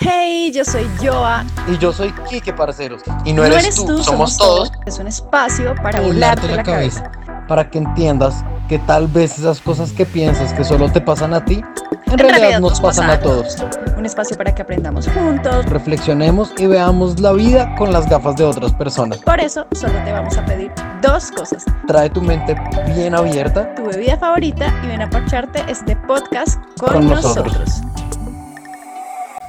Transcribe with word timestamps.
Hey, 0.00 0.52
yo 0.54 0.64
soy 0.64 0.88
Joa. 1.02 1.44
Y 1.66 1.76
yo 1.78 1.92
soy 1.92 2.12
Kike 2.30 2.52
Parceros. 2.52 3.02
Y 3.24 3.32
no, 3.32 3.44
eres, 3.44 3.74
tú, 3.74 4.00
somos, 4.04 4.36
todos. 4.36 4.70
Es 4.86 4.96
un 5.00 5.08
espacio 5.08 5.74
para 5.82 6.00
volarte 6.00 6.46
la, 6.54 6.62
cabeza. 6.62 7.10
Para 7.48 7.68
que 7.68 7.78
entiendas 7.78 8.44
que 8.68 8.78
tal 8.78 9.08
vez 9.08 9.36
esas 9.40 9.60
cosas 9.60 9.90
que 9.90 10.06
piensas 10.06 10.52
que 10.52 10.62
solo 10.62 10.88
te 10.92 11.00
pasan 11.00 11.34
a 11.34 11.44
ti, 11.44 11.64
en, 12.06 12.18
realidad, 12.18 12.60
nos, 12.60 12.80
pasan 12.80 13.10
a 13.10 13.18
todos. 13.18 13.56
Un 13.96 14.06
espacio 14.06 14.36
para 14.36 14.54
que 14.54 14.62
aprendamos 14.62 15.08
juntos, 15.08 15.66
reflexionemos 15.66 16.52
y 16.58 16.66
veamos 16.66 17.18
la 17.18 17.32
vida 17.32 17.74
con 17.74 17.92
las 17.92 18.08
gafas 18.08 18.36
de 18.36 18.44
otras 18.44 18.72
personas. 18.74 19.18
Por 19.18 19.40
eso, 19.40 19.66
solo 19.72 19.94
te 20.04 20.12
vamos 20.12 20.38
a 20.38 20.44
pedir 20.44 20.70
dos 21.02 21.32
cosas. 21.32 21.64
Trae 21.88 22.08
tu 22.08 22.22
mente 22.22 22.54
bien 22.94 23.16
abierta, 23.16 23.74
tu 23.74 23.86
bebida 23.86 24.16
favorita 24.16 24.72
y 24.84 24.86
ven 24.86 25.02
a 25.02 25.10
parcharte 25.10 25.64
este 25.68 25.96
podcast 25.96 26.60
con, 26.78 27.08
nosotros. 27.08 27.82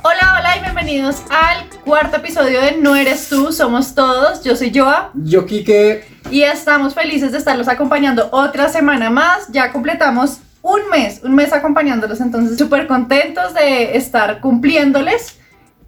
Hola, 0.02 0.38
hola 0.40 0.58
y 0.58 0.62
bienvenidos 0.62 1.24
al 1.30 1.68
cuarto 1.84 2.18
episodio 2.18 2.62
de 2.62 2.78
No 2.78 2.96
Eres 2.96 3.28
Tú, 3.28 3.52
Somos 3.52 3.96
Todos. 3.96 4.42
Yo 4.46 4.56
soy 4.56 4.72
Joa. 4.74 5.12
Yo, 5.14 5.46
Kike. 5.46 6.06
Y 6.32 6.44
estamos 6.44 6.94
felices 6.94 7.34
de 7.34 7.38
estarlos 7.38 7.68
acompañando 7.68 8.30
otra 8.32 8.70
semana 8.70 9.10
más. 9.10 9.50
Ya 9.52 9.74
completamos 9.74 10.40
un 10.62 10.90
mes, 10.90 11.20
un 11.22 11.36
mes 11.36 11.52
acompañándolos, 11.52 12.22
entonces 12.22 12.58
súper 12.58 12.88
contentos 12.88 13.54
de 13.54 13.98
estar 13.98 14.40
cumpliéndoles. 14.40 15.38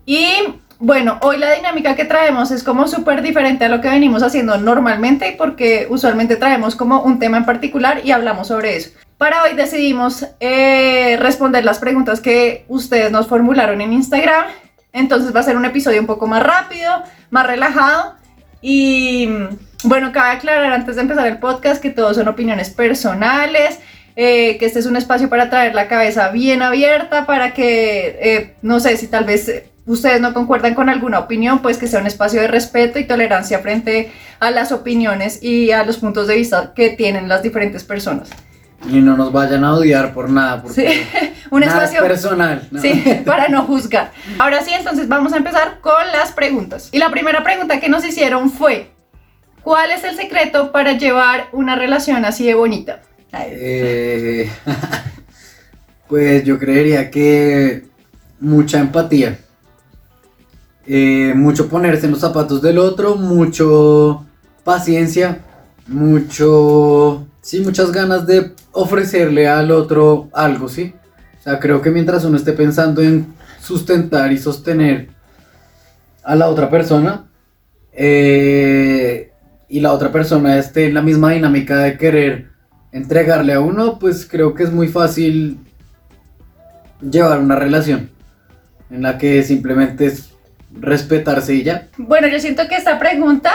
Y 0.06 0.26
bueno, 0.80 1.18
hoy 1.22 1.38
la 1.38 1.54
dinámica 1.54 1.96
que 1.96 2.04
traemos 2.04 2.52
es 2.52 2.64
como 2.64 2.90
súper 2.90 3.22
diferente 3.22 3.64
a 3.64 3.70
lo 3.70 3.80
que 3.80 3.88
venimos 3.88 4.24
haciendo 4.24 4.58
normalmente, 4.58 5.36
porque 5.38 5.88
usualmente 5.90 6.36
traemos 6.36 6.76
como 6.76 7.02
un 7.02 7.18
tema 7.18 7.38
en 7.38 7.46
particular 7.46 8.02
y 8.04 8.12
hablamos 8.12 8.50
sobre 8.50 8.76
eso. 8.76 8.90
Para 9.22 9.44
hoy 9.44 9.54
decidimos 9.54 10.26
eh, 10.40 11.16
responder 11.20 11.64
las 11.64 11.78
preguntas 11.78 12.22
que 12.22 12.66
ustedes 12.68 13.12
nos 13.12 13.28
formularon 13.28 13.80
en 13.80 13.94
Instagram. 13.94 14.46
Entonces 14.94 15.32
va 15.36 15.42
a 15.42 15.44
ser 15.44 15.58
un 15.58 15.66
episodio 15.66 16.02
un 16.02 16.08
poco 16.08 16.26
más 16.26 16.42
rápido, 16.42 17.04
más 17.30 17.46
relajado. 17.46 18.16
Y 18.64 19.30
bueno, 19.84 20.12
cabe 20.12 20.38
aclarar 20.38 20.74
antes 20.74 20.96
de 20.96 21.04
empezar 21.04 21.28
el 21.28 21.38
podcast 21.38 21.84
que 21.84 21.92
todos 21.92 22.16
son 22.18 22.30
opiniones 22.30 22.72
personales, 22.72 23.78
eh, 24.16 24.58
que 24.58 24.66
este 24.66 24.80
es 24.80 24.88
un 24.88 24.96
espacio 24.96 25.30
para 25.30 25.52
traer 25.52 25.76
la 25.76 25.88
cabeza 25.88 26.30
bien 26.30 26.64
abierta, 26.64 27.28
para 27.28 27.54
que, 27.54 28.18
eh, 28.20 28.56
no 28.64 28.80
sé, 28.80 28.98
si 28.98 29.06
tal 29.06 29.26
vez 29.26 29.66
ustedes 29.86 30.20
no 30.20 30.34
concuerdan 30.34 30.74
con 30.74 30.90
alguna 30.90 31.20
opinión, 31.20 31.62
pues 31.62 31.78
que 31.78 31.86
sea 31.86 32.00
un 32.00 32.08
espacio 32.08 32.42
de 32.42 32.48
respeto 32.48 32.98
y 32.98 33.04
tolerancia 33.04 33.60
frente 33.60 34.12
a 34.40 34.50
las 34.50 34.72
opiniones 34.72 35.44
y 35.44 35.70
a 35.70 35.86
los 35.86 35.98
puntos 35.98 36.26
de 36.26 36.38
vista 36.38 36.74
que 36.74 36.90
tienen 36.90 37.30
las 37.30 37.44
diferentes 37.44 37.84
personas. 37.84 38.32
Y 38.90 39.00
no 39.00 39.16
nos 39.16 39.32
vayan 39.32 39.64
a 39.64 39.74
odiar 39.74 40.14
por 40.14 40.30
nada, 40.30 40.62
porque 40.62 40.90
sí, 40.90 41.34
un 41.52 41.64
espacio 41.64 42.02
personal. 42.02 42.68
Sí, 42.82 43.04
para 43.26 43.48
no 43.48 43.64
juzgar. 43.64 44.12
Ahora 44.40 44.64
sí, 44.64 44.72
entonces 44.74 45.08
vamos 45.08 45.34
a 45.34 45.38
empezar 45.38 45.80
con 45.82 46.08
las 46.12 46.32
preguntas. 46.32 46.90
Y 46.92 46.98
la 46.98 47.12
primera 47.12 47.44
pregunta 47.44 47.80
que 47.80 47.90
nos 47.90 48.06
hicieron 48.06 48.50
fue, 48.52 48.92
¿cuál 49.62 49.92
es 49.92 50.04
el 50.04 50.16
secreto 50.16 50.72
para 50.72 50.94
llevar 50.94 51.48
una 51.52 51.76
relación 51.76 52.26
así 52.26 52.46
de 52.46 52.56
bonita? 52.56 53.02
Eh, 53.34 54.50
pues 56.08 56.44
yo 56.44 56.58
creería 56.58 57.10
que 57.12 57.86
mucha 58.40 58.80
empatía. 58.80 59.40
Eh, 60.88 61.34
mucho 61.36 61.70
ponerse 61.70 62.08
en 62.08 62.14
los 62.14 62.22
zapatos 62.22 62.62
del 62.62 62.80
otro, 62.80 63.16
mucho 63.16 64.26
paciencia, 64.64 65.40
mucho 65.88 67.28
Sí, 67.42 67.62
muchas 67.62 67.92
ganas 67.92 68.28
de 68.28 68.54
ofrecerle 68.72 69.48
al 69.48 69.72
otro 69.72 70.30
algo, 70.32 70.70
¿sí? 70.70 70.94
O 71.40 71.44
sea, 71.44 71.60
creo 71.60 71.82
que 71.82 71.90
mientras 71.90 72.24
uno 72.24 72.38
esté 72.38 72.54
pensando 72.54 73.02
en 73.02 73.34
sustentar 73.60 74.32
y 74.32 74.38
sostener 74.38 75.10
a 76.24 76.36
la 76.36 76.48
otra 76.48 76.70
persona, 76.70 77.26
eh, 77.94 79.32
y 79.68 79.80
la 79.80 79.94
otra 79.94 80.12
persona 80.12 80.58
esté 80.58 80.88
en 80.88 80.94
la 80.94 81.02
misma 81.02 81.32
dinámica 81.32 81.78
de 81.78 81.98
querer 81.98 82.50
entregarle 82.92 83.54
a 83.54 83.60
uno, 83.60 84.00
pues 84.00 84.28
creo 84.30 84.54
que 84.54 84.64
es 84.64 84.72
muy 84.72 84.88
fácil 84.88 85.60
llevar 87.02 87.40
una 87.40 87.56
relación 87.56 88.10
en 88.90 89.02
la 89.02 89.18
que 89.18 89.42
simplemente 89.44 90.08
es 90.08 90.32
respetarse 90.74 91.56
y 91.56 91.64
ya. 91.64 91.88
Bueno, 91.98 92.28
yo 92.28 92.40
siento 92.40 92.68
que 92.68 92.76
esta 92.76 93.00
pregunta 93.00 93.52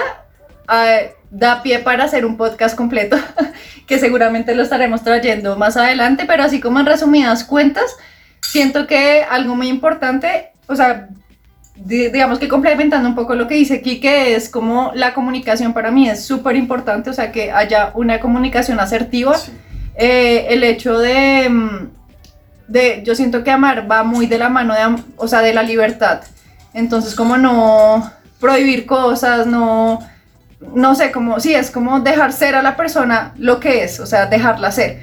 da 1.37 1.63
pie 1.63 1.81
para 1.81 2.05
hacer 2.05 2.25
un 2.25 2.37
podcast 2.37 2.77
completo, 2.77 3.17
que 3.87 3.99
seguramente 3.99 4.55
lo 4.55 4.63
estaremos 4.63 5.03
trayendo 5.03 5.57
más 5.57 5.77
adelante, 5.77 6.25
pero 6.27 6.43
así 6.43 6.61
como 6.61 6.81
en 6.81 6.87
resumidas 6.87 7.45
cuentas, 7.45 7.97
siento 8.41 8.87
que 8.87 9.23
algo 9.29 9.55
muy 9.55 9.69
importante, 9.69 10.53
o 10.67 10.75
sea, 10.75 11.09
digamos 11.77 12.39
que 12.39 12.49
complementando 12.49 13.07
un 13.07 13.15
poco 13.15 13.35
lo 13.35 13.47
que 13.47 13.55
dice 13.55 13.75
aquí, 13.75 14.01
que 14.01 14.35
es 14.35 14.49
como 14.49 14.93
la 14.95 15.13
comunicación 15.13 15.75
para 15.75 15.91
mí 15.91 16.09
es 16.09 16.25
súper 16.25 16.57
importante, 16.57 17.11
o 17.11 17.13
sea, 17.13 17.31
que 17.31 17.53
haya 17.53 17.91
una 17.95 18.19
comunicación 18.19 18.81
asertiva. 18.81 19.37
Eh, 19.95 20.47
el 20.49 20.65
hecho 20.65 20.99
de, 20.99 21.49
mm, 21.51 21.89
de, 22.69 23.03
yo 23.05 23.15
siento 23.15 23.45
que 23.45 23.51
amar 23.51 23.91
va 23.91 24.05
muy 24.05 24.27
de 24.27 24.39
la 24.39 24.49
mano 24.49 24.75
de, 24.75 25.03
o 25.17 25.29
sea, 25.29 25.41
de 25.43 25.53
la 25.53 25.63
libertad. 25.63 26.23
Entonces, 26.73 27.15
como 27.15 27.37
no 27.37 28.11
prohibir 28.41 28.87
cosas, 28.87 29.47
no 29.47 29.99
no 30.61 30.95
sé, 30.95 31.13
como, 31.13 31.39
sí, 31.41 31.55
es 31.55 31.71
como 31.71 32.01
dejar 32.01 32.33
ser 32.33 32.55
a 32.55 32.63
la 32.63 32.77
persona 32.77 33.35
lo 33.39 33.61
que 33.61 33.85
es, 33.85 34.01
o 34.01 34.07
sea, 34.07 34.27
dejarla 34.27 34.71
ser. 34.73 35.01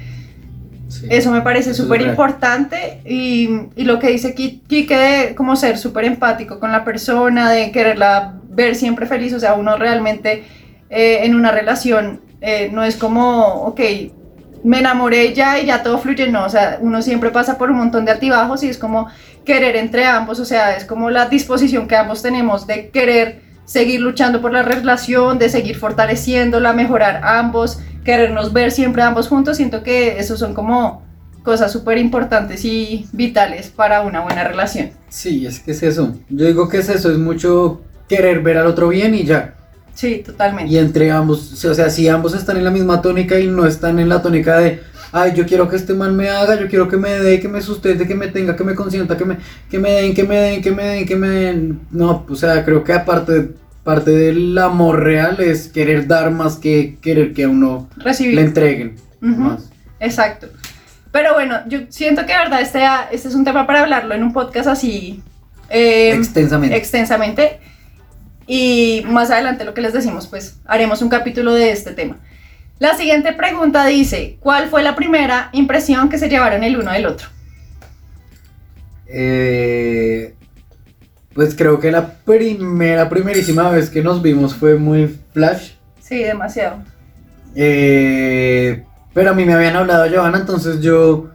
eso 1.08 1.30
me 1.30 1.42
parece 1.42 1.74
súper 1.74 2.02
importante 2.02 3.00
y, 3.04 3.48
lo 3.76 3.98
que 3.98 4.08
dice 4.08 4.34
Kike 4.34 4.96
de 4.96 5.34
como 5.34 5.56
ser 5.56 5.78
súper 5.78 6.04
empático 6.04 6.58
con 6.58 6.72
la 6.72 6.84
persona, 6.84 7.50
de 7.50 7.70
quererla 7.70 8.34
ver 8.48 8.74
siempre 8.74 9.06
feliz, 9.06 9.32
o 9.32 9.40
sea, 9.40 9.54
uno 9.54 9.76
realmente 9.76 10.44
eh, 10.90 11.20
en 11.22 11.34
una 11.34 11.50
relación 11.50 12.20
eh, 12.40 12.68
no 12.72 12.82
es 12.84 12.96
como, 12.96 13.46
ok, 13.66 13.80
me 14.64 14.80
enamoré 14.80 15.34
ya 15.34 15.60
y 15.60 15.66
ya 15.66 15.82
todo 15.82 15.98
fluye, 15.98 16.28
no, 16.28 16.46
o 16.46 16.48
sea, 16.48 16.78
uno 16.80 17.00
siempre 17.02 17.30
pasa 17.30 17.58
por 17.58 17.70
un 17.70 17.76
montón 17.76 18.04
de 18.04 18.12
altibajos 18.12 18.62
y 18.64 18.68
es 18.68 18.78
como 18.78 19.08
querer 19.44 19.76
entre 19.76 20.06
ambos, 20.06 20.40
o 20.40 20.44
sea, 20.44 20.76
es 20.76 20.84
como 20.84 21.10
la 21.10 21.26
disposición 21.26 21.86
que 21.86 21.96
ambos 21.96 22.22
tenemos 22.22 22.66
de 22.66 22.88
querer 22.88 23.43
seguir 23.64 24.00
luchando 24.00 24.40
por 24.40 24.52
la 24.52 24.62
relación, 24.62 25.38
de 25.38 25.48
seguir 25.48 25.76
fortaleciéndola, 25.76 26.72
mejorar 26.72 27.20
ambos, 27.24 27.78
querernos 28.04 28.52
ver 28.52 28.70
siempre 28.70 29.02
ambos 29.02 29.28
juntos, 29.28 29.56
siento 29.56 29.82
que 29.82 30.18
esos 30.18 30.38
son 30.38 30.54
como 30.54 31.02
cosas 31.42 31.70
súper 31.70 31.98
importantes 31.98 32.64
y 32.64 33.06
vitales 33.12 33.68
para 33.68 34.00
una 34.00 34.20
buena 34.20 34.44
relación. 34.44 34.90
Sí, 35.08 35.46
es 35.46 35.60
que 35.60 35.72
es 35.72 35.82
eso. 35.82 36.16
Yo 36.30 36.46
digo 36.46 36.68
que 36.68 36.78
es 36.78 36.88
eso, 36.88 37.10
es 37.10 37.18
mucho 37.18 37.82
querer 38.08 38.40
ver 38.40 38.58
al 38.58 38.66
otro 38.66 38.88
bien 38.88 39.14
y 39.14 39.24
ya. 39.24 39.54
Sí, 39.94 40.22
totalmente. 40.24 40.72
Y 40.72 40.78
entre 40.78 41.10
ambos, 41.10 41.64
o 41.64 41.74
sea, 41.74 41.88
si 41.88 42.08
ambos 42.08 42.34
están 42.34 42.56
en 42.56 42.64
la 42.64 42.70
misma 42.70 43.00
tónica 43.00 43.38
y 43.38 43.46
no 43.46 43.66
están 43.66 44.00
en 44.00 44.08
la 44.08 44.22
tónica 44.22 44.58
de 44.58 44.80
ay, 45.14 45.32
yo 45.36 45.46
quiero 45.46 45.68
que 45.68 45.76
este 45.76 45.94
man 45.94 46.16
me 46.16 46.28
haga, 46.28 46.58
yo 46.58 46.66
quiero 46.66 46.88
que 46.88 46.96
me 46.96 47.10
dé, 47.10 47.38
que 47.38 47.46
me 47.46 47.62
sustente, 47.62 48.04
que 48.06 48.16
me 48.16 48.26
tenga, 48.26 48.56
que 48.56 48.64
me 48.64 48.74
consienta, 48.74 49.16
que 49.16 49.24
me, 49.24 49.38
que 49.70 49.78
me 49.78 49.92
den, 49.92 50.12
que 50.12 50.24
me 50.24 50.36
den, 50.36 50.60
que 50.60 50.72
me 50.72 50.82
den, 50.82 51.06
que 51.06 51.14
me 51.14 51.28
den. 51.28 51.80
No, 51.92 52.26
o 52.28 52.34
sea, 52.34 52.64
creo 52.64 52.82
que 52.82 52.92
aparte, 52.92 53.50
parte 53.84 54.10
del 54.10 54.58
amor 54.58 55.04
real 55.04 55.38
es 55.38 55.68
querer 55.68 56.08
dar 56.08 56.32
más 56.32 56.56
que 56.56 56.98
querer 57.00 57.32
que 57.32 57.44
a 57.44 57.48
uno 57.48 57.88
le 58.18 58.40
entreguen. 58.40 58.96
más. 59.20 59.70
Exacto. 60.00 60.48
Pero 61.12 61.34
bueno, 61.34 61.60
yo 61.68 61.82
siento 61.90 62.26
que 62.26 62.32
de 62.32 62.38
verdad 62.38 62.60
este, 62.60 62.82
este 63.12 63.28
es 63.28 63.36
un 63.36 63.44
tema 63.44 63.68
para 63.68 63.82
hablarlo 63.82 64.16
en 64.16 64.24
un 64.24 64.32
podcast 64.32 64.66
así 64.66 65.22
eh, 65.70 66.12
extensamente. 66.12 66.76
extensamente. 66.76 67.60
Y 68.48 69.04
más 69.06 69.30
adelante 69.30 69.64
lo 69.64 69.74
que 69.74 69.80
les 69.80 69.92
decimos, 69.92 70.26
pues 70.26 70.58
haremos 70.64 71.02
un 71.02 71.08
capítulo 71.08 71.54
de 71.54 71.70
este 71.70 71.92
tema. 71.92 72.16
La 72.78 72.96
siguiente 72.96 73.32
pregunta 73.32 73.86
dice, 73.86 74.36
¿cuál 74.40 74.68
fue 74.68 74.82
la 74.82 74.96
primera 74.96 75.48
impresión 75.52 76.08
que 76.08 76.18
se 76.18 76.28
llevaron 76.28 76.64
el 76.64 76.76
uno 76.76 76.92
del 76.92 77.06
otro? 77.06 77.28
Eh, 79.06 80.34
pues 81.34 81.54
creo 81.54 81.78
que 81.78 81.92
la 81.92 82.14
primera, 82.24 83.08
primerísima 83.08 83.70
vez 83.70 83.90
que 83.90 84.02
nos 84.02 84.20
vimos 84.22 84.54
fue 84.54 84.76
muy 84.76 85.18
flash. 85.32 85.74
Sí, 86.00 86.18
demasiado. 86.18 86.82
Eh, 87.54 88.84
pero 89.12 89.30
a 89.30 89.34
mí 89.34 89.44
me 89.44 89.54
habían 89.54 89.76
hablado 89.76 90.10
Johanna, 90.12 90.38
entonces 90.38 90.80
yo 90.80 91.30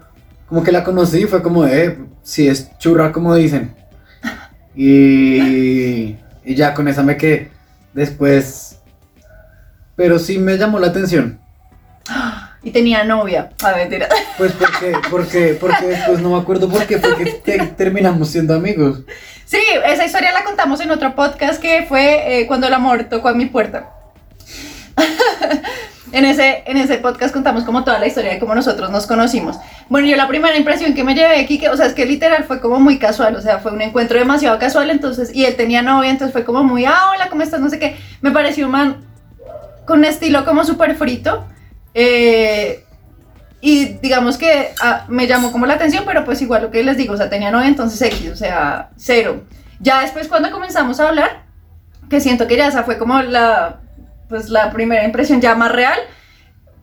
como 0.48 0.64
que 0.64 0.74
la 0.74 0.84
conocí 0.84 1.20
y 1.20 1.26
fue 1.26 1.42
como 1.42 1.64
de, 1.64 2.00
si 2.22 2.48
es 2.50 2.78
churra 2.78 3.12
como 3.12 3.36
dicen. 3.36 3.76
Y, 4.76 6.16
y 6.46 6.56
ya 6.56 6.74
con 6.74 6.88
esa 6.88 7.04
me 7.04 7.18
quedé. 7.18 7.52
Después 7.94 8.79
pero 10.00 10.18
sí 10.18 10.40
me 10.40 10.58
llamó 10.58 10.80
la 10.80 10.88
atención. 10.88 11.38
Y 12.62 12.72
tenía 12.72 13.06
novia. 13.06 13.52
A 13.64 13.72
ver, 13.72 13.90
tira. 13.90 14.10
Pues 14.38 14.52
porque, 14.52 14.94
porque, 15.10 15.58
porque 15.60 15.86
después 15.88 16.20
no 16.20 16.32
me 16.32 16.38
acuerdo 16.38 16.70
por 16.70 16.86
qué, 16.86 16.98
porque 16.98 17.42
terminamos 17.78 18.30
siendo 18.30 18.54
amigos. 18.54 19.02
Sí, 19.46 19.60
esa 19.86 20.06
historia 20.06 20.34
la 20.34 20.44
contamos 20.44 20.82
en 20.82 20.92
otro 20.92 21.16
podcast 21.16 21.62
que 21.62 21.86
fue 21.88 22.42
eh, 22.42 22.48
cuando 22.48 22.68
el 22.68 22.74
amor 22.74 23.06
tocó 23.06 23.30
a 23.30 23.34
mi 23.34 23.46
puerta. 23.46 23.92
En 26.12 26.26
ese, 26.26 26.64
en 26.66 26.76
ese 26.78 26.98
podcast 26.98 27.32
contamos 27.32 27.64
como 27.66 27.84
toda 27.84 28.00
la 28.00 28.08
historia 28.08 28.32
de 28.32 28.40
cómo 28.40 28.56
nosotros 28.56 28.90
nos 28.90 29.06
conocimos. 29.06 29.58
Bueno, 29.90 30.08
yo 30.08 30.16
la 30.18 30.28
primera 30.28 30.58
impresión 30.58 30.96
que 30.96 31.04
me 31.04 31.14
llevé 31.14 31.38
de 31.38 31.46
Kike, 31.46 31.70
o 31.70 31.78
sea, 31.78 31.86
es 31.86 31.94
que 31.94 32.08
literal 32.08 32.46
fue 32.46 32.60
como 32.60 32.80
muy 32.80 32.98
casual, 32.98 33.36
o 33.36 33.42
sea, 33.42 33.60
fue 33.60 33.72
un 33.74 33.82
encuentro 33.84 34.18
demasiado 34.18 34.58
casual, 34.58 34.90
entonces, 34.90 35.30
y 35.36 35.46
él 35.46 35.56
tenía 35.56 35.84
novia, 35.84 36.10
entonces 36.10 36.34
fue 36.34 36.44
como 36.44 36.64
muy, 36.64 36.86
ah, 36.86 37.12
hola, 37.14 37.30
¿cómo 37.30 37.44
estás? 37.44 37.60
No 37.60 37.70
sé 37.70 37.78
qué. 37.78 37.96
Me 38.22 38.32
pareció 38.32 38.66
un 38.66 38.72
man 38.72 39.09
con 39.90 40.06
estilo 40.06 40.46
como 40.46 40.64
súper 40.64 40.96
frito. 40.96 41.46
Eh, 41.94 42.86
y 43.60 43.86
digamos 44.02 44.38
que 44.38 44.70
ah, 44.82 45.06
me 45.10 45.28
llamó 45.28 45.52
como 45.52 45.66
la 45.66 45.74
atención, 45.74 46.04
pero 46.06 46.24
pues 46.24 46.42
igual 46.42 46.62
lo 46.62 46.72
que 46.72 46.84
les 46.84 46.96
digo, 46.96 47.16
o 47.16 47.18
sea, 47.18 47.30
tenía 47.30 47.52
novia, 47.52 47.68
entonces 47.68 48.02
X, 48.02 48.32
o 48.32 48.36
sea, 48.36 48.92
cero. 48.96 49.44
Ya 49.82 50.02
después 50.02 50.28
cuando 50.30 50.52
comenzamos 50.52 51.00
a 51.00 51.10
hablar, 51.10 51.42
que 52.10 52.22
siento 52.22 52.48
que 52.48 52.56
ya 52.56 52.68
esa 52.68 52.84
fue 52.84 52.98
como 52.98 53.22
la, 53.22 53.82
pues 54.30 54.50
la 54.50 54.72
primera 54.72 55.04
impresión 55.04 55.42
ya 55.42 55.56
más 55.56 55.72
real, 55.72 56.00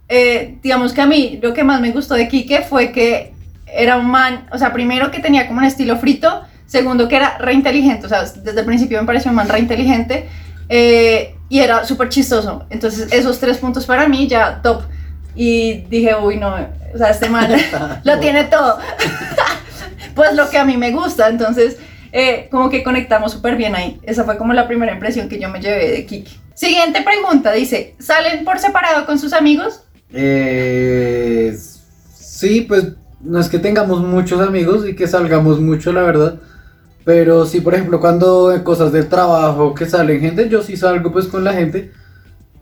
eh, 0.09 0.59
digamos 0.63 0.93
que 0.93 1.01
a 1.01 1.07
mí 1.07 1.39
lo 1.41 1.55
que 1.55 1.65
más 1.65 1.81
me 1.81 1.93
gustó 1.93 2.15
de 2.15 2.29
Quique 2.29 2.63
fue 2.63 2.93
que 2.93 3.33
era 3.67 3.97
un 3.97 4.07
man, 4.07 4.47
o 4.53 4.59
sea, 4.59 4.73
primero 4.73 5.11
que 5.11 5.21
tenía 5.21 5.47
como 5.47 5.61
un 5.61 5.65
estilo 5.65 5.97
frito, 5.97 6.43
segundo 6.67 7.09
que 7.09 7.17
era 7.17 7.39
re 7.39 7.55
inteligente, 7.55 8.07
o 8.07 8.09
sea, 8.09 8.23
desde 8.23 8.61
el 8.61 8.67
principio 8.67 9.01
me 9.01 9.07
pareció 9.07 9.31
un 9.31 9.37
man 9.37 9.49
re 9.49 9.61
inteligente 9.61 10.29
eh, 10.69 11.36
y 11.49 11.61
era 11.61 11.85
súper 11.85 12.09
chistoso. 12.09 12.65
Entonces, 12.71 13.13
esos 13.13 13.39
tres 13.39 13.59
puntos 13.59 13.87
para 13.87 14.09
mí 14.09 14.27
ya 14.27 14.61
top. 14.63 14.83
Y 15.35 15.83
dije, 15.91 16.15
uy, 16.15 16.37
no, 16.37 16.55
o 16.95 16.99
sea, 16.99 17.11
este 17.11 17.29
man 17.29 17.51
lo 18.05 18.19
tiene 18.19 18.45
todo. 18.45 18.79
pues 20.15 20.35
lo 20.35 20.49
que 20.49 20.59
a 20.59 20.65
mí 20.65 20.77
me 20.77 20.93
gusta, 20.93 21.29
entonces 21.29 21.77
eh, 22.13 22.49
como 22.51 22.71
que 22.71 22.83
conectamos 22.83 23.33
súper 23.33 23.57
bien 23.57 23.75
ahí. 23.75 24.01
Esa 24.03 24.25
fue 24.25 24.39
como 24.39 24.53
la 24.55 24.67
primera 24.67 24.93
impresión 24.93 25.29
que 25.29 25.39
yo 25.39 25.49
me 25.49 25.61
llevé 25.61 25.91
de 25.91 26.07
Kiki. 26.07 26.41
Siguiente 26.55 27.03
pregunta, 27.03 27.53
dice, 27.53 27.95
¿salen 27.99 28.45
por 28.45 28.59
separado 28.59 29.05
con 29.05 29.19
sus 29.19 29.35
amigos? 29.35 29.83
Eh, 30.13 31.55
sí, 32.15 32.63
pues 32.63 32.93
no 33.21 33.39
es 33.39 33.49
que 33.49 33.59
tengamos 33.59 34.01
muchos 34.01 34.41
amigos 34.41 34.89
y 34.89 34.97
que 34.97 35.07
salgamos 35.07 35.61
mucho, 35.61 35.93
la 35.93 36.03
verdad. 36.03 36.41
Pero 37.07 37.47
sí, 37.47 37.61
por 37.61 37.73
ejemplo, 37.73 38.01
cuando 38.01 38.53
en 38.53 38.65
cosas 38.65 38.91
del 38.91 39.09
trabajo 39.09 39.77
que 39.77 39.87
salen 39.87 40.21
gente, 40.21 40.49
yo 40.49 40.61
sí 40.61 40.77
salgo 40.77 41.13
pues 41.13 41.29
con 41.29 41.45
la 41.45 41.53
gente. 41.53 41.93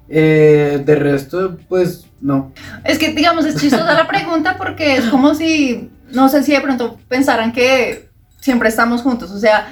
Eh, 0.06 0.82
de 0.85 0.94
resto, 0.96 1.56
pues 1.67 2.05
no. 2.20 2.52
Es 2.85 2.99
que, 2.99 3.14
digamos, 3.14 3.46
es 3.46 3.58
chistosa 3.58 3.94
la 3.94 4.06
pregunta 4.06 4.58
porque 4.58 4.96
es 4.96 5.06
como 5.06 5.35
si, 5.35 5.91
no 6.12 6.29
sé 6.29 6.43
si 6.43 6.52
de 6.52 6.61
pronto 6.61 6.99
pensaran 7.08 7.52
que 7.52 8.11
siempre 8.38 8.69
estamos 8.69 9.00
juntos. 9.00 9.31
O 9.31 9.38
sea, 9.38 9.67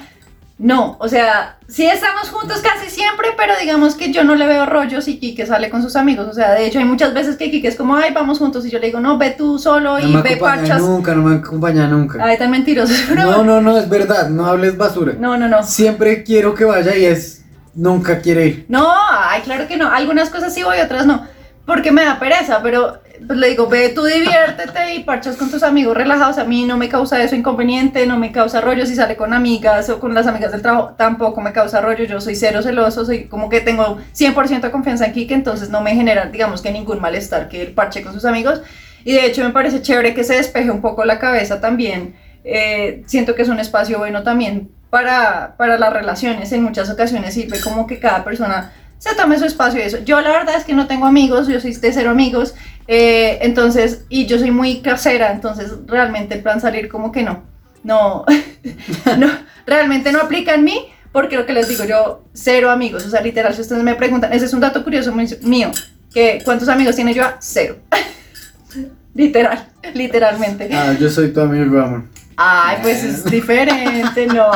no, 0.59 0.97
o 0.99 1.07
sea, 1.07 1.57
sí 1.67 1.85
estamos 1.85 2.29
juntos 2.29 2.61
casi 2.61 2.89
siempre, 2.89 3.29
pero 3.35 3.53
digamos 3.59 3.95
que 3.95 4.13
yo 4.13 4.23
no 4.23 4.35
le 4.35 4.45
veo 4.45 4.67
rollos 4.67 5.07
y 5.07 5.17
Kike 5.17 5.47
sale 5.47 5.69
con 5.69 5.81
sus 5.81 5.95
amigos. 5.95 6.27
O 6.27 6.33
sea, 6.33 6.53
de 6.53 6.67
hecho, 6.67 6.77
hay 6.77 6.85
muchas 6.85 7.13
veces 7.13 7.37
que 7.37 7.49
Kike 7.49 7.67
es 7.67 7.75
como, 7.75 7.95
ay, 7.95 8.13
vamos 8.13 8.37
juntos. 8.37 8.65
Y 8.65 8.69
yo 8.69 8.77
le 8.77 8.87
digo, 8.87 8.99
no, 8.99 9.17
ve 9.17 9.31
tú 9.31 9.57
solo 9.57 9.99
y 9.99 10.05
me 10.05 10.21
ve 10.21 10.37
parchas. 10.37 10.79
Nunca, 10.79 11.15
no 11.15 11.23
me 11.23 11.35
acompaña 11.37 11.87
nunca. 11.87 12.23
Ay, 12.23 12.37
tan 12.37 12.51
mentiroso. 12.51 12.93
No, 13.13 13.43
no, 13.43 13.61
no, 13.61 13.77
es 13.77 13.89
verdad, 13.89 14.29
no 14.29 14.45
hables 14.45 14.77
basura. 14.77 15.13
No, 15.17 15.37
no, 15.37 15.47
no. 15.47 15.63
Siempre 15.63 16.23
quiero 16.23 16.53
que 16.53 16.65
vaya 16.65 16.95
y 16.95 17.05
es, 17.05 17.43
nunca 17.73 18.19
quiere 18.19 18.47
ir. 18.47 18.65
No, 18.69 18.87
ay, 19.11 19.41
claro 19.41 19.67
que 19.67 19.77
no. 19.77 19.89
Algunas 19.89 20.29
cosas 20.29 20.53
sí 20.53 20.63
voy, 20.63 20.79
otras 20.79 21.05
no. 21.05 21.25
Porque 21.65 21.91
me 21.91 22.03
da 22.03 22.19
pereza, 22.19 22.61
pero 22.61 22.99
pues 23.25 23.39
le 23.39 23.49
digo, 23.49 23.67
ve 23.67 23.89
tú 23.89 24.03
diviértete 24.03 24.95
y 24.95 25.03
parchas 25.03 25.35
con 25.35 25.49
tus 25.49 25.63
amigos 25.63 25.95
relajados. 25.95 26.37
A 26.37 26.43
mí 26.43 26.65
no 26.65 26.77
me 26.77 26.89
causa 26.89 27.21
eso 27.23 27.35
inconveniente, 27.35 28.05
no 28.05 28.17
me 28.17 28.31
causa 28.31 28.61
rollo 28.61 28.85
si 28.85 28.95
sale 28.95 29.15
con 29.15 29.33
amigas 29.33 29.89
o 29.89 29.99
con 29.99 30.13
las 30.13 30.27
amigas 30.27 30.51
del 30.51 30.61
trabajo, 30.61 30.95
tampoco 30.97 31.41
me 31.41 31.51
causa 31.53 31.81
rollo. 31.81 32.03
Yo 32.05 32.21
soy 32.21 32.35
cero 32.35 32.61
celoso, 32.61 33.05
soy 33.05 33.25
como 33.25 33.49
que 33.49 33.61
tengo 33.61 33.97
100% 34.15 34.61
de 34.61 34.71
confianza 34.71 35.05
en 35.05 35.13
Kike, 35.13 35.33
entonces 35.33 35.69
no 35.69 35.81
me 35.81 35.95
genera, 35.95 36.25
digamos 36.25 36.61
que 36.61 36.71
ningún 36.71 37.01
malestar 37.01 37.49
que 37.49 37.61
él 37.61 37.71
parche 37.73 38.03
con 38.03 38.13
sus 38.13 38.25
amigos. 38.25 38.61
Y 39.05 39.13
de 39.13 39.25
hecho 39.25 39.43
me 39.43 39.51
parece 39.51 39.81
chévere 39.81 40.13
que 40.13 40.23
se 40.23 40.35
despeje 40.35 40.71
un 40.71 40.81
poco 40.81 41.05
la 41.05 41.19
cabeza 41.19 41.59
también. 41.59 42.15
Eh, 42.43 43.03
siento 43.05 43.35
que 43.35 43.41
es 43.41 43.49
un 43.49 43.59
espacio 43.59 43.97
bueno 43.99 44.23
también 44.23 44.69
para, 44.89 45.55
para 45.57 45.77
las 45.77 45.91
relaciones. 45.93 46.51
En 46.51 46.63
muchas 46.63 46.89
ocasiones 46.89 47.33
sirve 47.33 47.59
como 47.59 47.87
que 47.87 47.99
cada 47.99 48.23
persona 48.23 48.71
se 49.03 49.15
tome 49.15 49.37
su 49.37 49.43
espacio 49.43 49.81
y 49.81 49.83
eso. 49.83 49.97
Yo 50.05 50.21
la 50.21 50.31
verdad 50.31 50.55
es 50.55 50.63
que 50.63 50.73
no 50.73 50.87
tengo 50.87 51.05
amigos, 51.05 51.49
yo 51.49 51.59
soy 51.59 51.73
de 51.75 51.91
cero 51.91 52.09
amigos, 52.09 52.55
eh, 52.87 53.39
entonces, 53.41 54.05
y 54.09 54.25
yo 54.25 54.37
soy 54.39 54.51
muy 54.51 54.81
casera, 54.81 55.31
entonces 55.31 55.71
realmente 55.87 56.35
el 56.35 56.41
plan 56.41 56.59
salir 56.59 56.89
como 56.89 57.11
que 57.11 57.23
no, 57.23 57.43
no, 57.83 58.25
no, 59.17 59.27
realmente 59.65 60.11
no 60.11 60.19
aplica 60.19 60.55
en 60.55 60.63
mí, 60.63 60.87
porque 61.11 61.37
lo 61.37 61.45
que 61.45 61.53
les 61.53 61.67
digo, 61.67 61.85
yo 61.85 62.23
cero 62.33 62.71
amigos, 62.71 63.05
o 63.05 63.09
sea, 63.09 63.21
literal, 63.21 63.53
si 63.53 63.61
ustedes 63.61 63.83
me 63.83 63.95
preguntan, 63.95 64.33
ese 64.33 64.45
es 64.45 64.53
un 64.53 64.59
dato 64.59 64.83
curioso 64.83 65.13
mío, 65.41 65.71
que 66.13 66.41
cuántos 66.43 66.69
amigos 66.69 66.95
tiene 66.95 67.13
yo, 67.13 67.23
cero. 67.39 67.77
Literal, 69.15 69.67
literalmente. 69.93 70.67
Ah, 70.73 70.93
yo 70.99 71.07
soy 71.07 71.31
tu 71.31 71.39
amigo, 71.39 71.79
amor. 71.79 72.05
Ay, 72.35 72.77
pues 72.81 73.03
es 73.03 73.23
diferente, 73.25 74.25
no. 74.33 74.51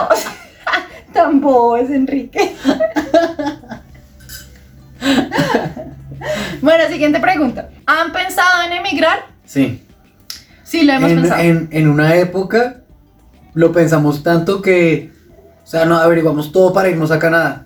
Tan 1.13 1.39
bobo 1.39 1.77
es 1.77 1.89
Enrique. 1.91 2.55
bueno, 6.61 6.83
siguiente 6.89 7.19
pregunta. 7.19 7.69
¿Han 7.85 8.11
pensado 8.11 8.63
en 8.65 8.73
emigrar? 8.73 9.27
Sí. 9.45 9.83
Sí, 10.63 10.83
lo 10.85 10.93
hemos 10.93 11.11
En, 11.11 11.21
pensado. 11.21 11.41
en, 11.41 11.69
en 11.71 11.87
una 11.89 12.15
época 12.15 12.81
lo 13.53 13.71
pensamos 13.71 14.21
tanto 14.21 14.61
que, 14.61 15.11
o 15.63 15.67
sea, 15.67 15.85
no 15.85 15.97
averiguamos 15.97 16.51
todo 16.51 16.73
para 16.73 16.89
irnos 16.89 17.11
a 17.11 17.19
Canadá. 17.19 17.65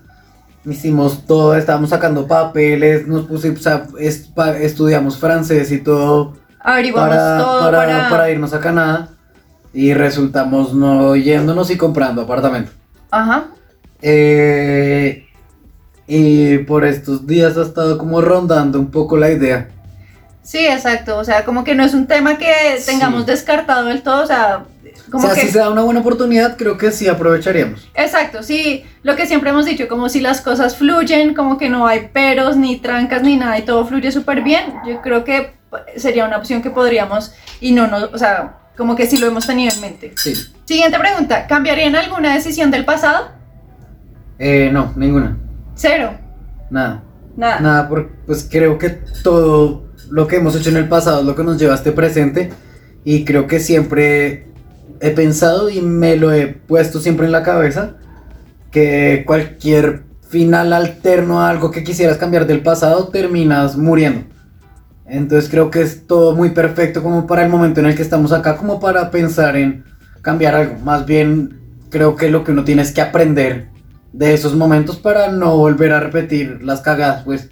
Hicimos 0.64 1.26
todo, 1.26 1.56
estábamos 1.56 1.90
sacando 1.90 2.26
papeles, 2.26 3.06
nos 3.08 3.26
pusimos, 3.26 3.60
o 3.60 3.62
sea, 3.62 3.86
estudiamos 3.98 5.18
francés 5.18 5.72
y 5.72 5.78
todo 5.78 6.34
Averiguamos 6.60 7.16
para, 7.16 7.38
todo 7.38 7.60
para, 7.62 7.78
para... 7.86 8.08
para 8.08 8.30
irnos 8.30 8.54
a 8.54 8.60
Canadá 8.60 9.08
y 9.74 9.92
resultamos 9.94 10.72
no 10.72 11.16
yéndonos 11.16 11.70
y 11.70 11.76
comprando 11.76 12.22
apartamento. 12.22 12.70
Ajá. 13.10 13.46
Eh, 14.00 15.21
y 16.14 16.58
por 16.58 16.84
estos 16.84 17.26
días 17.26 17.56
ha 17.56 17.62
estado 17.62 17.96
como 17.96 18.20
rondando 18.20 18.78
un 18.78 18.90
poco 18.90 19.16
la 19.16 19.30
idea. 19.30 19.68
Sí, 20.42 20.58
exacto. 20.58 21.16
O 21.16 21.24
sea, 21.24 21.46
como 21.46 21.64
que 21.64 21.74
no 21.74 21.82
es 21.84 21.94
un 21.94 22.06
tema 22.06 22.36
que 22.36 22.52
tengamos 22.84 23.20
Sí. 23.22 23.30
descartado 23.30 23.86
del 23.86 24.02
todo. 24.02 24.22
O 24.22 24.26
sea, 24.26 24.64
como 25.10 25.24
o 25.24 25.26
sea, 25.26 25.34
que... 25.34 25.46
si 25.46 25.52
se 25.52 25.58
da 25.58 25.70
una 25.70 25.80
buena 25.80 26.00
oportunidad, 26.00 26.58
creo 26.58 26.76
que 26.76 26.90
sí 26.90 27.08
aprovecharíamos. 27.08 27.88
Exacto, 27.94 28.42
sí, 28.42 28.84
lo 29.02 29.16
que 29.16 29.24
siempre 29.24 29.50
hemos 29.50 29.64
dicho, 29.64 29.88
como 29.88 30.10
si 30.10 30.20
las 30.20 30.42
cosas 30.42 30.76
fluyen, 30.76 31.32
como 31.32 31.56
que 31.56 31.70
no 31.70 31.86
hay 31.86 32.08
peros, 32.12 32.58
ni 32.58 32.76
trancas, 32.76 33.22
ni 33.22 33.36
nada, 33.36 33.58
y 33.58 33.62
todo 33.62 33.86
fluye 33.86 34.12
súper 34.12 34.42
bien, 34.42 34.64
yo 34.86 35.00
creo 35.00 35.24
que 35.24 35.54
sería 35.96 36.26
una 36.26 36.36
opción 36.36 36.60
que 36.60 36.68
podríamos, 36.68 37.32
y 37.58 37.72
no, 37.72 37.86
no, 37.86 38.10
o 38.12 38.18
sea, 38.18 38.58
como 38.76 38.96
que 38.96 39.06
sí 39.06 39.16
lo 39.16 39.28
hemos 39.28 39.46
tenido 39.46 39.72
en 39.72 39.80
mente. 39.80 40.12
Sí. 40.16 40.34
Siguiente 40.66 40.98
pregunta, 40.98 41.46
¿cambiarían 41.46 41.96
alguna 41.96 42.34
decisión 42.34 42.70
del 42.70 42.84
pasado? 42.84 43.30
Eh, 44.38 44.68
no, 44.70 44.92
ninguna. 44.96 45.38
Cero, 45.74 46.12
Nada. 46.70 47.02
nada. 47.36 47.60
Nada, 47.60 47.88
porque 47.88 48.12
pues 48.26 48.48
creo 48.50 48.78
que 48.78 48.90
todo 49.22 49.84
lo 50.10 50.26
que 50.26 50.36
hemos 50.36 50.54
hecho 50.56 50.70
en 50.70 50.76
el 50.76 50.88
pasado 50.88 51.20
es 51.20 51.26
lo 51.26 51.34
que 51.34 51.44
nos 51.44 51.58
lleva 51.58 51.72
a 51.72 51.76
este 51.76 51.92
presente. 51.92 52.50
Y 53.04 53.24
creo 53.24 53.46
que 53.46 53.58
siempre 53.60 54.46
he 55.00 55.10
pensado 55.10 55.68
y 55.70 55.80
me 55.82 56.16
lo 56.16 56.32
he 56.32 56.46
puesto 56.46 57.00
siempre 57.00 57.26
en 57.26 57.32
la 57.32 57.42
cabeza 57.42 57.96
que 58.70 59.24
cualquier 59.26 60.04
final 60.28 60.72
alterno 60.72 61.42
a 61.42 61.50
algo 61.50 61.70
que 61.70 61.84
quisieras 61.84 62.16
cambiar 62.16 62.46
del 62.46 62.62
pasado 62.62 63.08
terminas 63.08 63.76
muriendo. 63.76 64.24
Entonces 65.04 65.50
creo 65.50 65.70
que 65.70 65.82
es 65.82 66.06
todo 66.06 66.34
muy 66.34 66.50
perfecto 66.50 67.02
como 67.02 67.26
para 67.26 67.44
el 67.44 67.50
momento 67.50 67.80
en 67.80 67.86
el 67.86 67.96
que 67.96 68.02
estamos 68.02 68.32
acá, 68.32 68.56
como 68.56 68.80
para 68.80 69.10
pensar 69.10 69.56
en 69.56 69.84
cambiar 70.22 70.54
algo. 70.54 70.76
Más 70.84 71.04
bien 71.04 71.58
creo 71.90 72.16
que 72.16 72.30
lo 72.30 72.44
que 72.44 72.52
uno 72.52 72.64
tiene 72.64 72.80
es 72.82 72.92
que 72.92 73.02
aprender 73.02 73.71
de 74.12 74.34
esos 74.34 74.54
momentos 74.54 74.96
para 74.96 75.28
no 75.28 75.56
volver 75.56 75.92
a 75.92 76.00
repetir 76.00 76.62
las 76.62 76.80
cagadas, 76.80 77.22
pues. 77.24 77.48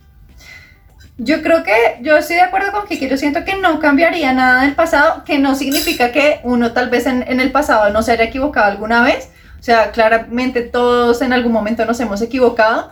Yo 1.17 1.43
creo 1.43 1.63
que 1.63 1.99
yo 2.03 2.17
estoy 2.17 2.37
de 2.37 2.43
acuerdo 2.43 2.73
con 2.73 2.87
Kiki, 2.87 3.09
yo 3.09 3.19
siento 3.19 3.45
que 3.45 3.57
no 3.57 3.79
cambiaría 3.79 4.33
nada 4.33 4.63
del 4.63 4.75
pasado, 4.75 5.23
que 5.25 5.39
no 5.39 5.55
significa 5.55 6.13
que 6.13 6.41
uno 6.45 6.73
tal 6.73 6.89
vez 6.89 7.07
en, 7.07 7.25
en 7.29 7.41
el 7.41 7.53
pasado 7.53 7.91
no 7.91 8.03
se 8.03 8.13
haya 8.13 8.25
equivocado 8.25 8.71
alguna 8.71 9.03
vez, 9.03 9.31
o 9.59 9.63
sea, 9.63 9.91
claramente 9.91 10.63
todos 10.63 11.21
en 11.21 11.35
algún 11.35 11.53
momento 11.53 11.85
nos 11.85 12.01
hemos 12.01 12.23
equivocado, 12.23 12.91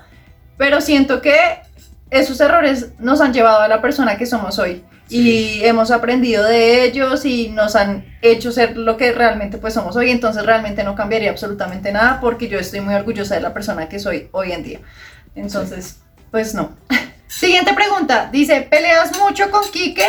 pero 0.59 0.83
siento 0.83 1.23
que 1.23 1.37
esos 2.11 2.39
errores 2.41 2.93
nos 2.99 3.21
han 3.23 3.33
llevado 3.33 3.61
a 3.61 3.69
la 3.69 3.81
persona 3.81 4.19
que 4.19 4.27
somos 4.27 4.59
hoy 4.59 4.85
y 5.09 5.65
hemos 5.65 5.91
aprendido 5.91 6.45
de 6.45 6.85
ellos 6.85 7.25
y 7.25 7.49
nos 7.49 7.77
han 7.77 8.05
hecho 8.21 8.53
ser 8.53 8.77
lo 8.77 8.97
que 8.97 9.13
realmente 9.13 9.59
pues 9.59 9.75
somos 9.75 9.97
hoy, 9.97 10.11
entonces 10.11 10.45
realmente 10.45 10.85
no 10.85 10.95
cambiaría 10.95 11.31
absolutamente 11.31 11.93
nada 11.93 12.21
porque 12.21 12.49
yo 12.49 12.59
estoy 12.59 12.81
muy 12.81 12.95
orgullosa 12.95 13.35
de 13.35 13.41
la 13.41 13.55
persona 13.55 13.89
que 13.89 13.99
soy 13.99 14.29
hoy 14.33 14.53
en 14.53 14.63
día. 14.63 14.81
Entonces, 15.35 15.97
pues 16.31 16.55
no. 16.55 16.77
Siguiente 17.27 17.73
pregunta. 17.75 18.29
Dice, 18.31 18.63
¿peleas 18.63 19.19
mucho 19.19 19.51
con 19.51 19.71
Quique? 19.71 20.07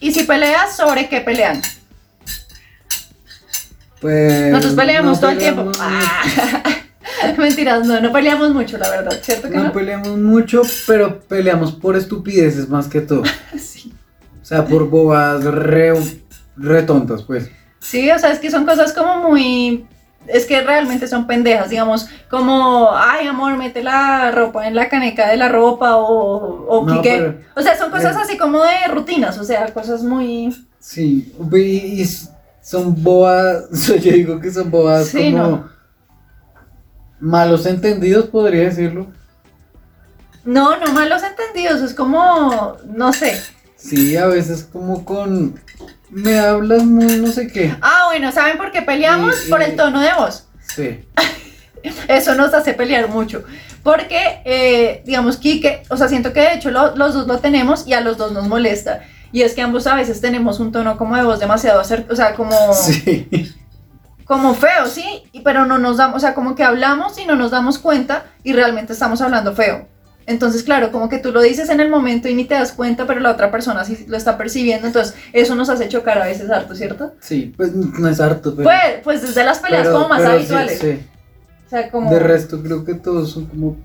Y 0.00 0.12
si 0.12 0.24
peleas, 0.24 0.76
¿sobre 0.76 1.08
qué 1.08 1.20
pelean? 1.20 1.60
Pues. 4.00 4.50
Nosotros 4.50 4.74
peleamos 4.74 5.14
no 5.16 5.20
todo 5.20 5.30
el 5.30 5.38
tiempo. 5.38 5.70
Mentiras, 7.38 7.86
no, 7.86 8.00
no 8.00 8.12
peleamos 8.12 8.52
mucho, 8.52 8.78
la 8.78 8.88
verdad, 8.90 9.18
¿cierto 9.22 9.48
que 9.48 9.56
No 9.56 9.64
no? 9.64 9.72
peleamos 9.72 10.16
mucho, 10.18 10.62
pero 10.86 11.20
peleamos 11.20 11.72
por 11.72 11.96
estupideces 11.96 12.68
más 12.68 12.88
que 12.88 13.00
todo. 13.00 13.22
Sí. 13.58 13.92
O 14.40 14.44
sea, 14.44 14.64
por 14.66 14.88
bobas 14.90 15.44
re, 15.44 15.92
re 16.56 16.82
tontas, 16.82 17.22
pues. 17.22 17.48
Sí, 17.78 18.10
o 18.10 18.18
sea, 18.18 18.30
es 18.32 18.38
que 18.38 18.50
son 18.50 18.66
cosas 18.66 18.92
como 18.92 19.28
muy... 19.30 19.86
Es 20.26 20.46
que 20.46 20.60
realmente 20.62 21.08
son 21.08 21.26
pendejas, 21.26 21.70
digamos, 21.70 22.06
como, 22.30 22.90
ay, 22.94 23.26
amor, 23.26 23.56
mete 23.56 23.82
la 23.82 24.30
ropa 24.30 24.68
en 24.68 24.74
la 24.74 24.88
caneca 24.88 25.28
de 25.28 25.36
la 25.36 25.48
ropa 25.48 25.96
o, 25.96 26.66
o 26.68 26.86
No, 26.86 27.02
pero- 27.02 27.40
O 27.56 27.62
sea, 27.62 27.76
son 27.76 27.90
cosas 27.90 28.14
Eh. 28.16 28.20
así 28.22 28.36
como 28.36 28.62
de 28.62 28.88
rutinas, 28.88 29.38
o 29.38 29.44
sea, 29.44 29.66
cosas 29.72 30.02
muy... 30.02 30.54
Sí, 30.78 31.32
y, 31.56 32.04
son 32.60 33.02
bobas, 33.02 33.64
o 33.72 33.76
sea, 33.76 33.96
yo 33.96 34.12
digo 34.12 34.40
que 34.40 34.50
son 34.52 34.70
bobas 34.70 35.06
Sí, 35.08 35.32
como 35.32 35.38
no. 35.46 35.68
Malos 37.22 37.66
entendidos, 37.66 38.26
podría 38.26 38.64
decirlo. 38.64 39.06
No, 40.44 40.76
no 40.78 40.92
malos 40.92 41.22
entendidos, 41.22 41.80
es 41.80 41.94
como, 41.94 42.76
no 42.84 43.12
sé. 43.12 43.40
Sí, 43.76 44.16
a 44.16 44.26
veces 44.26 44.68
como 44.70 45.04
con... 45.04 45.58
Me 46.10 46.38
hablas 46.38 46.82
muy 46.84 47.16
no 47.20 47.28
sé 47.28 47.46
qué. 47.46 47.74
Ah, 47.80 48.06
bueno, 48.08 48.30
¿saben 48.32 48.58
por 48.58 48.70
qué 48.70 48.82
peleamos? 48.82 49.46
Y- 49.46 49.50
Por 49.50 49.62
el 49.62 49.76
tono 49.76 50.00
de 50.00 50.10
voz. 50.18 50.46
Sí. 50.74 51.00
Eso 52.08 52.34
nos 52.34 52.52
hace 52.52 52.74
pelear 52.74 53.08
mucho. 53.08 53.44
Porque, 53.82 54.42
eh, 54.44 55.02
digamos, 55.06 55.36
Kike, 55.38 55.84
o 55.88 55.96
sea, 55.96 56.08
siento 56.08 56.32
que 56.32 56.40
de 56.40 56.54
hecho 56.54 56.70
lo- 56.70 56.94
los 56.96 57.14
dos 57.14 57.26
lo 57.26 57.38
tenemos 57.38 57.86
y 57.86 57.94
a 57.94 58.00
los 58.02 58.18
dos 58.18 58.32
nos 58.32 58.46
molesta. 58.46 59.00
Y 59.32 59.42
es 59.42 59.54
que 59.54 59.62
ambos 59.62 59.86
a 59.86 59.94
veces 59.94 60.20
tenemos 60.20 60.60
un 60.60 60.70
tono 60.72 60.98
como 60.98 61.16
de 61.16 61.22
voz 61.22 61.40
demasiado 61.40 61.80
acerca, 61.80 62.12
o 62.12 62.16
sea, 62.16 62.34
como, 62.34 62.74
Sí. 62.74 63.26
Como 64.32 64.54
feo, 64.54 64.86
¿sí? 64.86 65.22
Y- 65.32 65.40
Pero 65.40 65.66
no 65.66 65.78
nos 65.78 65.96
damos, 65.96 66.16
o 66.16 66.20
sea, 66.20 66.34
como 66.34 66.54
que 66.54 66.62
hablamos 66.64 67.18
y 67.18 67.26
no 67.26 67.36
nos 67.36 67.50
damos 67.50 67.78
cuenta 67.78 68.24
y 68.44 68.52
realmente 68.52 68.92
estamos 68.92 69.20
hablando 69.20 69.54
feo. 69.54 69.88
Entonces, 70.24 70.62
claro, 70.62 70.92
como 70.92 71.08
que 71.08 71.18
tú 71.18 71.32
lo 71.32 71.40
dices 71.40 71.68
en 71.68 71.80
el 71.80 71.88
momento 71.88 72.28
y 72.28 72.34
ni 72.34 72.44
te 72.44 72.54
das 72.54 72.70
cuenta, 72.72 73.06
pero 73.06 73.18
la 73.20 73.30
otra 73.32 73.50
persona 73.50 73.84
sí 73.84 74.04
lo 74.08 74.16
está 74.16 74.38
percibiendo. 74.38 74.86
Entonces, 74.86 75.14
eso 75.32 75.54
nos 75.56 75.68
hace 75.68 75.88
chocar 75.88 76.16
a 76.18 76.26
veces 76.26 76.48
harto, 76.48 76.74
¿cierto? 76.76 77.14
Sí, 77.20 77.52
pues 77.56 77.74
no 77.74 78.08
es 78.08 78.20
harto, 78.20 78.54
pero... 78.54 78.68
Pues, 78.68 79.00
pues 79.02 79.22
desde 79.22 79.42
las 79.44 79.58
peleas 79.58 79.82
pero- 79.82 79.94
como 79.94 80.08
más 80.08 80.18
pero 80.20 80.30
sí, 80.32 80.36
habituales. 80.36 80.78
sí. 80.78 81.06
O 81.66 81.68
sea, 81.70 81.90
como... 81.90 82.10
De 82.10 82.20
resto 82.20 82.62
creo 82.62 82.84
que 82.84 82.94
todos 82.94 83.32
son 83.32 83.46
como... 83.46 83.76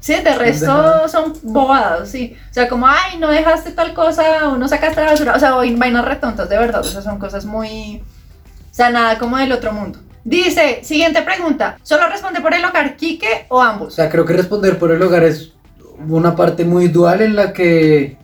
Sí, 0.00 0.14
de 0.14 0.34
resto 0.36 1.06
son 1.08 1.34
bobadas, 1.42 2.08
sí. 2.08 2.34
O 2.50 2.54
sea, 2.54 2.68
como, 2.68 2.86
ay, 2.86 3.18
no 3.18 3.28
dejaste 3.28 3.72
tal 3.72 3.92
cosa 3.92 4.48
o 4.48 4.56
no 4.56 4.68
sacaste 4.68 5.02
la 5.04 5.10
basura. 5.10 5.34
O 5.34 5.38
sea, 5.40 5.56
hoy 5.56 5.74
vainas 5.74 6.04
retontas, 6.04 6.48
de 6.48 6.56
verdad. 6.56 6.80
O 6.80 6.84
sea, 6.84 7.02
son 7.02 7.18
cosas 7.18 7.44
muy. 7.44 8.00
O 8.78 8.80
sea, 8.80 8.90
nada 8.90 9.18
como 9.18 9.36
del 9.38 9.50
otro 9.50 9.72
mundo. 9.72 9.98
Dice, 10.22 10.78
siguiente 10.84 11.22
pregunta. 11.22 11.78
¿Solo 11.82 12.08
responde 12.08 12.40
por 12.40 12.54
el 12.54 12.64
hogar 12.64 12.94
Quique 12.94 13.46
o 13.48 13.56
O 13.56 13.60
ambos? 13.60 13.92
sea, 13.92 14.08
creo 14.08 14.24
que 14.24 14.34
responder 14.34 14.78
por 14.78 14.92
el 14.92 15.02
hogar 15.02 15.24
es 15.24 15.52
una 16.08 16.36
parte 16.36 16.64
muy 16.64 16.86
dual 16.86 17.20
en 17.22 17.34
la 17.34 17.52
que 17.52 18.16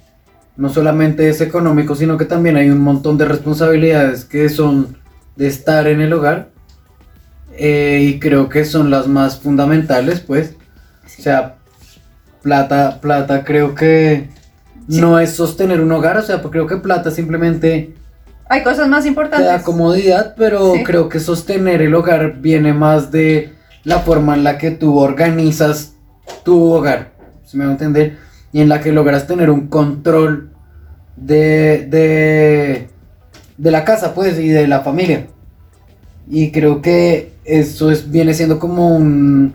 no 0.56 0.68
solamente 0.68 1.28
es 1.28 1.40
económico, 1.40 1.96
sino 1.96 2.16
que 2.16 2.24
también 2.24 2.56
hay 2.56 2.70
un 2.70 2.78
montón 2.78 3.18
de 3.18 3.24
responsabilidades 3.24 4.24
que 4.24 4.48
son 4.48 4.96
de 5.34 5.48
estar 5.48 5.88
en 5.88 6.00
el 6.00 6.12
hogar. 6.12 6.50
Eh, 7.56 8.06
y 8.08 8.20
creo 8.20 8.48
que 8.48 8.64
son 8.64 8.92
las 8.92 9.08
más 9.08 9.40
fundamentales, 9.40 10.20
pues. 10.20 10.54
O 11.18 11.20
sea, 11.20 11.56
plata, 12.42 13.00
plata 13.00 13.42
creo 13.42 13.74
que 13.74 14.28
Sí. 14.88 15.00
no 15.00 15.18
es 15.18 15.34
sostener 15.34 15.80
un 15.80 15.90
hogar, 15.90 16.16
o 16.18 16.22
sea, 16.22 16.40
creo 16.40 16.68
que 16.68 16.76
plata 16.76 17.10
simplemente 17.10 17.92
Hay 18.48 18.62
cosas 18.62 18.88
más 18.88 19.02
te 19.02 19.08
importantes. 19.08 19.46
da 19.46 19.62
comodidad, 19.62 20.34
pero 20.36 20.74
Sí. 20.74 20.84
creo 20.84 21.08
que 21.08 21.18
sostener 21.20 21.82
el 21.82 21.94
hogar 21.94 22.40
viene 22.40 22.72
más 22.72 23.10
de 23.10 23.52
la 23.84 24.00
forma 24.00 24.34
en 24.34 24.44
la 24.44 24.58
que 24.58 24.70
tú 24.70 24.98
organizas 24.98 25.94
tu 26.44 26.62
hogar, 26.72 27.12
si 27.44 27.56
me 27.56 27.64
va 27.64 27.70
a 27.70 27.72
entender, 27.74 28.18
y 28.52 28.60
en 28.60 28.68
la 28.68 28.80
que 28.80 28.92
logras 28.92 29.26
tener 29.26 29.50
un 29.50 29.68
control 29.68 30.50
de, 31.16 31.86
de, 31.88 32.88
de 33.56 33.70
la 33.70 33.84
casa, 33.84 34.14
pues, 34.14 34.38
y 34.38 34.48
de 34.48 34.66
la 34.68 34.80
familia. 34.80 35.26
Y 36.28 36.50
creo 36.52 36.80
que 36.80 37.32
eso 37.44 37.90
es, 37.90 38.10
viene 38.10 38.32
siendo 38.34 38.58
como 38.58 38.94
un, 38.96 39.54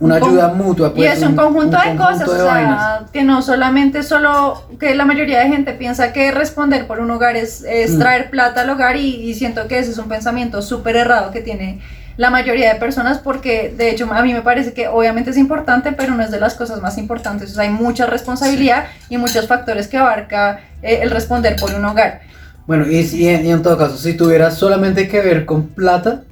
una 0.00 0.16
Un 0.16 0.22
ayuda 0.22 0.48
mutua. 0.48 0.88
Y 0.94 0.98
Pues, 0.98 1.18
es 1.18 1.22
un, 1.22 1.36
conjunto 1.36 1.76
de 1.76 1.82
conjunto 1.96 2.04
cosas, 2.04 2.18
de 2.28 2.34
o 2.34 2.36
sea, 2.36 2.44
vainas. 2.54 3.10
que 3.10 3.22
no 3.24 3.42
solamente 3.42 4.02
solo, 4.02 4.62
que 4.78 4.94
la 4.94 5.04
mayoría 5.04 5.40
de 5.40 5.48
gente 5.48 5.72
piensa 5.72 6.12
que 6.12 6.30
responder 6.30 6.86
por 6.86 7.00
un 7.00 7.10
hogar 7.10 7.36
es, 7.36 7.64
es 7.64 7.92
Mm. 7.94 7.98
traer 7.98 8.30
plata 8.30 8.60
al 8.62 8.70
hogar 8.70 8.96
y, 8.96 9.14
y 9.16 9.34
siento 9.34 9.66
que 9.68 9.78
ese 9.78 9.90
es 9.92 9.98
un 9.98 10.08
pensamiento 10.08 10.60
súper 10.62 10.96
errado 10.96 11.30
que 11.30 11.40
tiene 11.40 11.80
la 12.18 12.30
mayoría 12.30 12.72
de 12.72 12.80
personas 12.80 13.18
porque 13.18 13.74
de 13.76 13.90
hecho 13.90 14.08
a 14.10 14.22
mí 14.22 14.32
me 14.32 14.40
parece 14.40 14.72
que 14.72 14.88
obviamente 14.88 15.30
es 15.30 15.36
importante, 15.36 15.92
pero 15.92 16.14
no 16.14 16.22
es 16.22 16.30
de 16.30 16.40
las 16.40 16.54
cosas 16.54 16.80
más 16.80 16.96
importantes, 16.96 17.50
o 17.50 17.54
sea, 17.54 17.64
hay 17.64 17.70
mucha 17.70 18.06
responsabilidad 18.06 18.86
y 19.10 19.18
muchos 19.18 19.46
factores 19.46 19.86
que 19.86 19.98
abarca 19.98 20.60
eh, 20.82 21.00
el 21.02 21.10
responder 21.10 21.56
por 21.56 21.74
un 21.74 21.84
hogar. 21.84 22.20
Bueno, 22.66 22.86
y, 22.90 23.00
y 23.00 23.28
en 23.28 23.62
todo 23.62 23.76
caso, 23.76 23.96
si 23.98 24.14
tuviera 24.14 24.50
solamente 24.50 25.08
que 25.08 25.20
ver 25.20 25.44
con 25.44 25.68
plata, 25.68 26.22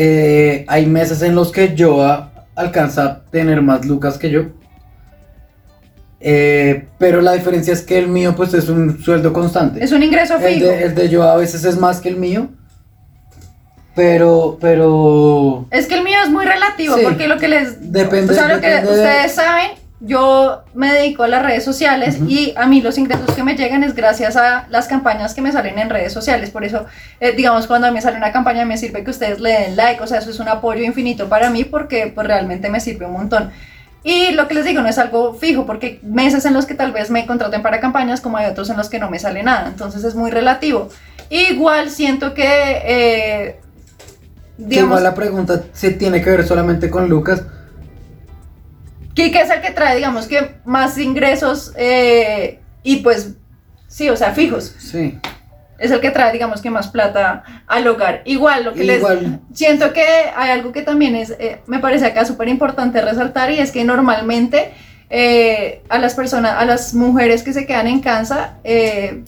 eh, 0.00 0.64
hay 0.68 0.86
meses 0.86 1.22
en 1.22 1.34
los 1.34 1.50
que 1.50 1.74
yo 1.74 2.02
a- 2.04 2.30
alcanza 2.54 3.04
a 3.04 3.20
tener 3.30 3.60
más 3.62 3.84
lucas 3.84 4.16
que 4.16 4.30
yo. 4.30 4.42
Eh, 6.20 6.86
pero 6.98 7.20
la 7.20 7.32
diferencia 7.32 7.72
es 7.72 7.82
que 7.82 7.98
el 7.98 8.08
mío 8.08 8.34
pues 8.36 8.54
es 8.54 8.68
un 8.68 9.00
sueldo 9.02 9.32
constante. 9.32 9.82
Es 9.84 9.92
un 9.92 10.02
ingreso 10.02 10.36
el, 10.36 10.54
fijo. 10.54 10.66
de, 10.66 10.82
el 10.84 10.94
de 10.94 11.08
yo 11.08 11.22
a 11.24 11.36
veces 11.36 11.64
es 11.64 11.76
más 11.78 12.00
que 12.00 12.08
el 12.10 12.16
mío. 12.16 12.48
Pero, 13.94 14.58
pero... 14.60 15.66
Es 15.72 15.86
que 15.86 15.96
el 15.96 16.04
mío 16.04 16.18
es 16.24 16.30
muy 16.30 16.44
relativo, 16.44 16.94
Sí. 16.96 17.00
porque 17.02 17.26
lo 17.26 17.36
que 17.38 17.48
les... 17.48 17.92
Depende, 17.92 18.32
o 18.32 18.36
sea, 18.36 18.46
lo 18.54 18.60
que 18.60 18.68
depende 18.68 18.92
de- 18.92 19.02
ustedes 19.02 19.32
saben, 19.32 19.70
yo 20.00 20.62
me 20.74 20.92
dedico 20.92 21.24
a 21.24 21.28
las 21.28 21.42
redes 21.42 21.64
sociales 21.64 22.18
y 22.28 22.54
a 22.56 22.66
mí 22.66 22.80
los 22.80 22.98
ingresos 22.98 23.34
que 23.34 23.42
me 23.42 23.56
llegan 23.56 23.82
es 23.82 23.94
gracias 23.94 24.36
a 24.36 24.66
las 24.70 24.86
campañas 24.86 25.34
que 25.34 25.42
me 25.42 25.50
salen 25.50 25.78
en 25.78 25.90
redes 25.90 26.12
sociales. 26.12 26.50
Por 26.50 26.64
eso, 26.64 26.86
eh, 27.18 27.32
digamos, 27.32 27.66
cuando 27.66 27.88
a 27.88 27.90
mí 27.90 27.96
me 27.96 28.00
sale 28.00 28.16
una 28.16 28.30
campaña 28.30 28.64
me 28.64 28.76
sirve 28.76 29.02
que 29.02 29.10
ustedes 29.10 29.40
le 29.40 29.50
den 29.50 29.76
like, 29.76 30.00
o 30.00 30.06
sea, 30.06 30.18
eso 30.18 30.30
es 30.30 30.38
un 30.38 30.48
apoyo 30.48 30.84
infinito 30.84 31.28
para 31.28 31.50
mí 31.50 31.64
porque 31.64 32.12
pues, 32.14 32.26
realmente 32.26 32.70
me 32.70 32.78
sirve 32.78 33.06
un 33.06 33.12
montón. 33.12 33.50
Y 34.04 34.30
lo 34.32 34.46
que 34.46 34.54
les 34.54 34.64
digo 34.64 34.80
no 34.82 34.88
es 34.88 34.98
algo 34.98 35.34
fijo, 35.34 35.66
porque 35.66 35.98
meses 36.02 36.44
en 36.44 36.54
los 36.54 36.66
que 36.66 36.74
tal 36.74 36.92
vez 36.92 37.10
me 37.10 37.26
contraten 37.26 37.62
para 37.62 37.80
campañas, 37.80 38.20
como 38.20 38.36
hay 38.36 38.46
otros 38.46 38.70
en 38.70 38.76
los 38.76 38.88
que 38.88 39.00
no 39.00 39.10
me 39.10 39.18
sale 39.18 39.42
nada. 39.42 39.66
Entonces 39.66 40.04
es 40.04 40.14
muy 40.14 40.30
relativo. 40.30 40.88
Igual 41.28 41.90
siento 41.90 42.32
que... 42.34 42.44
eh, 42.44 43.60
digamos, 44.56 44.90
igual 44.90 45.02
la 45.02 45.14
pregunta 45.14 45.64
se 45.72 45.90
tiene 45.90 46.22
que 46.22 46.30
ver 46.30 46.46
solamente 46.46 46.88
con 46.88 47.08
Lucas. 47.08 47.42
Kike 49.18 49.40
es 49.40 49.50
el 49.50 49.60
que 49.60 49.72
trae, 49.72 49.96
digamos 49.96 50.28
que 50.28 50.60
más 50.64 50.96
ingresos 50.96 51.72
eh, 51.76 52.60
y 52.84 52.98
pues, 52.98 53.30
sí, 53.88 54.08
o 54.08 54.16
sea, 54.16 54.32
fijos. 54.32 54.76
Sí. 54.78 55.18
Es 55.76 55.90
el 55.90 56.00
que 56.00 56.12
trae, 56.12 56.32
digamos 56.32 56.62
que 56.62 56.70
más 56.70 56.86
plata 56.86 57.42
al 57.66 57.88
hogar. 57.88 58.22
Igual, 58.26 58.62
lo 58.62 58.74
que 58.74 58.84
Igual. 58.84 59.40
les... 59.50 59.58
Siento 59.58 59.92
que 59.92 60.04
hay 60.36 60.50
algo 60.50 60.70
que 60.70 60.82
también 60.82 61.16
es, 61.16 61.30
eh, 61.30 61.60
me 61.66 61.80
parece 61.80 62.06
acá 62.06 62.24
súper 62.24 62.46
importante 62.46 63.00
resaltar 63.00 63.50
y 63.50 63.58
es 63.58 63.72
que 63.72 63.82
normalmente 63.82 64.72
eh, 65.10 65.82
a 65.88 65.98
las 65.98 66.14
personas, 66.14 66.52
a 66.56 66.64
las 66.64 66.94
mujeres 66.94 67.42
que 67.42 67.52
se 67.52 67.66
quedan 67.66 67.88
en 67.88 67.98
casa, 67.98 68.58
eh, 68.62 69.24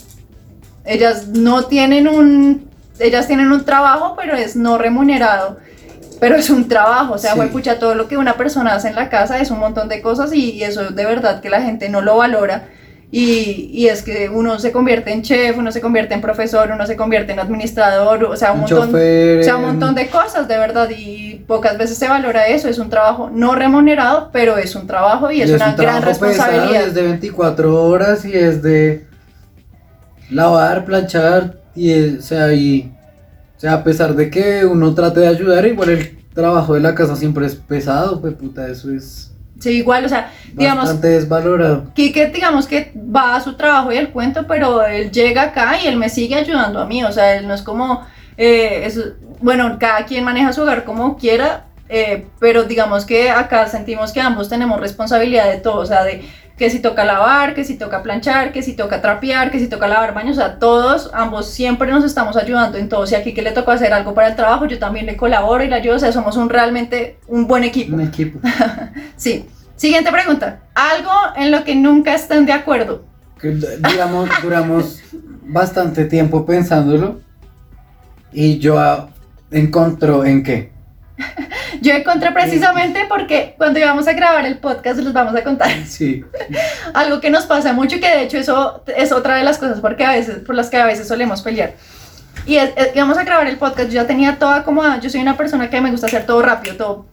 ellas 0.85 1.27
no 1.27 1.65
tienen 1.65 2.07
un, 2.07 2.71
ellas 3.01 3.27
tienen 3.27 3.51
un 3.51 3.65
trabajo, 3.65 4.15
pero 4.17 4.37
es 4.37 4.55
no 4.55 4.79
remunerado. 4.79 5.59
Pero 6.21 6.37
es 6.37 6.51
un 6.51 6.69
trabajo, 6.69 7.15
o 7.15 7.19
sea, 7.19 7.35
Sí. 7.35 7.41
pucha, 7.51 7.79
todo 7.79 7.95
lo 7.95 8.07
que 8.07 8.17
una 8.19 8.35
persona 8.35 8.75
hace 8.75 8.89
en 8.89 8.95
la 8.95 9.09
casa 9.09 9.41
es 9.41 9.51
un 9.51 9.59
montón 9.59 9.89
de 9.89 10.03
cosas 10.03 10.33
y, 10.33 10.51
y 10.53 10.63
eso 10.65 10.91
de 10.91 11.05
verdad 11.07 11.41
que 11.41 11.49
la 11.51 11.63
gente 11.63 11.89
no 11.89 12.01
lo 12.03 12.19
valora. 12.19 12.69
Y, 13.13 13.71
y 13.73 13.89
es 13.89 14.03
que 14.03 14.29
uno 14.29 14.61
se 14.61 14.71
convierte 14.71 15.13
en 15.13 15.23
chef, 15.23 15.59
uno 15.59 15.73
se 15.73 15.81
convierte 15.81 16.15
en 16.15 16.21
profesor, 16.21 16.71
uno 16.73 16.87
se 16.87 16.95
convierte 16.95 17.33
en 17.33 17.41
administrador, 17.41 18.23
o 18.23 18.37
sea, 18.37 18.53
un 18.53 18.61
montón, 18.61 18.95
o 18.95 19.43
sea, 19.43 19.57
un 19.57 19.63
montón 19.65 19.97
de 19.97 20.09
cosas, 20.09 20.47
de 20.47 20.57
verdad, 20.57 20.89
y 20.97 21.43
pocas 21.49 21.77
veces 21.77 21.99
se 21.99 22.07
valora 22.07 22.47
eso. 22.47 22.69
Es 22.69 22.79
un 22.79 22.89
trabajo 22.89 23.29
no 23.33 23.57
remunerado, 23.57 24.29
pero 24.33 24.59
es 24.59 24.77
un 24.77 24.87
trabajo 24.87 25.29
y 25.33 25.43
es 25.43 25.51
una 25.51 25.71
un 25.71 25.77
gran 25.77 26.03
responsabilidad. 26.03 26.71
y 26.71 26.77
es 26.77 26.95
de 26.95 27.03
24 27.03 27.85
horas 27.85 28.25
y 28.25 28.33
es 28.33 28.63
de 28.63 29.07
lavar, 30.31 30.85
planchar 30.85 31.55
y 31.75 31.91
es- 31.93 32.19
o 32.19 32.23
sea, 32.23 32.53
y 32.53 32.93
o 33.61 33.63
sea, 33.63 33.75
a 33.75 33.85
pesar 33.85 34.15
de 34.15 34.31
que 34.31 34.65
uno 34.65 34.95
trate 34.95 35.21
de 35.21 35.29
ayudar, 35.29 35.67
igual 35.67 35.91
el 35.91 36.19
trabajo 36.33 36.73
de 36.73 36.81
la 36.81 36.95
casa 36.95 37.15
siempre 37.15 37.45
es 37.45 37.55
pesado, 37.57 38.19
pues 38.19 38.33
puta, 38.33 38.67
eso 38.67 38.91
es 38.91 39.35
Sí, 39.59 39.73
igual, 39.73 40.07
o 40.07 40.09
sea, 40.09 40.33
digamos, 40.55 40.85
bastante 40.85 41.09
desvalorado. 41.09 41.93
Quique, 41.95 42.29
digamos 42.29 42.67
que 42.67 42.91
va 42.97 43.37
a 43.37 43.41
su 43.43 43.57
trabajo 43.59 43.93
y 43.93 43.99
el 43.99 44.09
cuento, 44.09 44.47
pero 44.49 44.83
él 44.87 45.11
llega 45.11 45.43
acá 45.43 45.79
y 45.79 45.87
él 45.89 45.97
me 45.99 46.09
sigue 46.09 46.37
ayudando 46.37 46.81
a 46.81 46.87
mí, 46.87 47.05
o 47.05 47.13
sea, 47.13 47.37
él 47.37 47.47
no 47.47 47.53
es 47.53 47.61
como, 47.61 48.01
eh, 48.39 48.85
es- 48.87 49.13
bueno, 49.43 49.77
cada 49.79 50.07
quien 50.07 50.25
maneja 50.25 50.55
su 50.55 50.63
hogar 50.63 50.85
como 50.85 51.19
quiera, 51.19 51.67
eh, 51.91 52.29
pero 52.39 52.65
digamos 52.65 53.05
que 53.05 53.29
acá 53.29 53.67
sentimos 53.69 54.13
que 54.13 54.23
ambos 54.23 54.49
tenemos 54.49 54.81
responsabilidad 54.81 55.51
de 55.51 55.59
todo, 55.59 55.81
o 55.83 55.87
sea, 55.87 56.05
de 56.05 56.23
que 56.61 56.69
si 56.69 56.81
toca 56.81 57.07
lavar, 57.07 57.55
que 57.55 57.65
si 57.65 57.79
toca 57.79 58.03
planchar, 58.03 58.53
que 58.53 58.63
si 58.63 58.75
toca 58.75 59.01
trapear, 59.01 59.51
que 59.51 59.59
si 59.59 59.67
toca 59.67 59.89
lavar 59.89 60.13
baños, 60.13 60.37
o 60.37 60.41
sea, 60.43 60.59
todos, 60.59 61.11
ambos 61.15 61.49
siempre 61.49 61.91
nos 61.91 62.05
estamos 62.05 62.37
ayudando 62.37 62.77
en 62.77 62.91
todo. 62.91 63.07
Si 63.07 63.15
aquí 63.15 63.33
que 63.33 63.41
le 63.41 63.53
tocó 63.53 63.71
hacer 63.71 63.95
algo 63.95 64.13
para 64.13 64.29
el 64.29 64.37
trabajo, 64.37 64.67
yo 64.67 64.79
también 64.79 65.07
le 65.07 65.17
colaboro 65.17 65.65
y 65.65 65.69
le 65.69 65.77
ayudo, 65.77 65.97
o 65.97 65.99
sea, 65.99 66.13
somos 66.13 66.37
un 66.37 66.51
realmente 66.51 67.17
un 67.29 67.47
buen 67.47 67.65
equipo. 67.65 67.95
Un 67.95 68.03
equipo. 68.03 68.41
sí. 69.17 69.47
Siguiente 69.75 70.13
pregunta. 70.13 70.61
Algo 70.75 71.11
en 71.35 71.51
lo 71.51 71.65
que 71.65 71.75
nunca 71.75 72.15
estén 72.15 72.45
de 72.45 72.53
acuerdo. 72.53 73.05
Digamos, 73.43 74.29
duramos 74.43 75.01
bastante 75.45 76.05
tiempo 76.05 76.45
pensándolo 76.45 77.23
y 78.35 78.59
yo 78.59 78.79
ah, 78.79 79.09
encontró 79.51 80.27
en 80.27 80.43
qué. 80.43 80.73
Yo 81.81 81.93
encontré 81.93 82.31
precisamente 82.33 83.07
porque 83.09 83.55
cuando 83.57 83.79
íbamos 83.79 84.07
a 84.09 84.13
grabar 84.13 84.45
el 84.47 84.59
podcast 84.59 84.99
les 85.01 85.13
vamos 85.13 85.35
a 85.35 85.43
contar 85.43 85.71
Sí. 85.87 86.25
algo 86.95 87.21
que 87.21 87.31
nos 87.31 87.47
pasa 87.47 87.73
mucho 87.73 87.97
y 87.97 88.01
que 88.01 88.09
de 88.09 88.23
hecho 88.23 88.39
eso 88.39 88.83
es 88.97 89.13
otra 89.13 89.37
de 89.37 89.45
las 89.45 89.59
cosas 89.59 89.81
porque 89.81 90.05
a 90.05 90.13
veces, 90.13 90.39
por 90.39 90.55
las 90.55 90.69
que 90.71 90.77
a 90.79 90.87
veces 90.87 91.07
solemos 91.09 91.43
pelear. 91.43 91.75
Y 92.47 92.57
es- 92.57 92.71
es- 92.77 92.95
íbamos 92.95 93.19
a 93.19 93.25
grabar 93.25 93.47
el 93.47 93.57
podcast, 93.59 93.89
yo 93.89 93.95
ya 93.97 94.07
tenía 94.07 94.39
toda 94.39 94.57
acomodada, 94.57 94.99
yo 95.01 95.11
soy 95.11 95.21
una 95.21 95.37
persona 95.37 95.69
que 95.71 95.81
me 95.81 95.91
gusta 95.91 96.07
hacer 96.07 96.25
todo 96.27 96.41
rápido, 96.43 96.77
todo, 96.77 97.07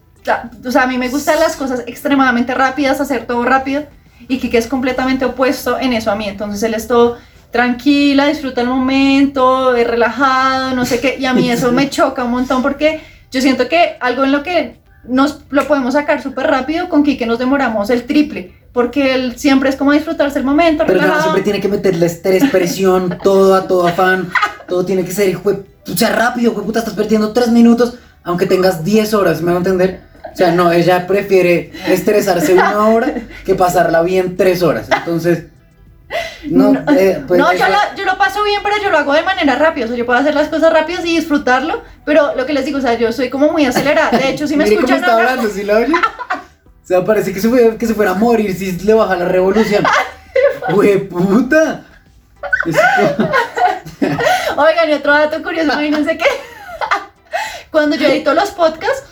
o 0.66 0.72
sea, 0.72 0.84
a 0.84 0.88
mí 0.88 0.98
me 0.98 1.10
gustan 1.10 1.40
las 1.40 1.56
cosas 1.56 1.84
extremadamente 1.86 2.54
rápidas, 2.54 3.00
hacer 3.02 3.26
todo 3.26 3.44
rápido 3.44 3.86
y 4.28 4.40
Kike 4.40 4.58
es 4.58 4.68
completamente 4.68 5.26
opuesto 5.26 5.80
en 5.80 5.94
eso 5.94 6.12
a 6.12 6.16
mí, 6.16 6.28
entonces 6.28 6.62
él 6.64 6.74
es 6.74 6.88
todo 6.88 7.18
tranquila, 7.52 8.28
disfruta 8.28 8.62
el 8.62 8.68
momento, 8.68 9.76
es 9.76 9.88
relajado, 9.88 10.74
no 10.76 10.86
sé 10.86 11.00
qué, 11.00 11.16
y 11.20 11.26
a 11.26 11.34
mí 11.34 11.50
eso 11.50 11.72
me 11.72 11.90
choca 11.90 12.24
un 12.24 12.32
montón 12.32 12.62
porque 12.62 13.02
yo 13.32 13.42
siento 13.42 13.68
que 13.68 13.98
algo 14.00 14.24
en 14.24 14.32
lo 14.32 14.44
que 14.44 14.80
nos 15.08 15.42
lo 15.50 15.68
podemos 15.68 15.94
sacar 15.94 16.22
súper 16.22 16.48
rápido, 16.48 16.90
con 16.90 17.04
Kike 17.04 17.26
nos 17.26 17.40
demoramos 17.40 17.90
el 17.90 18.04
triple, 18.04 18.54
porque 18.74 19.14
él 19.14 19.38
siempre 19.38 19.70
es 19.70 19.76
como 19.76 19.92
disfrutarse 19.92 20.40
el 20.40 20.46
momento, 20.46 20.84
Pero 20.86 21.02
no, 21.02 21.22
siempre 21.22 21.44
tiene 21.44 21.62
que 21.62 21.68
meterle 21.68 22.06
estrés, 22.06 22.44
presión, 22.50 23.18
todo 23.24 23.56
a 23.56 23.68
todo 23.68 23.88
afán. 23.88 24.30
Todo 24.68 24.86
tiene 24.86 25.06
que 25.06 25.14
ser, 25.14 25.30
hijo 25.30 25.50
o 25.50 25.96
sea, 25.96 26.10
rápido, 26.10 26.52
hijo 26.52 26.64
puta, 26.64 26.80
estás 26.80 26.94
perdiendo 26.94 27.32
tres 27.32 27.50
minutos, 27.50 27.94
aunque 28.24 28.46
tengas 28.46 28.84
10 28.84 29.14
horas, 29.14 29.42
¿me 29.42 29.52
va 29.52 29.58
a 29.58 29.60
entender? 29.60 30.02
O 30.34 30.36
sea, 30.36 30.52
no, 30.52 30.72
ella 30.72 31.08
prefiere 31.08 31.72
estresarse 31.88 32.54
una 32.54 32.88
hora 32.90 33.16
que 33.46 33.56
pasarla 33.56 34.02
bien 34.02 34.36
tres 34.36 34.62
horas. 34.62 34.88
Entonces, 34.96 35.46
no, 36.52 36.74
No, 36.74 36.92
eh, 36.94 37.24
pues 37.28 37.40
no, 37.40 37.52
yo 37.54 37.66
lo, 37.68 37.78
yo 37.98 38.06
lo 38.06 38.18
paso 38.18 38.44
bien, 38.44 38.62
pero 38.64 38.76
yo 38.82 38.90
lo 38.90 38.98
hago 38.98 39.14
de 39.14 39.24
manera 39.24 39.56
rápida. 39.56 39.86
O 39.86 39.88
sea, 39.88 39.98
yo 39.98 40.06
puedo 40.06 40.20
hacer 40.20 40.34
las 40.36 40.48
cosas 40.50 40.72
rápidas 40.74 41.06
y 41.06 41.16
disfrutarlo, 41.18 41.84
pero 42.06 42.36
lo 42.36 42.46
que 42.46 42.54
les 42.54 42.66
digo, 42.66 42.78
o 42.78 42.82
sea, 42.82 42.94
yo 42.96 43.12
soy 43.12 43.30
como 43.30 43.52
muy 43.52 43.66
acelerada. 43.66 44.18
De 44.18 44.30
hecho, 44.30 44.48
si 44.48 44.56
me 44.56 44.64
Mire 44.70 44.76
cómo 44.78 44.88
escuchan 44.88 45.04
está 45.10 45.18
hablando, 45.18 45.50
¿sí 45.50 45.64
lo 45.64 45.76
oye? 45.78 45.94
O 46.84 46.88
sea, 46.88 47.04
parece 47.04 47.34
que 47.34 47.42
se, 47.42 47.50
fue- 47.50 47.76
que 47.78 47.86
se 47.86 47.94
fuera 47.94 48.12
a 48.12 48.14
morir 48.14 48.56
si 48.56 48.72
le 48.72 48.94
baja 48.94 49.18
la 49.18 49.26
revolución. 49.26 49.84
¡Hue 50.74 51.00
puta! 51.00 51.84
Oigan, 54.56 54.90
y 54.90 54.94
otro 54.94 55.12
dato 55.12 55.44
curioso, 55.44 55.66
imagínense 55.66 56.18
que 56.18 56.26
cuando 57.72 57.96
yo 57.96 58.08
edito 58.08 58.34
los 58.34 58.52
podcasts, 58.52 59.04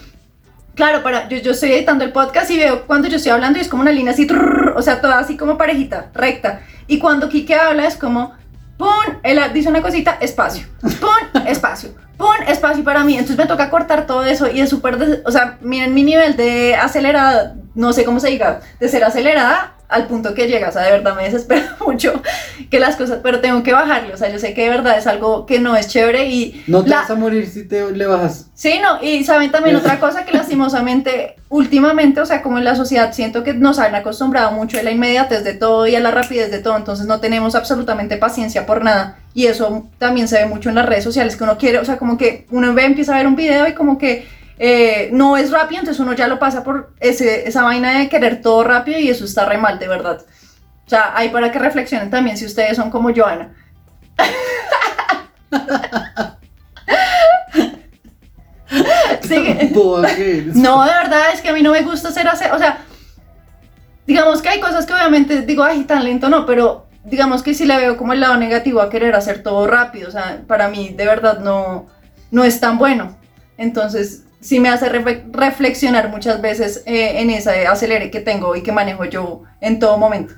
claro, 0.73 1.03
para, 1.03 1.27
yo, 1.27 1.37
yo 1.37 1.51
estoy 1.51 1.73
editando 1.73 2.03
el 2.03 2.11
podcast 2.11 2.49
y 2.51 2.57
veo 2.57 2.85
cuando 2.85 3.07
yo 3.07 3.17
estoy 3.17 3.31
hablando 3.31 3.59
y 3.59 3.61
es 3.61 3.67
como 3.67 3.81
una 3.81 3.91
línea 3.91 4.13
así, 4.13 4.25
trrr, 4.25 4.73
o 4.77 4.81
sea, 4.81 5.01
toda 5.01 5.19
así 5.19 5.35
como 5.37 5.57
parejita, 5.57 6.11
recta. 6.13 6.61
Y 6.87 6.99
cuando 6.99 7.29
Kike 7.29 7.55
habla 7.55 7.85
es 7.85 7.95
como, 7.95 8.33
pum, 8.77 9.15
él 9.23 9.39
dice 9.53 9.69
una 9.69 9.81
cosita, 9.81 10.17
espacio, 10.21 10.67
pum, 10.81 11.43
espacio, 11.47 11.95
pum, 12.17 12.35
espacio 12.47 12.83
para 12.83 13.03
mí. 13.03 13.13
Entonces 13.13 13.37
me 13.37 13.45
toca 13.45 13.69
cortar 13.69 14.05
todo 14.05 14.23
eso 14.23 14.49
y 14.51 14.61
es 14.61 14.69
súper, 14.69 15.23
o 15.25 15.31
sea, 15.31 15.57
miren 15.61 15.93
mi 15.93 16.03
nivel 16.03 16.35
de 16.35 16.75
acelerada, 16.75 17.55
no 17.73 17.93
sé 17.93 18.03
cómo 18.05 18.19
se 18.19 18.29
diga, 18.29 18.61
de 18.79 18.89
ser 18.89 19.03
acelerada 19.03 19.74
al 19.89 20.07
punto 20.07 20.33
que 20.33 20.47
llega, 20.47 20.69
o 20.69 20.71
sea, 20.71 20.81
de 20.83 20.91
verdad 20.91 21.15
me 21.15 21.23
desespera 21.23 21.75
mucho 21.85 22.21
que 22.69 22.79
las 22.79 22.95
cosas, 22.95 23.19
pero 23.21 23.39
tengo 23.39 23.61
que 23.63 23.71
bajarle, 23.73 24.13
o 24.13 24.17
sea, 24.17 24.29
yo 24.31 24.39
sé 24.39 24.53
que 24.53 24.63
de 24.63 24.69
verdad 24.69 24.97
es 24.97 25.07
algo 25.07 25.45
que 25.45 25.59
no 25.59 25.75
es 25.75 25.87
chévere 25.87 26.25
y 26.29 26.63
No 26.67 26.83
te 26.83 26.89
la- 26.89 26.97
vas 27.01 27.09
a 27.11 27.15
morir 27.15 27.47
si 27.47 27.67
te 27.67 27.91
le 27.91 28.05
bajas. 28.05 28.47
Sí, 28.53 28.79
no, 28.81 29.03
y 29.03 29.23
saben 29.23 29.51
también 29.51 29.75
otra 29.77 29.99
cosa 29.99 30.25
que 30.25 30.31
lastimosamente, 30.35 31.35
últimamente, 31.49 32.21
o 32.21 32.25
sea, 32.25 32.41
como 32.41 32.57
en 32.57 32.63
la 32.63 32.75
sociedad, 32.75 33.13
siento 33.13 33.43
que 33.43 33.53
nos 33.53 33.79
han 33.79 33.93
acostumbrado 33.95 34.51
mucho 34.51 34.79
a 34.79 34.83
la 34.83 34.91
inmediatez 34.91 35.43
de 35.43 35.53
todo 35.53 35.87
y 35.87 35.95
a 35.95 35.99
la 35.99 36.11
rapidez 36.11 36.51
de 36.51 36.59
todo, 36.59 36.75
entonces 36.77 37.05
no 37.05 37.19
tenemos 37.19 37.55
absolutamente 37.55 38.17
paciencia 38.17 38.65
por 38.65 38.83
nada. 38.83 39.17
Y 39.33 39.47
eso 39.47 39.87
también 39.99 40.27
se 40.27 40.37
ve 40.39 40.45
mucho 40.45 40.69
en 40.69 40.75
las 40.75 40.85
redes 40.85 41.03
sociales, 41.03 41.35
que 41.35 41.43
uno 41.43 41.57
quiere, 41.57 41.79
o 41.79 41.85
sea, 41.85 41.97
como 41.97 42.17
que 42.17 42.47
uno 42.51 42.73
ve, 42.73 42.85
empieza 42.85 43.13
a 43.13 43.17
ver 43.17 43.27
un 43.27 43.35
video 43.35 43.67
y 43.67 43.73
como 43.73 43.97
que 43.97 44.25
eh, 44.57 45.09
no 45.11 45.37
es 45.37 45.51
rápido, 45.51 45.81
entonces 45.81 45.99
uno 45.99 46.13
ya 46.13 46.27
lo 46.27 46.39
pasa 46.39 46.63
por 46.63 46.93
ese, 46.99 47.47
esa 47.47 47.63
vaina 47.63 47.99
de 47.99 48.09
querer 48.09 48.41
todo 48.41 48.63
rápido 48.63 48.99
y 48.99 49.09
eso 49.09 49.25
está 49.25 49.45
re 49.45 49.57
mal, 49.57 49.79
de 49.79 49.87
verdad. 49.87 50.21
O 50.85 50.89
sea, 50.89 51.11
hay 51.15 51.29
para 51.29 51.51
que 51.51 51.59
reflexionen 51.59 52.09
también 52.09 52.37
si 52.37 52.45
ustedes 52.45 52.77
son 52.77 52.89
como 52.89 53.13
Joana. 53.13 53.53
No, 60.55 60.83
de 60.83 60.91
verdad, 60.91 61.33
es 61.33 61.41
que 61.41 61.49
a 61.49 61.53
mí 61.53 61.61
no 61.61 61.71
me 61.71 61.81
gusta 61.81 62.09
hacer 62.09 62.27
hacer, 62.27 62.51
o 62.51 62.57
sea, 62.57 62.79
digamos 64.05 64.41
que 64.41 64.49
hay 64.49 64.59
cosas 64.59 64.85
que 64.85 64.93
obviamente 64.93 65.41
digo, 65.41 65.63
ay, 65.63 65.83
tan 65.83 66.03
lento 66.03 66.29
no, 66.29 66.45
pero 66.45 66.87
digamos 67.03 67.43
que 67.43 67.53
sí 67.53 67.65
le 67.65 67.77
veo 67.77 67.97
como 67.97 68.13
el 68.13 68.19
lado 68.19 68.37
negativo 68.37 68.81
a 68.81 68.89
querer 68.89 69.15
hacer 69.15 69.43
todo 69.43 69.67
rápido, 69.67 70.09
o 70.09 70.11
sea, 70.11 70.41
para 70.47 70.67
mí 70.67 70.89
de 70.89 71.05
verdad 71.05 71.39
no, 71.39 71.87
no 72.31 72.43
es 72.43 72.59
tan 72.59 72.77
bueno. 72.77 73.17
Entonces, 73.57 74.24
sí 74.45 74.59
me 74.59 74.69
hace 74.69 74.89
reflexionar 74.89 76.09
muchas 76.09 76.39
veces 76.39 76.83
eh, 76.85 77.19
en 77.19 77.31
ese 77.31 77.65
acelere 77.65 78.11
que 78.11 78.19
tengo 78.19 78.55
y 78.55 78.61
que 78.61 78.71
manejo 78.71 79.05
yo 79.05 79.41
en 79.59 79.79
todo 79.79 79.97
momento. 79.97 80.35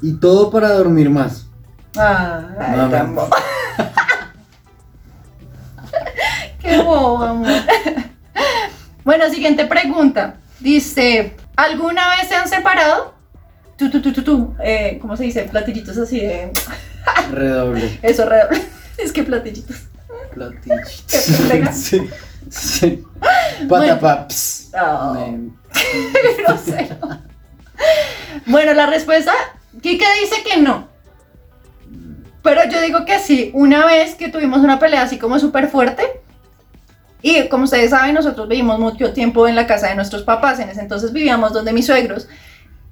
Y 0.00 0.12
todo 0.14 0.48
para 0.48 0.68
dormir 0.68 1.10
más. 1.10 1.46
Ay, 1.96 2.88
tan 2.88 3.16
boba. 3.16 3.36
Qué 6.60 6.78
bobo, 6.78 7.24
amor. 7.24 7.48
bueno, 9.04 9.28
siguiente 9.28 9.66
pregunta. 9.66 10.36
Dice, 10.60 11.34
¿alguna 11.56 12.10
vez 12.10 12.28
se 12.28 12.36
han 12.36 12.48
separado? 12.48 13.14
Tú, 13.76 13.90
tú, 13.90 14.00
tú, 14.00 14.12
tú, 14.12 14.22
tú. 14.22 14.54
Eh, 14.62 14.98
¿Cómo 15.02 15.16
se 15.16 15.24
dice? 15.24 15.42
Platillitos 15.42 15.98
así 15.98 16.20
de... 16.20 16.52
Redoble. 17.32 17.98
Eso, 18.02 18.24
redoble. 18.24 18.62
Es 18.96 19.12
que 19.12 19.24
platillitos. 19.24 19.88
Platillitos. 20.32 21.48
Pega. 21.48 21.72
Sí. 21.72 22.08
Sí. 23.62 23.66
Bueno. 23.68 23.98
Patapaps. 23.98 24.70
Oh. 24.80 25.16
Bueno, 28.46 28.74
la 28.74 28.86
respuesta, 28.86 29.32
Kike 29.80 30.04
dice 30.20 30.42
que 30.44 30.60
no. 30.60 30.88
Pero 32.42 32.62
yo 32.68 32.80
digo 32.80 33.04
que 33.04 33.18
sí. 33.18 33.50
Una 33.54 33.86
vez 33.86 34.14
que 34.14 34.28
tuvimos 34.28 34.60
una 34.60 34.78
pelea 34.78 35.02
así 35.02 35.18
como 35.18 35.38
súper 35.38 35.68
fuerte. 35.68 36.02
Y 37.22 37.48
como 37.48 37.64
ustedes 37.64 37.90
saben, 37.90 38.14
nosotros 38.14 38.48
vivimos 38.48 38.80
mucho 38.80 39.12
tiempo 39.12 39.46
en 39.46 39.54
la 39.54 39.66
casa 39.66 39.88
de 39.88 39.94
nuestros 39.94 40.22
papás. 40.22 40.58
En 40.58 40.68
ese 40.68 40.80
entonces 40.80 41.12
vivíamos 41.12 41.52
donde 41.52 41.72
mis 41.72 41.86
suegros. 41.86 42.28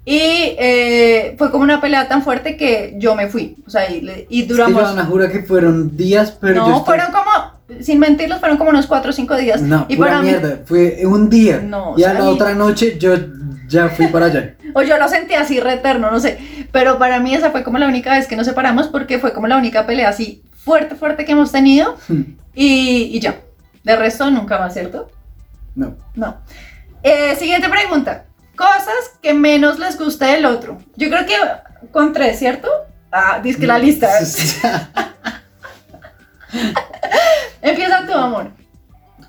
Y 0.04 0.54
eh, 0.58 1.34
fue 1.36 1.50
como 1.50 1.64
una 1.64 1.80
pelea 1.80 2.08
tan 2.08 2.22
fuerte 2.22 2.56
que 2.56 2.94
yo 2.96 3.16
me 3.16 3.28
fui. 3.28 3.56
O 3.66 3.70
sea, 3.70 3.90
y, 3.90 4.42
duramos... 4.42 5.04
Jura 5.06 5.30
que 5.30 5.42
fueron 5.42 5.96
días, 5.96 6.36
pero 6.40 6.54
yo 6.54 6.68
no, 6.68 6.78
estoy- 6.78 6.84
fueron 6.84 7.12
como, 7.12 7.59
sin 7.82 7.98
mentirlos, 7.98 8.40
fueron 8.40 8.58
como 8.58 8.70
unos 8.70 8.86
4 8.86 9.10
o 9.10 9.12
5 9.12 9.36
días. 9.36 9.60
No, 9.62 9.86
y 9.88 9.96
pura 9.96 10.10
para 10.10 10.22
mí, 10.22 10.28
mierda. 10.28 10.58
Fue 10.64 11.00
un 11.06 11.28
día. 11.30 11.60
No, 11.60 11.90
o 11.92 11.98
y 11.98 12.02
sea, 12.02 12.10
a 12.10 12.14
la 12.14 12.20
mí- 12.20 12.26
otra 12.26 12.54
noche 12.54 12.98
yo 12.98 13.14
ya 13.68 13.88
fui 13.88 14.06
para 14.08 14.26
allá. 14.26 14.54
O 14.74 14.82
yo 14.82 14.96
lo 14.98 15.08
sentí 15.08 15.34
así 15.34 15.58
reterno, 15.58 16.12
no 16.12 16.20
sé. 16.20 16.38
Pero 16.70 16.96
para 16.96 17.18
mí 17.18 17.34
esa 17.34 17.50
fue 17.50 17.64
como 17.64 17.78
la 17.78 17.88
única 17.88 18.12
vez 18.14 18.28
que 18.28 18.36
nos 18.36 18.46
separamos 18.46 18.86
porque 18.86 19.18
fue 19.18 19.32
como 19.32 19.48
la 19.48 19.56
única 19.56 19.84
pelea 19.84 20.08
así 20.10 20.44
fuerte, 20.54 20.94
fuerte 20.94 21.24
que 21.24 21.32
hemos 21.32 21.50
tenido. 21.52 21.96
Y, 22.54 23.04
y 23.16 23.20
ya. 23.20 23.36
De 23.84 23.94
resto, 23.96 24.28
nunca 24.30 24.58
más, 24.58 24.74
¿cierto? 24.74 25.08
No. 25.76 25.96
No. 26.16 26.36
Eh, 27.02 27.34
siguiente 27.36 27.68
pregunta. 27.68 28.24
Cosas 28.56 29.18
que 29.22 29.32
menos 29.34 29.78
les 29.78 29.96
guste 29.98 30.24
del 30.26 30.44
otro. 30.44 30.78
Yo 30.96 31.08
creo 31.08 31.26
que 31.26 31.34
con 31.92 32.12
tres, 32.12 32.38
¿cierto? 32.40 32.68
Ah, 33.12 33.40
dice 33.42 33.58
que 33.60 33.66
la 33.68 33.78
lista. 33.78 34.08
Empieza 37.62 38.06
tu 38.06 38.12
amor. 38.12 38.50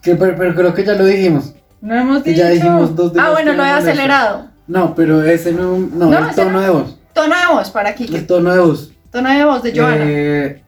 Que, 0.01 0.15
pero, 0.15 0.36
pero 0.36 0.55
creo 0.55 0.73
que 0.73 0.84
ya 0.84 0.93
lo 0.93 1.05
dijimos. 1.05 1.53
No 1.81 1.95
hemos 1.95 2.23
dicho. 2.23 2.38
ya 2.38 2.49
dijimos 2.49 2.95
dos 2.95 3.13
de 3.13 3.19
ah, 3.21 3.31
bueno, 3.31 3.53
lo 3.53 3.63
he 3.63 3.69
acelerado. 3.69 4.49
No, 4.67 4.95
pero 4.95 5.23
ese 5.23 5.51
no. 5.51 5.77
No, 5.77 6.10
No, 6.10 6.29
el 6.29 6.36
tono 6.36 6.51
no. 6.51 6.62
de 6.62 6.69
voz. 6.69 6.97
Tono 7.13 7.36
de 7.36 7.53
voz 7.53 7.69
para 7.71 7.93
Kike. 7.93 8.17
El 8.17 8.27
tono 8.27 8.51
de 8.53 8.60
voz. 8.60 8.91
Tono 9.12 9.29
de 9.29 9.45
voz 9.45 9.63
de 9.63 9.77
Joana. 9.77 10.03
Eh, 10.07 10.63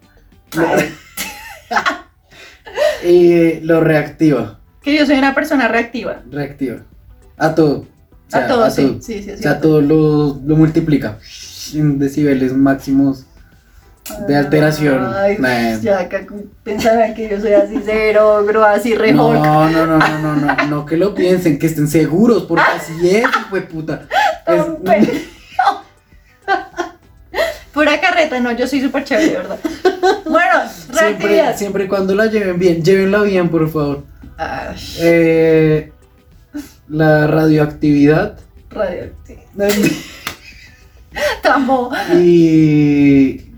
Ay. 0.57 0.93
y 3.09 3.59
lo 3.61 3.81
reactiva. 3.81 4.59
Que 4.81 4.97
yo 4.97 5.05
soy 5.05 5.17
una 5.17 5.33
persona 5.33 5.67
reactiva. 5.67 6.21
Reactiva. 6.29 6.79
A 7.37 7.55
todo. 7.55 7.79
O 7.79 7.85
sea, 8.27 8.45
a 8.45 8.47
todo, 8.47 8.69
sí. 8.69 8.81
todo. 8.85 9.01
Sí, 9.01 9.23
sí, 9.23 9.31
O 9.31 9.37
sea, 9.37 9.61
todo 9.61 9.81
lo, 9.81 10.39
lo 10.45 10.55
multiplica. 10.55 11.17
En 11.73 11.97
decibeles 11.99 12.53
máximos 12.53 13.25
de 14.27 14.35
alteración. 14.35 15.13
Ay, 15.15 15.37
ya 15.81 15.99
acá 15.99 16.25
pensaban 16.63 17.13
que 17.13 17.29
yo 17.29 17.39
soy 17.39 17.53
así 17.53 17.79
cero, 17.85 18.43
gro, 18.45 18.63
así 18.63 18.95
re 18.95 19.11
No, 19.13 19.33
no, 19.33 19.69
no, 19.71 19.85
no, 19.85 19.97
no, 20.19 20.35
no, 20.35 20.55
no 20.67 20.85
que 20.85 20.97
lo 20.97 21.13
piensen, 21.15 21.57
que 21.57 21.67
estén 21.67 21.87
seguros, 21.87 22.43
porque 22.43 22.63
así 22.63 22.93
es, 23.09 23.25
de 23.51 23.61
puta. 23.61 24.07
Es- 24.45 24.63
pendejo. 24.83 25.19
carreta, 28.01 28.39
no, 28.39 28.51
yo 28.51 28.67
soy 28.67 28.81
súper 28.81 29.03
chévere, 29.03 29.37
verdad. 29.37 29.57
Bueno, 30.25 30.61
Siempre, 30.93 31.57
siempre 31.57 31.85
y 31.85 31.87
cuando 31.87 32.13
la 32.13 32.27
lleven 32.27 32.59
bien, 32.59 32.83
llévenla 32.83 33.21
bien, 33.23 33.49
por 33.49 33.69
favor. 33.69 34.03
Ay, 34.37 34.75
Eh, 34.99 35.91
la 36.89 37.25
radioactividad. 37.27 38.37
radioactividad. 38.69 39.43
Tambo. 41.41 41.91
y. 42.15 43.52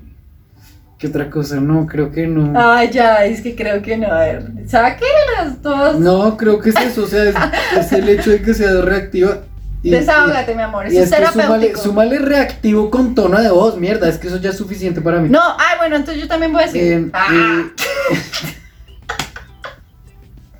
¿Qué 1.06 1.10
otra 1.10 1.30
cosa? 1.30 1.58
No, 1.58 1.86
creo 1.86 2.12
que 2.12 2.26
no. 2.26 2.52
Ay, 2.60 2.89
ya, 2.89 3.26
es 3.26 3.41
que 3.41 3.56
creo 3.56 3.80
que 3.84 3.96
no. 3.96 4.08
A 4.12 4.22
ver, 4.22 4.44
sáquenlas 4.65 5.62
todas. 5.62 6.00
No, 6.00 6.36
creo 6.36 6.58
que 6.60 6.72
es 6.72 6.76
eso, 6.78 7.04
o 7.04 7.08
sea, 7.08 7.26
es, 7.26 7.36
es 7.80 7.91
el 7.91 8.10
hecho 8.10 8.32
de 8.32 8.41
que 8.41 8.56
sea 8.56 8.82
reactiva. 8.82 9.41
y- 9.84 9.91
Desahógate, 9.91 10.56
mi 10.56 10.63
amor, 10.63 10.86
Y, 10.91 10.98
eso 10.98 11.04
es 11.04 11.12
es 11.12 11.18
que 11.20 11.26
súmale, 11.28 11.48
terapéutico. 11.48 11.82
súmale 11.84 12.18
reactivo 12.18 12.89
con 12.89 13.13
tono 13.13 13.39
de 13.39 13.52
voz, 13.52 13.78
mierda, 13.78 14.10
es 14.10 14.18
que 14.18 14.30
eso 14.30 14.38
ya 14.38 14.50
es 14.50 14.58
suficiente 14.58 15.00
para 15.00 15.20
mí. 15.20 15.30
No, 15.30 15.41
ay, 15.44 15.78
bueno, 15.78 15.96
entonces 15.98 16.24
yo 16.24 16.28
también 16.28 16.52
voy 16.52 16.63
a 16.63 16.65
decir. 16.65 16.82
Eh, 16.82 17.10
ah, 17.13 17.28
eh, 17.32 17.72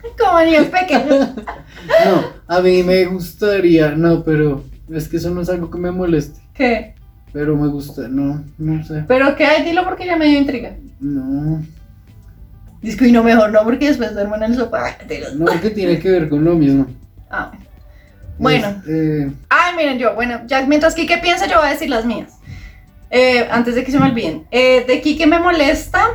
como 0.20 0.42
niños 0.42 0.68
pequeños. 0.68 1.30
no, 2.06 2.24
a 2.48 2.62
mí 2.62 2.84
me 2.84 3.06
gustaría, 3.06 3.90
no, 3.92 4.24
pero 4.24 4.64
es 4.94 5.08
que 5.08 5.18
eso 5.18 5.32
no 5.32 5.42
es 5.42 5.50
algo 5.50 5.72
que 5.72 5.80
me 5.80 5.90
moleste. 5.90 6.40
¿Qué? 6.54 6.95
Pero 7.36 7.58
me 7.58 7.68
gusta, 7.68 8.08
no, 8.08 8.46
no 8.58 8.82
sé. 8.86 9.04
Pero 9.10 9.36
qué 9.36 9.62
dilo 9.66 9.84
porque 9.84 10.06
ya 10.06 10.16
me 10.16 10.24
dio 10.26 10.40
intriga. 10.40 10.72
No, 11.02 11.62
Dice 12.82 12.96
que 12.98 13.12
no, 13.12 13.24
mejor 13.24 13.52
no, 13.52 13.62
porque 13.66 13.88
después 13.90 14.14
duermo 14.14 14.36
en 14.38 14.44
el 14.44 14.56
sofá. 14.56 14.96
Ah, 15.02 15.04
no 15.36 15.46
que 15.62 15.70
tiene 15.72 16.00
que 16.00 16.10
ver 16.12 16.30
con 16.30 16.46
lo 16.46 16.56
mismo. 16.56 16.88
Ah, 17.30 17.52
bueno. 18.38 18.70
Es, 18.70 18.88
eh, 18.88 19.32
Ay, 19.50 19.76
miren, 19.76 19.98
yo, 20.00 20.16
bueno, 20.16 20.40
ya 20.48 20.66
mientras 20.66 20.96
Kike 20.96 21.18
piensa, 21.18 21.46
yo 21.46 21.58
voy 21.58 21.68
a 21.68 21.72
decir 21.72 21.90
las 21.90 22.06
mías. 22.06 22.38
Eh, 23.10 23.46
antes 23.52 23.76
de 23.76 23.84
que 23.84 23.92
se 23.92 24.00
me 24.00 24.06
olviden. 24.06 24.46
Eh, 24.50 24.86
de 24.88 25.02
Kike 25.02 25.28
me 25.28 25.38
molesta. 25.40 26.06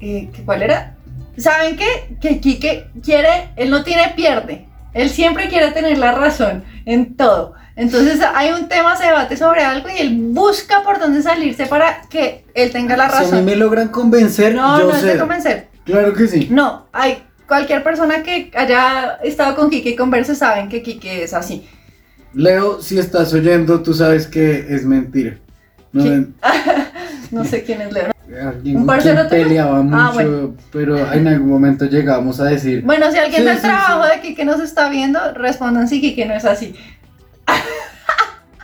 eh, 0.00 0.28
¿qué- 0.32 0.42
¿Cuál 0.44 0.64
era? 0.64 0.96
¿Saben 1.36 1.76
qué? 1.76 2.16
Que 2.20 2.40
Kike 2.40 2.88
quiere, 3.00 3.50
él 3.54 3.70
no 3.70 3.84
tiene 3.84 4.12
pierde. 4.16 4.66
Él 4.92 5.08
siempre 5.08 5.48
quiere 5.48 5.70
tener 5.70 5.98
la 5.98 6.10
razón 6.10 6.64
en 6.84 7.14
todo. 7.16 7.54
Entonces 7.76 8.20
hay 8.34 8.52
un 8.52 8.68
tema, 8.68 8.96
se 8.96 9.04
debate 9.06 9.36
sobre 9.36 9.62
algo 9.62 9.88
y 9.88 10.00
él 10.00 10.16
busca 10.18 10.82
por 10.82 10.98
dónde 10.98 11.22
salirse 11.22 11.66
para 11.66 12.00
que 12.08 12.44
él 12.54 12.72
tenga 12.72 12.96
la 12.96 13.08
si 13.10 13.16
a 13.16 13.18
mí 13.20 13.24
razón. 13.26 13.44
me 13.44 13.54
logran 13.56 13.88
convencer, 13.88 14.54
No, 14.54 14.78
yo 14.80 14.88
no 14.88 14.94
es 14.94 15.02
sé. 15.02 15.06
de 15.12 15.18
convencer. 15.18 15.68
Claro 15.84 16.14
que 16.14 16.26
sí. 16.26 16.48
No, 16.50 16.86
hay 16.92 17.22
cualquier 17.46 17.82
persona 17.84 18.22
que 18.22 18.50
haya 18.56 19.18
estado 19.22 19.54
con 19.54 19.68
Kike 19.70 19.90
y 19.90 19.96
converse 19.96 20.34
saben 20.34 20.68
que 20.70 20.82
Kike 20.82 21.22
es 21.24 21.34
así. 21.34 21.68
Leo, 22.32 22.80
si 22.82 22.98
estás 22.98 23.32
oyendo, 23.34 23.82
tú 23.82 23.92
sabes 23.94 24.26
que 24.26 24.66
es 24.74 24.84
mentira. 24.84 25.36
No, 25.92 26.02
No 27.30 27.44
sé 27.44 27.62
quién 27.64 27.80
es 27.82 27.92
Leo. 27.92 28.10
alguien 28.46 28.76
¿Un 28.78 28.86
parcero 28.86 29.28
peleaba 29.28 29.82
mucho, 29.82 29.96
Ah, 29.98 30.10
bueno. 30.14 30.54
pero 30.72 31.12
en 31.12 31.26
algún 31.28 31.48
momento 31.50 31.84
llegamos 31.86 32.40
a 32.40 32.44
decir, 32.44 32.82
Bueno, 32.82 33.10
si 33.10 33.18
alguien 33.18 33.42
Sí, 33.42 33.46
del 33.48 33.56
sí, 33.56 33.62
trabajo 33.62 34.04
sí. 34.04 34.10
de 34.16 34.20
Kike 34.22 34.44
nos 34.44 34.60
está 34.60 34.88
viendo, 34.88 35.18
respondan 35.34 35.88
si 35.88 36.00
Kike 36.00 36.24
no 36.26 36.34
es 36.34 36.44
así. 36.44 36.74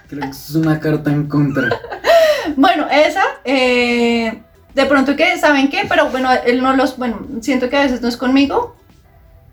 Creo 0.08 0.20
que 0.20 0.28
eso 0.28 0.50
es 0.50 0.54
una 0.54 0.78
carta 0.78 1.10
en 1.10 1.26
contra. 1.26 1.68
Bueno, 2.56 2.86
esa, 2.90 3.22
eh, 3.44 4.42
de 4.74 4.86
pronto 4.86 5.16
que, 5.16 5.38
¿saben 5.38 5.70
qué? 5.70 5.84
Pero 5.88 6.10
bueno, 6.10 6.28
él 6.44 6.62
no 6.62 6.74
los, 6.74 6.96
bueno, 6.96 7.26
siento 7.40 7.70
que 7.70 7.76
a 7.76 7.82
veces 7.82 8.02
no 8.02 8.08
es 8.08 8.16
conmigo, 8.16 8.76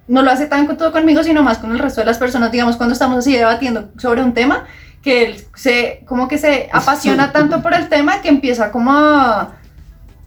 no 0.08 0.24
lo 0.24 0.32
hace 0.32 0.48
tan 0.48 0.66
con 0.66 0.76
todo 0.76 0.92
conmigo, 0.92 1.24
sino 1.24 1.44
más 1.44 1.60
con 1.60 1.72
el 1.72 1.80
resto 1.80 2.02
de 2.02 2.06
las 2.06 2.18
personas, 2.18 2.52
digamos, 2.52 2.78
cuando 2.78 2.94
estamos 2.94 3.20
así 3.20 3.36
debatiendo 3.36 3.90
sobre 3.98 4.24
un 4.24 4.34
tema, 4.34 4.66
que 5.04 5.26
él 5.26 5.44
se, 5.56 6.04
como 6.08 6.28
que 6.28 6.38
se 6.38 6.70
apasiona 6.74 7.32
tanto 7.32 7.62
por 7.62 7.74
el 7.74 7.88
tema 7.88 8.22
que 8.22 8.30
empieza 8.30 8.72
como 8.72 8.92
a, 8.92 9.54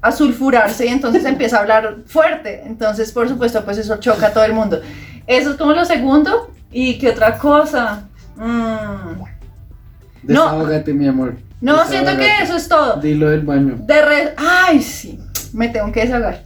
a 0.00 0.12
sulfurarse 0.12 0.86
y 0.86 0.88
entonces 0.88 1.24
empieza 1.24 1.56
a 1.56 1.60
hablar 1.60 1.96
fuerte, 2.06 2.62
entonces 2.64 3.12
por 3.12 3.28
supuesto 3.28 3.64
pues 3.64 3.76
eso 3.78 3.96
choca 3.98 4.28
a 4.28 4.32
todo 4.32 4.44
el 4.44 4.54
mundo. 4.54 4.80
Eso 5.26 5.50
es 5.50 5.56
como 5.56 5.72
lo 5.72 5.84
segundo, 5.84 6.52
y 6.72 6.98
qué 6.98 7.10
otra 7.10 7.38
cosa. 7.38 8.08
Mm. 8.36 9.18
No. 10.24 10.42
Desahógate, 10.44 10.92
mi 10.94 11.08
amor. 11.08 11.36
No, 11.60 11.84
siento 11.86 12.16
que 12.16 12.28
eso 12.42 12.56
es 12.56 12.68
todo. 12.68 12.96
Dilo 13.00 13.30
del 13.30 13.42
baño. 13.42 13.76
De 13.78 14.02
re- 14.04 14.34
Ay, 14.36 14.82
sí, 14.82 15.18
me 15.52 15.68
tengo 15.68 15.90
que 15.92 16.00
desahogar. 16.02 16.42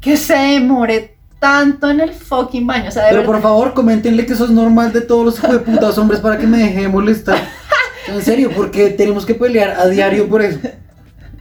Que 0.00 0.16
se 0.16 0.34
demore 0.34 1.16
tanto 1.38 1.90
en 1.90 2.00
el 2.00 2.12
fucking 2.12 2.66
baño. 2.66 2.88
O 2.88 2.90
sea, 2.90 3.04
de 3.04 3.10
Pero 3.10 3.20
verdad. 3.22 3.32
por 3.34 3.42
favor, 3.42 3.74
coméntenle 3.74 4.26
que 4.26 4.32
eso 4.34 4.44
es 4.44 4.50
normal 4.50 4.92
de 4.92 5.00
todos 5.02 5.24
los 5.24 5.38
hijos 5.38 5.52
de 5.52 5.58
putas 5.60 5.96
hombres 5.98 6.20
para 6.20 6.38
que 6.38 6.46
me 6.46 6.58
deje 6.58 6.82
de 6.82 6.88
molestar. 6.88 7.38
En 8.08 8.20
serio, 8.20 8.50
porque 8.54 8.90
tenemos 8.90 9.24
que 9.24 9.32
pelear 9.32 9.76
a 9.78 9.86
diario 9.86 10.28
por 10.28 10.42
eso. 10.42 10.58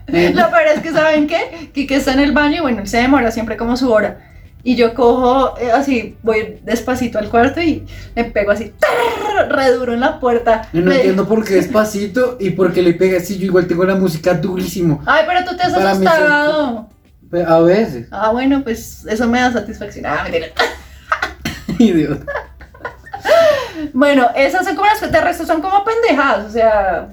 Lo 0.07 0.13
peor 0.51 0.67
es 0.75 0.81
que, 0.83 0.91
¿saben 0.91 1.25
qué? 1.25 1.71
Que, 1.73 1.87
que 1.87 1.95
está 1.95 2.13
en 2.13 2.19
el 2.19 2.33
baño 2.33 2.57
y 2.57 2.59
bueno, 2.59 2.81
él 2.81 2.87
se 2.87 2.97
demora 2.97 3.31
siempre 3.31 3.57
como 3.57 3.75
su 3.75 3.91
hora. 3.91 4.19
Y 4.63 4.76
yo 4.76 4.93
cojo 4.93 5.58
eh, 5.60 5.71
así, 5.71 6.17
voy 6.21 6.60
despacito 6.63 7.17
al 7.17 7.30
cuarto 7.30 7.62
y 7.62 7.86
le 8.15 8.26
pego 8.26 8.52
así, 8.52 8.71
¡tarr! 8.80 9.50
re 9.52 9.71
duro 9.71 9.93
en 9.93 10.02
la 10.02 10.19
puerta. 10.19 10.69
no 10.74 10.82
Le- 10.89 10.97
entiendo 10.97 11.28
por 11.28 11.43
qué 11.43 11.56
despacito 11.62 12.38
y 12.39 12.52
por 12.52 12.71
qué 12.71 12.82
le 12.84 12.93
pega 12.93 13.17
así. 13.17 13.38
Yo 13.39 13.45
igual 13.45 13.65
tengo 13.67 13.84
la 13.86 13.95
música 13.95 14.34
durísimo. 14.36 15.02
Ay, 15.06 15.24
pero 15.28 15.43
tú 15.50 15.56
te 15.58 15.63
has 15.63 15.74
Para 15.74 15.91
asustado. 15.91 16.89
A 17.47 17.60
veces. 17.62 18.08
Ah, 18.12 18.30
bueno, 18.32 18.62
pues 18.63 19.06
eso 19.08 19.28
me 19.28 19.39
da 19.39 19.52
satisfacción. 19.54 20.06
Ah, 20.06 20.19
mentira. 20.24 20.47
Idiota. 21.80 22.26
Bueno, 23.93 24.28
esas 24.36 24.65
son 24.65 24.76
como 24.76 24.88
las 24.88 25.00
que 25.00 25.08
de 25.08 25.21
resto 25.21 25.45
son 25.45 25.62
como 25.62 25.84
pendejadas, 25.84 26.45
o 26.45 26.50
sea, 26.52 27.08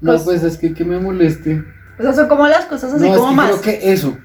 No, 0.00 0.12
Pues- 0.12 0.22
pues 0.22 0.42
es 0.42 0.56
que 0.56 0.72
que 0.74 0.84
me 0.84 0.98
moleste. 0.98 1.62
esas 1.98 2.16
son 2.16 2.28
como 2.28 2.46
las 2.48 2.64
cosas 2.66 2.92
así 2.94 3.08
no, 3.08 3.14
como 3.16 3.24
es 3.24 3.30
que 3.30 3.36
más. 3.36 3.50
creo 3.50 3.60
que 3.60 3.92
eso. 3.92 4.16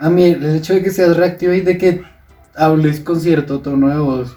A 0.00 0.08
mí 0.10 0.24
el 0.24 0.56
hecho 0.56 0.74
de 0.74 0.82
que 0.82 0.90
seas 0.90 1.16
reactivo 1.16 1.52
y 1.52 1.60
de 1.60 1.76
que 1.78 2.02
hables 2.56 3.00
con 3.00 3.20
cierto 3.20 3.60
tono 3.60 3.88
de 3.88 3.98
voz. 3.98 4.36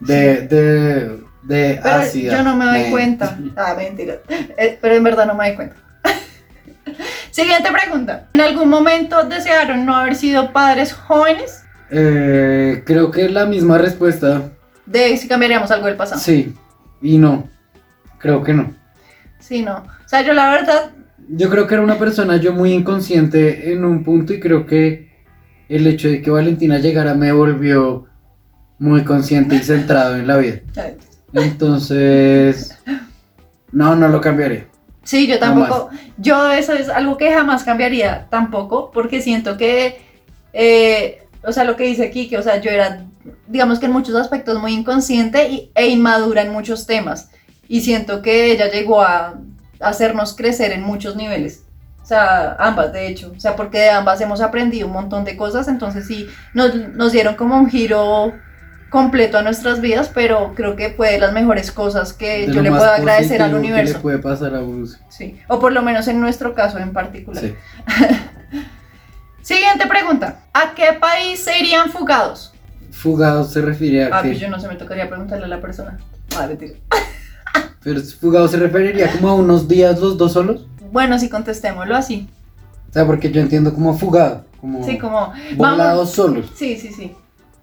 De, 0.00 0.42
de, 0.42 1.20
de 1.44 1.80
Pero 1.82 1.94
ácida. 1.96 2.36
yo 2.36 2.42
no 2.42 2.56
me 2.56 2.64
doy 2.66 2.82
de- 2.82 2.90
cuenta. 2.90 3.38
Ah, 3.56 3.74
mentira. 3.76 4.16
Eh, 4.28 4.78
pero 4.80 4.94
en 4.94 5.04
verdad 5.04 5.26
no 5.26 5.34
me 5.34 5.46
doy 5.48 5.56
cuenta. 5.56 5.76
Siguiente 7.30 7.70
pregunta. 7.70 8.28
¿En 8.34 8.40
algún 8.40 8.68
momento 8.68 9.24
desearon 9.24 9.84
no 9.86 9.94
haber 9.96 10.14
sido 10.16 10.52
padres 10.52 10.92
jóvenes? 10.92 11.62
Eh, 11.90 12.82
creo 12.86 13.10
que 13.10 13.26
es 13.26 13.30
la 13.32 13.46
misma 13.46 13.78
respuesta. 13.78 14.50
De 14.86 15.16
si 15.16 15.28
cambiaríamos 15.28 15.70
algo 15.70 15.86
del 15.86 15.96
pasado. 15.96 16.20
Sí. 16.20 16.54
Y 17.02 17.18
no. 17.18 17.48
Creo 18.18 18.42
que 18.42 18.52
no. 18.54 18.74
Sí, 19.38 19.62
no. 19.62 19.76
O 19.76 20.08
sea, 20.08 20.22
yo 20.22 20.32
la 20.32 20.50
verdad, 20.50 20.90
Yo 21.28 21.50
creo 21.50 21.66
que 21.66 21.74
era 21.74 21.82
una 21.82 21.98
persona 21.98 22.36
yo 22.36 22.52
muy 22.52 22.72
inconsciente 22.72 23.72
en 23.72 23.84
un 23.84 24.04
punto 24.04 24.32
y 24.32 24.40
creo 24.40 24.66
que 24.66 25.10
el 25.68 25.86
hecho 25.86 26.08
de 26.08 26.22
que 26.22 26.30
Valentina 26.30 26.78
llegara 26.78 27.14
me 27.14 27.32
volvió 27.32 28.06
muy 28.78 29.02
consciente 29.04 29.56
y 29.56 29.58
centrado 29.60 30.16
en 30.16 30.26
la 30.26 30.36
vida. 30.36 30.60
Entonces, 31.32 32.76
no, 33.72 33.96
no 33.96 34.08
lo 34.08 34.20
cambiaría. 34.20 34.66
sí, 35.02 35.26
yo 35.26 35.38
tampoco. 35.38 35.90
Yo 36.18 36.50
eso 36.52 36.72
es 36.72 36.88
algo 36.88 37.16
que 37.16 37.32
jamás 37.32 37.64
cambiaría 37.64 38.26
tampoco, 38.30 38.90
porque 38.92 39.20
siento 39.20 39.56
que, 39.56 39.98
eh, 40.52 41.22
o 41.42 41.52
sea, 41.52 41.64
lo 41.64 41.76
que 41.76 41.84
dice 41.84 42.04
aquí, 42.04 42.28
que, 42.28 42.38
o 42.38 42.42
sea, 42.42 42.60
yo 42.60 42.70
era, 42.70 43.04
digamos 43.48 43.78
que 43.78 43.86
en 43.86 43.92
muchos 43.92 44.14
aspectos 44.14 44.60
muy 44.60 44.72
inconsciente 44.72 45.48
y- 45.48 45.70
e 45.74 45.88
inmadura 45.88 46.42
en 46.42 46.52
muchos 46.52 46.86
temas. 46.86 47.30
Y 47.68 47.80
siento 47.80 48.22
que 48.22 48.52
ella 48.52 48.70
llegó 48.70 49.02
a 49.02 49.34
hacernos 49.80 50.34
crecer 50.36 50.72
en 50.72 50.82
muchos 50.82 51.16
niveles. 51.16 51.62
O 52.02 52.06
sea, 52.06 52.54
ambas, 52.60 52.92
de 52.92 53.08
hecho. 53.08 53.32
O 53.36 53.40
sea, 53.40 53.56
porque 53.56 53.78
de 53.78 53.90
ambas 53.90 54.20
hemos 54.20 54.40
aprendido 54.40 54.86
un 54.86 54.92
montón 54.92 55.24
de 55.24 55.36
cosas. 55.36 55.66
Entonces 55.68 56.06
sí, 56.06 56.28
nos, 56.54 56.74
nos 56.74 57.10
dieron 57.12 57.34
como 57.34 57.56
un 57.56 57.68
giro 57.68 58.32
completo 58.90 59.36
a 59.38 59.42
nuestras 59.42 59.80
vidas, 59.80 60.10
pero 60.14 60.52
creo 60.54 60.76
que 60.76 60.90
fue 60.90 61.10
de 61.10 61.18
las 61.18 61.32
mejores 61.32 61.72
cosas 61.72 62.12
que 62.12 62.46
De 62.46 62.52
yo 62.54 62.62
le 62.62 62.70
puedo 62.70 62.84
agradecer 62.84 63.42
al 63.42 63.50
positivo 63.50 63.60
que 63.62 63.66
universo. 63.72 63.94
le 63.94 64.00
puede 64.00 64.18
pasar 64.18 64.54
a 64.54 64.60
Bruce. 64.60 64.98
Sí, 65.08 65.40
o 65.48 65.58
por 65.58 65.72
lo 65.72 65.82
menos 65.82 66.06
en 66.06 66.20
nuestro 66.20 66.54
caso 66.54 66.78
en 66.78 66.92
particular. 66.92 67.42
Sí. 67.42 67.54
Siguiente 69.42 69.86
pregunta. 69.86 70.40
¿A 70.52 70.74
qué 70.74 70.92
país 70.98 71.40
se 71.40 71.58
irían 71.58 71.90
fugados? 71.90 72.52
Fugado 72.90 73.44
se 73.44 73.60
refiere 73.60 74.04
a 74.04 74.18
Ah, 74.18 74.22
que. 74.22 74.28
pues 74.28 74.40
yo 74.40 74.48
no 74.48 74.58
sé, 74.58 74.68
me 74.68 74.76
tocaría 74.76 75.08
preguntarle 75.08 75.44
a 75.44 75.48
la 75.48 75.60
persona. 75.60 75.98
Ah, 76.38 76.46
mentira. 76.46 76.74
Pero 77.86 78.00
fugado 78.00 78.48
se 78.48 78.56
referiría 78.56 79.08
como 79.12 79.28
a 79.28 79.34
unos 79.34 79.68
días 79.68 80.00
los 80.00 80.18
dos 80.18 80.32
solos. 80.32 80.66
Bueno, 80.90 81.16
sí, 81.20 81.28
contestémoslo 81.28 81.94
así. 81.94 82.28
O 82.90 82.92
sea, 82.92 83.06
porque 83.06 83.30
yo 83.30 83.40
entiendo 83.40 83.72
como 83.72 83.96
fugado, 83.96 84.44
como 84.60 84.84
Sí, 84.84 84.98
como... 84.98 85.32
volados 85.54 86.10
solos. 86.10 86.50
Sí, 86.56 86.76
sí, 86.76 86.92
sí. 86.92 87.14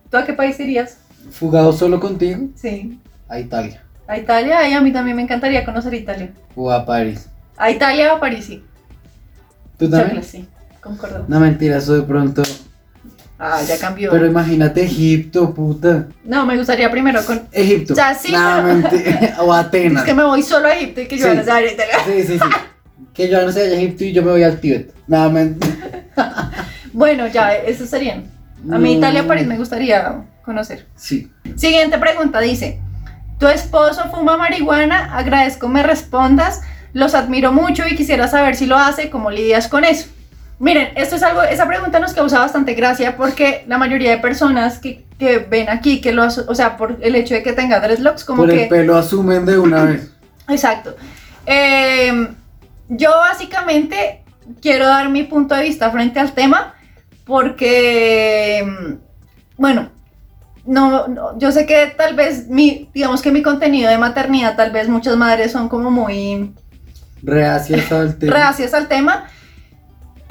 ¿Tú 0.09 0.15
a 0.15 0.23
qué 0.23 0.31
país 0.31 0.57
irías? 0.61 0.97
Fugado 1.29 1.73
solo 1.73 1.99
contigo 1.99 2.47
Sí. 2.55 2.97
a 3.27 3.37
Italia 3.37 3.83
A 4.07 4.17
Italia, 4.17 4.65
y 4.69 4.71
a 4.71 4.79
mí 4.79 4.93
también 4.93 5.17
me 5.17 5.23
encantaría 5.23 5.65
conocer 5.65 5.93
Italia. 5.93 6.31
o 6.55 6.71
a 6.71 6.85
París. 6.85 7.27
A 7.57 7.69
Italia 7.69 8.13
o 8.13 8.15
a 8.15 8.19
París, 8.21 8.45
sí. 8.45 8.63
¿Tú 9.77 9.89
también? 9.89 10.23
Sí. 10.23 10.47
Concordo. 10.79 11.25
No 11.27 11.41
mentira, 11.41 11.79
eso 11.79 11.95
de 11.95 12.03
pronto. 12.03 12.43
Ah, 13.45 13.61
ya 13.67 13.77
cambió. 13.77 14.09
Pero 14.11 14.25
imagínate 14.25 14.83
Egipto, 14.85 15.53
puta. 15.53 16.07
No, 16.23 16.45
me 16.45 16.55
gustaría 16.57 16.89
primero 16.89 17.23
con... 17.25 17.41
Egipto. 17.51 17.91
O 17.93 17.95
sea, 17.95 18.13
sí, 18.13 18.31
No, 18.31 18.79
pero-. 18.89 19.43
O 19.43 19.53
Es 19.53 19.65
Atenas. 19.65 20.03
que 20.05 20.13
me 20.13 20.23
voy 20.23 20.41
solo 20.41 20.67
a 20.69 20.75
Egipto 20.75 21.01
y 21.01 21.07
que 21.07 21.17
yo 21.17 21.29
Sí. 21.33 21.43
saber 21.43 21.73
Italia. 21.73 21.95
Sí, 22.05 22.23
sí, 22.23 22.39
sí. 22.39 22.45
Que 23.13 23.29
yo 23.29 23.41
no 23.45 23.51
sé 23.51 23.61
a 23.61 23.65
Egipto 23.73 24.05
y 24.05 24.13
yo 24.13 24.23
me 24.23 24.31
voy 24.31 24.43
al 24.43 24.59
Tíbet. 24.59 24.93
Nada, 25.07 25.29
Bueno, 26.93 27.27
ya, 27.27 27.53
eso 27.53 27.85
serían. 27.85 28.23
A 28.71 28.77
mí 28.77 28.95
Mm. 28.95 28.97
Italia, 28.97 29.27
París 29.27 29.45
me 29.47 29.57
gustaría 29.57 30.21
conocer. 30.45 30.85
Sí. 30.95 31.29
Siguiente 31.55 31.97
pregunta 31.97 32.39
dice, 32.39 32.79
¿tu 33.39 33.47
esposo 33.47 34.03
fuma 34.09 34.37
marihuana? 34.37 35.15
Agradezco 35.17 35.67
me 35.67 35.83
respondas, 35.83 36.61
los 36.93 37.13
admiro 37.13 37.51
mucho 37.51 37.83
y 37.87 37.95
quisiera 37.95 38.27
saber 38.27 38.55
si 38.55 38.65
lo 38.65 38.77
hace, 38.77 39.09
cómo 39.09 39.31
lidias 39.31 39.67
con 39.67 39.83
eso. 39.83 40.07
Miren, 40.63 40.93
esto 40.95 41.17
es 41.17 41.23
algo, 41.23 41.43
esa 41.43 41.67
pregunta 41.67 41.99
nos 41.99 42.13
causa 42.13 42.39
bastante 42.39 42.73
gracia 42.73 43.17
porque 43.17 43.65
la 43.67 43.77
mayoría 43.77 44.11
de 44.11 44.17
personas 44.19 44.79
que, 44.79 45.05
que 45.19 45.39
ven 45.39 45.67
aquí, 45.67 45.99
que 45.99 46.13
lo, 46.13 46.25
o 46.25 46.55
sea, 46.55 46.77
por 46.77 46.99
el 47.01 47.15
hecho 47.15 47.33
de 47.33 47.43
que 47.43 47.51
tenga 47.51 47.81
dreadlocks, 47.81 48.23
como 48.23 48.43
Por 48.43 48.49
que... 48.49 48.63
el 48.63 48.69
pelo 48.69 48.95
asumen 48.95 49.45
de 49.45 49.57
una 49.57 49.83
vez. 49.83 50.09
Exacto. 50.47 50.95
Eh, 51.45 52.29
yo 52.87 53.09
básicamente 53.09 54.23
quiero 54.61 54.87
dar 54.87 55.09
mi 55.09 55.23
punto 55.23 55.53
de 55.53 55.63
vista 55.63 55.91
frente 55.91 56.21
al 56.21 56.31
tema 56.31 56.75
porque, 57.25 58.63
mm, 58.65 58.93
bueno, 59.57 59.89
no, 60.65 61.09
no, 61.09 61.37
yo 61.39 61.51
sé 61.51 61.65
que 61.65 61.87
tal 61.97 62.15
vez 62.15 62.47
mi, 62.47 62.89
digamos 62.93 63.21
que 63.21 63.33
mi 63.33 63.41
contenido 63.41 63.89
de 63.89 63.97
maternidad, 63.97 64.55
tal 64.55 64.71
vez 64.71 64.87
muchas 64.87 65.17
madres 65.17 65.51
son 65.51 65.67
como 65.67 65.91
muy 65.91 66.53
Reacias 67.21 67.91
al 67.91 68.17
tema. 68.17 68.33
reacias 68.33 68.73
al 68.73 68.87
tema, 68.87 69.25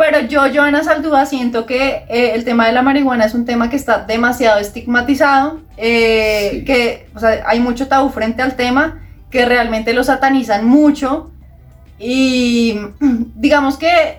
pero 0.03 0.19
yo, 0.27 0.43
Joana 0.53 0.83
Saldúa, 0.83 1.27
siento 1.27 1.65
que 1.65 2.05
eh, 2.09 2.33
el 2.35 2.43
tema 2.43 2.67
de 2.67 2.73
la 2.73 2.83
marihuana 2.83 3.25
es 3.25 3.35
un 3.35 3.45
tema 3.45 3.71
que 3.71 3.77
está 3.77 4.05
demasiado 4.05 4.59
estigmatizado, 4.59 5.61
eh, 5.77 6.49
Sí. 6.51 6.65
que 6.65 7.09
o 7.15 7.21
sea, 7.21 7.45
hay 7.47 7.61
mucho 7.61 7.87
tabú 7.87 8.11
frente 8.11 8.43
al 8.43 8.57
tema, 8.57 9.01
que 9.31 9.45
realmente 9.45 9.93
lo 9.93 10.03
satanizan 10.03 10.65
mucho 10.65 11.31
y 12.01 12.81
digamos 13.37 13.77
que 13.79 14.19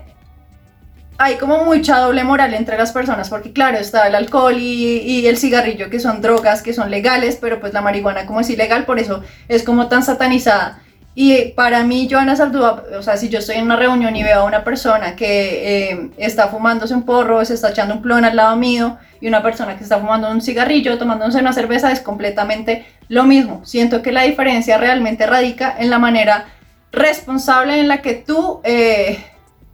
hay 1.17 1.35
como 1.35 1.65
mucha 1.65 1.99
doble 1.99 2.23
moral 2.23 2.53
entre 2.53 2.77
las 2.77 2.93
personas, 2.93 3.29
porque 3.29 3.51
claro, 3.51 3.77
está 3.77 4.07
el 4.07 4.15
alcohol 4.15 4.55
y, 4.57 4.99
y 4.99 5.27
el 5.27 5.37
cigarrillo, 5.37 5.89
que 5.89 5.99
son 5.99 6.21
drogas 6.21 6.61
que 6.61 6.73
son 6.73 6.91
legales, 6.91 7.37
pero 7.41 7.59
pues 7.59 7.73
la 7.73 7.81
marihuana 7.81 8.25
como 8.25 8.39
es 8.39 8.49
ilegal, 8.49 8.85
por 8.85 8.99
eso 8.99 9.21
es 9.49 9.63
como 9.63 9.89
tan 9.89 10.01
satanizada. 10.01 10.79
Y 11.15 11.49
para 11.49 11.83
mí, 11.83 12.07
Joana 12.09 12.35
Saldúa, 12.35 12.83
o 12.97 13.03
sea, 13.03 13.17
si 13.17 13.29
yo 13.29 13.37
estoy 13.39 13.57
en 13.57 13.65
una 13.65 13.75
reunión 13.75 14.15
y 14.15 14.23
veo 14.23 14.39
a 14.41 14.43
una 14.45 14.63
persona 14.63 15.15
que 15.15 15.91
eh, 15.91 16.09
está 16.17 16.47
fumándose 16.47 16.95
un 16.95 17.03
porro, 17.03 17.45
se 17.45 17.53
está 17.53 17.69
echando 17.69 17.93
un 17.95 18.01
plon 18.01 18.25
al 18.25 18.35
lado 18.35 18.55
mío, 18.55 18.97
y 19.21 19.27
una 19.27 19.43
persona 19.43 19.77
que 19.77 19.83
está 19.83 19.99
fumando 19.99 20.29
un 20.29 20.41
cigarrillo, 20.41 20.97
tomándose 20.97 21.39
una 21.39 21.53
cerveza, 21.53 21.91
es 21.91 22.01
completamente 22.01 22.85
lo 23.09 23.23
mismo. 23.25 23.63
Siento 23.63 24.01
que 24.01 24.11
la 24.11 24.23
diferencia 24.23 24.77
realmente 24.77 25.25
radica 25.27 25.73
en 25.77 25.89
la 25.91 25.99
manera 25.99 26.45
responsable 26.91 27.79
en 27.79 27.87
la 27.87 28.01
que 28.01 28.15
tú 28.15 28.59
eh, 28.63 29.23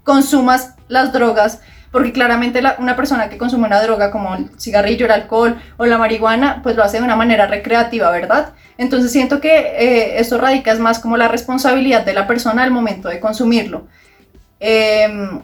consumas 0.04 0.75
las 0.88 1.13
drogas, 1.13 1.62
porque 1.91 2.12
claramente 2.12 2.62
la- 2.62 2.75
una 2.80 2.95
persona 2.95 3.30
que 3.30 3.38
consume 3.38 3.65
una 3.65 3.82
droga 3.82 4.12
como 4.12 4.36
el 4.36 4.49
cigarrillo, 4.60 5.06
el 5.06 5.12
alcohol 5.13 5.60
o 5.78 5.86
la 5.86 5.97
marihuana, 5.97 6.60
pues 6.62 6.75
lo 6.75 6.84
hace 6.84 6.97
de 6.97 7.04
una 7.04 7.15
manera 7.15 7.47
recreativa, 7.47 8.12
¿verdad? 8.12 8.49
Entonces 8.80 9.12
siento 9.12 9.42
que 9.42 9.58
eh, 9.58 10.20
esto 10.22 10.38
radica 10.38 10.72
es 10.72 10.80
más 10.80 11.00
como 11.00 11.18
la 11.18 11.28
responsabilidad 11.28 12.06
de 12.06 12.13
la 12.13 12.28
persona 12.28 12.63
al 12.63 12.72
momento 12.72 13.10
de 13.10 13.20
consumirlo. 13.20 13.88
Em, 14.58 15.42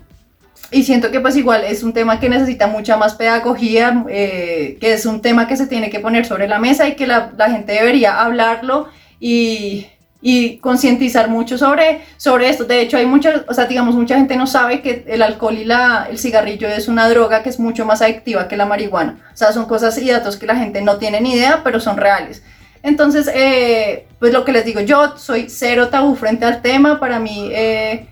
y 0.71 0.83
siento 0.83 1.11
que 1.11 1.19
pues 1.19 1.35
igual 1.35 1.65
es 1.65 1.83
un 1.83 1.91
tema 1.91 2.17
que 2.21 2.29
necesita 2.29 2.67
mucha 2.67 2.95
más 2.95 3.13
pedagogía, 3.15 4.05
eh, 4.09 4.77
que 4.79 4.93
es 4.93 5.05
un 5.05 5.21
tema 5.21 5.49
que 5.49 5.57
se 5.57 5.67
tiene 5.67 5.89
que 5.89 5.99
poner 5.99 6.25
sobre 6.25 6.47
la 6.47 6.59
mesa 6.59 6.87
y 6.87 6.95
que 6.95 7.07
la, 7.07 7.29
gente 7.49 7.73
debería 7.73 8.21
hablarlo 8.21 8.87
y, 9.19 9.87
y 10.21 10.57
concientizar 10.59 11.27
mucho 11.29 11.57
sobre, 11.57 12.05
sobre 12.15 12.47
esto. 12.47 12.63
De 12.63 12.79
hecho, 12.79 12.95
hay 12.95 13.05
muchas, 13.05 13.41
o 13.49 13.53
sea, 13.53 13.65
digamos, 13.65 13.95
mucha 13.95 14.15
gente 14.15 14.37
no 14.37 14.47
sabe 14.47 14.81
que 14.81 15.03
el 15.07 15.21
alcohol 15.21 15.57
y 15.57 15.65
la, 15.65 16.07
el 16.09 16.19
cigarrillo 16.19 16.69
es 16.69 16.87
una 16.87 17.09
droga 17.09 17.43
que 17.43 17.49
es 17.49 17.59
mucho 17.59 17.85
más 17.85 18.01
adictiva 18.01 18.47
que 18.47 18.55
la 18.55 18.65
marihuana. 18.65 19.17
O 19.33 19.35
sea, 19.35 19.51
son 19.51 19.65
cosas 19.65 19.97
y 19.97 20.09
datos 20.09 20.37
que 20.37 20.45
la 20.45 20.55
gente 20.55 20.81
no 20.81 20.99
tiene 20.99 21.19
ni 21.19 21.33
idea, 21.33 21.63
pero 21.65 21.81
son 21.81 21.97
reales. 21.97 22.41
Entonces, 22.85 23.27
eh, 23.33 24.05
pues 24.19 24.31
lo 24.31 24.45
que 24.45 24.51
les 24.51 24.63
digo, 24.63 24.79
yo 24.79 25.17
soy 25.17 25.47
cero 25.49 25.89
tabú 25.89 26.15
frente 26.15 26.45
al 26.45 26.61
tema. 26.61 26.99
Para 26.99 27.19
mí, 27.19 27.49
eh, 27.51 28.05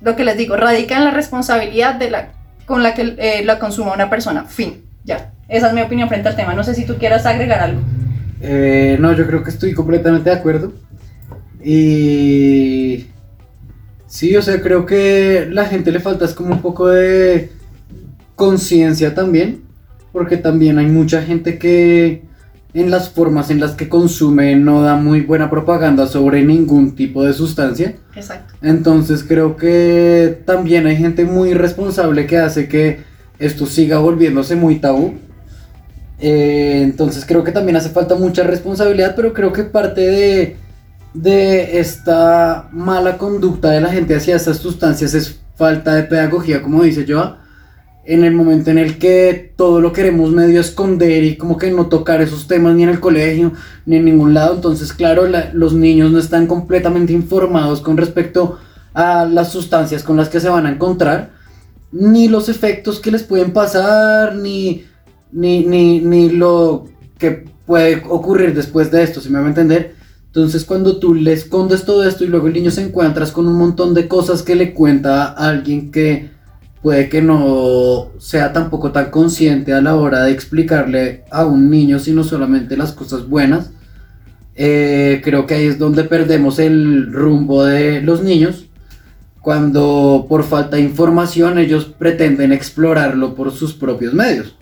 lo 0.00 0.16
que 0.16 0.24
les 0.24 0.38
digo, 0.38 0.56
radica 0.56 0.96
en 0.96 1.04
la 1.04 1.10
responsabilidad 1.10 1.96
de 1.96 2.10
la, 2.10 2.32
con 2.64 2.82
la 2.82 2.94
que 2.94 3.14
eh, 3.18 3.44
la 3.44 3.58
consuma 3.58 3.92
una 3.92 4.08
persona. 4.08 4.44
Fin, 4.44 4.86
ya. 5.04 5.32
Esa 5.48 5.68
es 5.68 5.74
mi 5.74 5.82
opinión 5.82 6.08
frente 6.08 6.30
al 6.30 6.34
tema. 6.34 6.54
No 6.54 6.64
sé 6.64 6.74
si 6.74 6.86
tú 6.86 6.96
quieras 6.96 7.26
agregar 7.26 7.60
algo. 7.60 7.82
No, 9.00 9.12
yo 9.12 9.26
creo 9.26 9.44
que 9.44 9.50
estoy 9.50 9.74
completamente 9.74 10.30
de 10.30 10.36
acuerdo. 10.36 10.72
Y 11.62 13.08
sí, 14.06 14.34
o 14.34 14.40
sea, 14.40 14.62
creo 14.62 14.86
que 14.86 15.46
la 15.50 15.66
gente 15.66 15.92
le 15.92 16.00
falta 16.00 16.24
es 16.24 16.32
como 16.32 16.54
un 16.54 16.62
poco 16.62 16.88
de 16.88 17.52
conciencia 18.34 19.14
también, 19.14 19.62
porque 20.10 20.38
también 20.38 20.78
hay 20.78 20.86
mucha 20.86 21.20
gente 21.22 21.58
que 21.58 22.22
en 22.74 22.90
las 22.90 23.08
formas 23.08 23.50
en 23.50 23.60
las 23.60 23.72
que 23.72 23.88
consume 23.88 24.56
no 24.56 24.82
da 24.82 24.96
muy 24.96 25.20
buena 25.20 25.48
propaganda 25.48 26.08
sobre 26.08 26.44
ningún 26.44 26.96
tipo 26.96 27.22
de 27.24 27.32
sustancia. 27.32 27.94
Exacto. 28.16 28.54
Entonces 28.62 29.24
creo 29.26 29.56
que 29.56 30.42
también 30.44 30.86
hay 30.88 30.96
gente 30.96 31.24
muy 31.24 31.50
irresponsable 31.50 32.26
que 32.26 32.38
hace 32.38 32.68
que 32.68 32.98
esto 33.38 33.66
siga 33.66 33.98
volviéndose 33.98 34.56
muy 34.56 34.80
tabú. 34.80 35.14
Eh, 36.18 36.80
entonces 36.82 37.24
creo 37.24 37.44
que 37.44 37.52
también 37.52 37.76
hace 37.76 37.90
falta 37.90 38.16
mucha 38.16 38.42
responsabilidad, 38.42 39.14
pero 39.14 39.32
creo 39.32 39.52
que 39.52 39.62
parte 39.62 40.00
de, 40.00 40.56
de 41.14 41.78
esta 41.78 42.68
mala 42.72 43.18
conducta 43.18 43.70
de 43.70 43.80
la 43.80 43.90
gente 43.90 44.16
hacia 44.16 44.34
estas 44.34 44.56
sustancias 44.58 45.14
es 45.14 45.38
falta 45.54 45.94
de 45.94 46.02
pedagogía, 46.02 46.60
como 46.60 46.82
dice 46.82 47.04
Joa. 47.08 47.43
En 48.06 48.22
el 48.22 48.34
momento 48.34 48.70
en 48.70 48.76
el 48.78 48.98
que 48.98 49.52
todo 49.56 49.80
lo 49.80 49.92
queremos 49.92 50.30
medio 50.30 50.60
esconder 50.60 51.24
y 51.24 51.36
como 51.36 51.56
que 51.56 51.70
no 51.70 51.86
tocar 51.86 52.20
esos 52.20 52.46
temas 52.46 52.74
ni 52.74 52.82
en 52.82 52.90
el 52.90 53.00
colegio 53.00 53.52
ni 53.86 53.96
en 53.96 54.04
ningún 54.04 54.34
lado, 54.34 54.56
entonces 54.56 54.92
claro, 54.92 55.26
la- 55.26 55.50
los 55.54 55.72
niños 55.72 56.10
no 56.12 56.18
están 56.18 56.46
completamente 56.46 57.14
informados 57.14 57.80
con 57.80 57.96
respecto 57.96 58.58
a 58.92 59.24
las 59.24 59.50
sustancias 59.52 60.02
con 60.02 60.18
las 60.18 60.28
que 60.28 60.38
se 60.40 60.50
van 60.50 60.66
a 60.66 60.72
encontrar, 60.72 61.30
ni 61.92 62.28
los 62.28 62.48
efectos 62.50 63.00
que 63.00 63.10
les 63.10 63.22
pueden 63.22 63.52
pasar, 63.52 64.36
ni, 64.36 64.84
ni, 65.32 65.64
ni, 65.64 66.00
ni 66.00 66.28
lo 66.28 66.84
que 67.18 67.46
puede 67.66 68.02
ocurrir 68.08 68.54
después 68.54 68.90
de 68.90 69.02
esto, 69.02 69.20
si 69.22 69.30
me 69.30 69.38
va 69.38 69.46
a 69.46 69.48
entender. 69.48 69.94
Entonces 70.26 70.64
cuando 70.64 70.98
tú 70.98 71.14
le 71.14 71.32
escondes 71.32 71.84
todo 71.84 72.06
esto 72.06 72.24
y 72.24 72.26
luego 72.26 72.48
el 72.48 72.52
niño 72.52 72.70
se 72.70 72.82
encuentras 72.82 73.32
con 73.32 73.46
un 73.48 73.54
montón 73.54 73.94
de 73.94 74.08
cosas 74.08 74.42
que 74.42 74.56
le 74.56 74.74
cuenta 74.74 75.24
a 75.28 75.48
alguien 75.48 75.90
que 75.90 76.33
puede 76.84 77.08
que 77.08 77.22
no 77.22 78.10
sea 78.18 78.52
tampoco 78.52 78.92
tan 78.92 79.10
consciente 79.10 79.72
a 79.72 79.80
la 79.80 79.96
hora 79.96 80.24
de 80.24 80.32
explicarle 80.32 81.24
a 81.30 81.46
un 81.46 81.70
niño, 81.70 81.98
sino 81.98 82.22
solamente 82.24 82.76
las 82.76 82.92
cosas 82.92 83.26
buenas, 83.26 83.70
eh, 84.54 85.22
creo 85.24 85.46
que 85.46 85.54
ahí 85.54 85.64
es 85.64 85.78
donde 85.78 86.04
perdemos 86.04 86.58
el 86.58 87.10
rumbo 87.10 87.64
de 87.64 88.02
los 88.02 88.22
niños, 88.22 88.66
cuando 89.40 90.26
por 90.28 90.44
falta 90.44 90.76
de 90.76 90.82
información 90.82 91.58
ellos 91.58 91.86
pretenden 91.86 92.52
explorarlo 92.52 93.34
por 93.34 93.50
sus 93.50 93.72
propios 93.72 94.12
medios. 94.12 94.54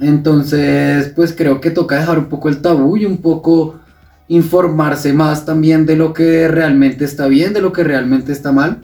Entonces, 0.00 1.12
pues 1.14 1.32
creo 1.32 1.60
que 1.60 1.70
toca 1.70 1.94
dejar 1.94 2.18
un 2.18 2.28
poco 2.28 2.48
el 2.48 2.60
tabú 2.60 2.96
y 2.96 3.04
un 3.04 3.18
poco 3.18 3.78
informarse 4.26 5.12
más 5.12 5.46
también 5.46 5.86
de 5.86 5.94
lo 5.94 6.12
que 6.12 6.48
realmente 6.48 7.04
está 7.04 7.28
bien, 7.28 7.52
de 7.52 7.60
lo 7.60 7.72
que 7.72 7.84
realmente 7.84 8.32
está 8.32 8.50
mal. 8.50 8.82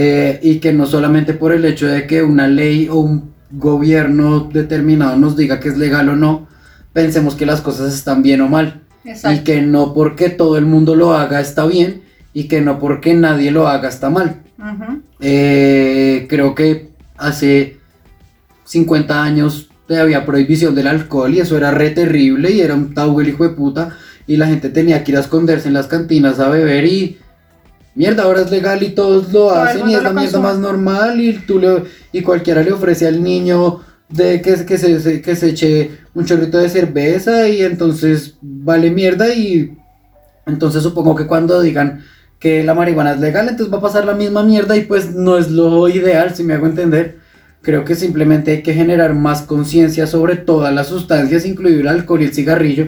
Eh, 0.00 0.38
y 0.44 0.60
que 0.60 0.72
no 0.72 0.86
solamente 0.86 1.34
por 1.34 1.52
el 1.52 1.64
hecho 1.64 1.88
de 1.88 2.06
que 2.06 2.22
una 2.22 2.46
ley 2.46 2.88
o 2.88 3.00
un 3.00 3.32
gobierno 3.50 4.48
determinado 4.52 5.16
nos 5.16 5.36
diga 5.36 5.58
que 5.58 5.70
es 5.70 5.76
legal 5.76 6.08
o 6.08 6.14
no, 6.14 6.46
pensemos 6.92 7.34
que 7.34 7.44
las 7.44 7.60
cosas 7.62 7.92
están 7.92 8.22
bien 8.22 8.40
o 8.42 8.48
mal. 8.48 8.82
Y 9.02 9.08
Exacto. 9.10 9.42
que 9.42 9.60
no 9.60 9.92
porque 9.94 10.30
todo 10.30 10.56
el 10.56 10.66
mundo 10.66 10.94
lo 10.94 11.14
haga 11.14 11.40
está 11.40 11.66
bien 11.66 12.02
y 12.32 12.44
que 12.44 12.60
no 12.60 12.78
porque 12.78 13.12
nadie 13.14 13.50
lo 13.50 13.66
haga 13.66 13.88
está 13.88 14.08
mal. 14.08 14.36
Eh, 15.18 16.26
creo 16.28 16.54
que 16.54 16.90
hace 17.16 17.78
50 18.66 19.20
años 19.20 19.68
había 19.88 20.24
prohibición 20.24 20.76
del 20.76 20.86
alcohol 20.86 21.34
y 21.34 21.40
eso 21.40 21.56
era 21.56 21.72
re 21.72 21.90
terrible 21.90 22.52
y 22.52 22.60
era 22.60 22.74
un 22.74 22.94
tabú 22.94 23.20
el 23.20 23.30
hijo 23.30 23.42
de 23.42 23.50
puta 23.56 23.96
y 24.28 24.36
la 24.36 24.46
gente 24.46 24.68
tenía 24.68 25.02
que 25.02 25.10
ir 25.10 25.16
a 25.16 25.22
esconderse 25.22 25.66
en 25.66 25.74
las 25.74 25.88
cantinas 25.88 26.38
a 26.38 26.48
beber 26.48 26.84
y 26.84 27.18
mierda, 27.98 28.22
ahora 28.22 28.40
es 28.42 28.50
legal 28.50 28.82
y 28.82 28.90
todos 28.90 29.24
lo 29.32 29.48
Todo 29.48 29.54
hacen 29.56 29.90
y 29.90 29.94
es 29.94 30.02
la 30.02 30.12
mierda 30.12 30.38
más 30.40 30.58
normal 30.58 31.20
y 31.20 31.32
tú 31.46 31.58
le, 31.58 31.82
y 32.12 32.22
cualquiera 32.22 32.62
le 32.62 32.72
ofrece 32.72 33.06
al 33.06 33.22
niño 33.22 33.80
de 34.08 34.40
que, 34.40 34.64
que, 34.64 34.78
se, 34.78 35.00
se- 35.00 35.20
que 35.20 35.36
se 35.36 35.48
eche 35.50 35.90
un 36.14 36.24
chorrito 36.24 36.56
de 36.58 36.68
cerveza 36.70 37.46
y 37.48 37.62
entonces 37.62 38.36
vale 38.40 38.90
mierda 38.90 39.34
y 39.34 39.76
entonces 40.46 40.82
supongo 40.82 41.14
que 41.14 41.26
cuando 41.26 41.60
digan 41.60 42.02
que 42.38 42.62
la 42.62 42.72
marihuana 42.74 43.12
es 43.12 43.20
legal, 43.20 43.48
entonces 43.48 43.72
va 43.74 43.78
a 43.78 43.82
pasar 43.82 44.04
la 44.06 44.14
misma 44.14 44.42
mierda 44.44 44.76
y 44.76 44.82
pues 44.82 45.12
no 45.14 45.36
es 45.36 45.50
lo 45.50 45.88
ideal, 45.88 46.34
si 46.34 46.44
me 46.44 46.54
hago 46.54 46.66
entender. 46.66 47.18
Creo 47.62 47.84
que 47.84 47.96
simplemente 47.96 48.52
hay 48.52 48.62
que 48.62 48.72
generar 48.72 49.12
más 49.14 49.42
conciencia 49.42 50.06
sobre 50.06 50.36
todas 50.36 50.72
las 50.72 50.86
sustancias, 50.86 51.44
incluido 51.44 51.80
el 51.80 51.88
alcohol 51.88 52.22
y 52.22 52.26
el 52.26 52.32
cigarrillo, 52.32 52.86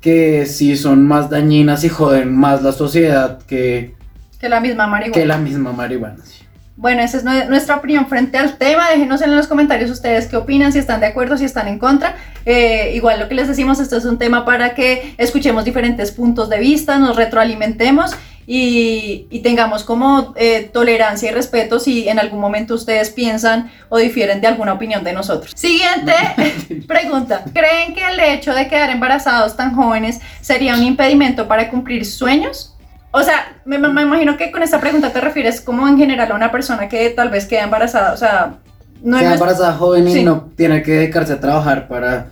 que 0.00 0.46
sí 0.46 0.76
son 0.76 1.04
más 1.06 1.28
dañinas 1.28 1.82
y 1.84 1.88
joden 1.88 2.34
más 2.34 2.62
la 2.62 2.70
sociedad 2.72 3.40
que, 3.48 3.94
Que 4.40 4.48
la 4.48 4.60
misma 4.60 4.86
marihuana. 4.86 5.20
que 5.20 5.26
la 5.26 5.36
misma 5.38 5.72
marihuana. 5.72 6.16
sí. 6.24 6.44
Bueno, 6.76 7.02
esa 7.02 7.18
es 7.18 7.24
nue- 7.26 7.46
nuestra 7.46 7.76
opinión 7.76 8.06
frente 8.06 8.38
al 8.38 8.56
tema. 8.56 8.88
Déjenos 8.88 9.20
en 9.20 9.36
los 9.36 9.46
comentarios 9.46 9.90
ustedes 9.90 10.26
qué 10.28 10.36
opinan, 10.36 10.72
si 10.72 10.78
están 10.78 10.98
de 11.00 11.06
acuerdo, 11.08 11.36
si 11.36 11.44
están 11.44 11.68
en 11.68 11.78
contra. 11.78 12.14
Eh, 12.46 12.92
igual 12.94 13.20
lo 13.20 13.28
que 13.28 13.34
les 13.34 13.48
decimos, 13.48 13.78
esto 13.80 13.98
es 13.98 14.06
un 14.06 14.16
tema 14.16 14.46
para 14.46 14.72
que 14.74 15.14
escuchemos 15.18 15.66
diferentes 15.66 16.10
puntos 16.10 16.48
de 16.48 16.58
vista, 16.58 16.98
nos 16.98 17.16
retroalimentemos 17.16 18.12
y, 18.46 19.26
y 19.30 19.40
tengamos 19.40 19.84
como 19.84 20.32
eh, 20.36 20.70
tolerancia 20.72 21.30
y 21.30 21.34
respeto 21.34 21.78
si 21.80 22.08
en 22.08 22.18
algún 22.18 22.40
momento 22.40 22.74
ustedes 22.76 23.10
piensan 23.10 23.70
o 23.90 23.98
difieren 23.98 24.40
de 24.40 24.46
alguna 24.46 24.72
opinión 24.72 25.04
de 25.04 25.12
nosotros. 25.12 25.52
Siguiente 25.54 26.14
pregunta. 26.88 27.44
¿Creen 27.52 27.94
que 27.94 28.08
el 28.08 28.18
hecho 28.18 28.54
de 28.54 28.68
quedar 28.68 28.88
embarazados 28.88 29.54
tan 29.54 29.74
jóvenes 29.74 30.20
sería 30.40 30.74
un 30.74 30.82
impedimento 30.82 31.46
para 31.46 31.68
cumplir 31.68 32.06
sueños? 32.06 32.69
O 33.12 33.22
sea, 33.22 33.60
me, 33.64 33.76
imagino 33.76 34.36
que 34.36 34.50
con 34.50 34.62
esta 34.62 34.80
pregunta 34.80 35.10
te 35.10 35.20
refieres 35.20 35.60
como 35.60 35.88
en 35.88 35.98
general 35.98 36.30
a 36.30 36.34
una 36.34 36.52
persona 36.52 36.88
que 36.88 37.10
tal 37.10 37.28
vez 37.28 37.46
queda 37.46 37.64
embarazada. 37.64 38.12
O 38.12 38.16
sea, 38.16 38.54
no 39.02 39.18
Queda 39.18 39.34
embarazada 39.34 39.72
joven 39.74 40.06
y 40.08 40.22
no 40.22 40.50
tiene 40.56 40.82
que 40.82 40.92
dedicarse 40.92 41.32
a 41.32 41.40
trabajar 41.40 41.88
para 41.88 42.28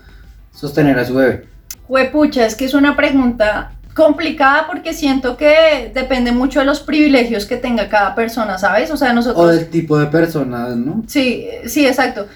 sostener 0.52 0.98
a 0.98 1.04
su 1.04 1.14
bebé. 1.14 1.46
Huepucha, 1.88 2.46
es 2.46 2.54
que 2.54 2.66
es 2.66 2.74
una 2.74 2.96
pregunta 2.96 3.72
complicada 3.94 4.66
porque 4.68 4.92
siento 4.92 5.36
que 5.36 5.90
depende 5.92 6.30
mucho 6.30 6.60
de 6.60 6.66
los 6.66 6.80
privilegios 6.80 7.46
que 7.46 7.56
tenga 7.56 7.88
cada 7.88 8.14
persona, 8.14 8.56
¿sabes? 8.58 8.90
O 8.92 8.96
sea, 8.96 9.12
nosotros... 9.12 9.44
O 9.44 9.48
del 9.48 9.68
tipo 9.70 9.98
de 9.98 10.06
personas, 10.06 10.76
¿no? 10.76 11.02
Sí, 11.08 11.48
sí, 11.66 11.84
exacto. 11.84 12.28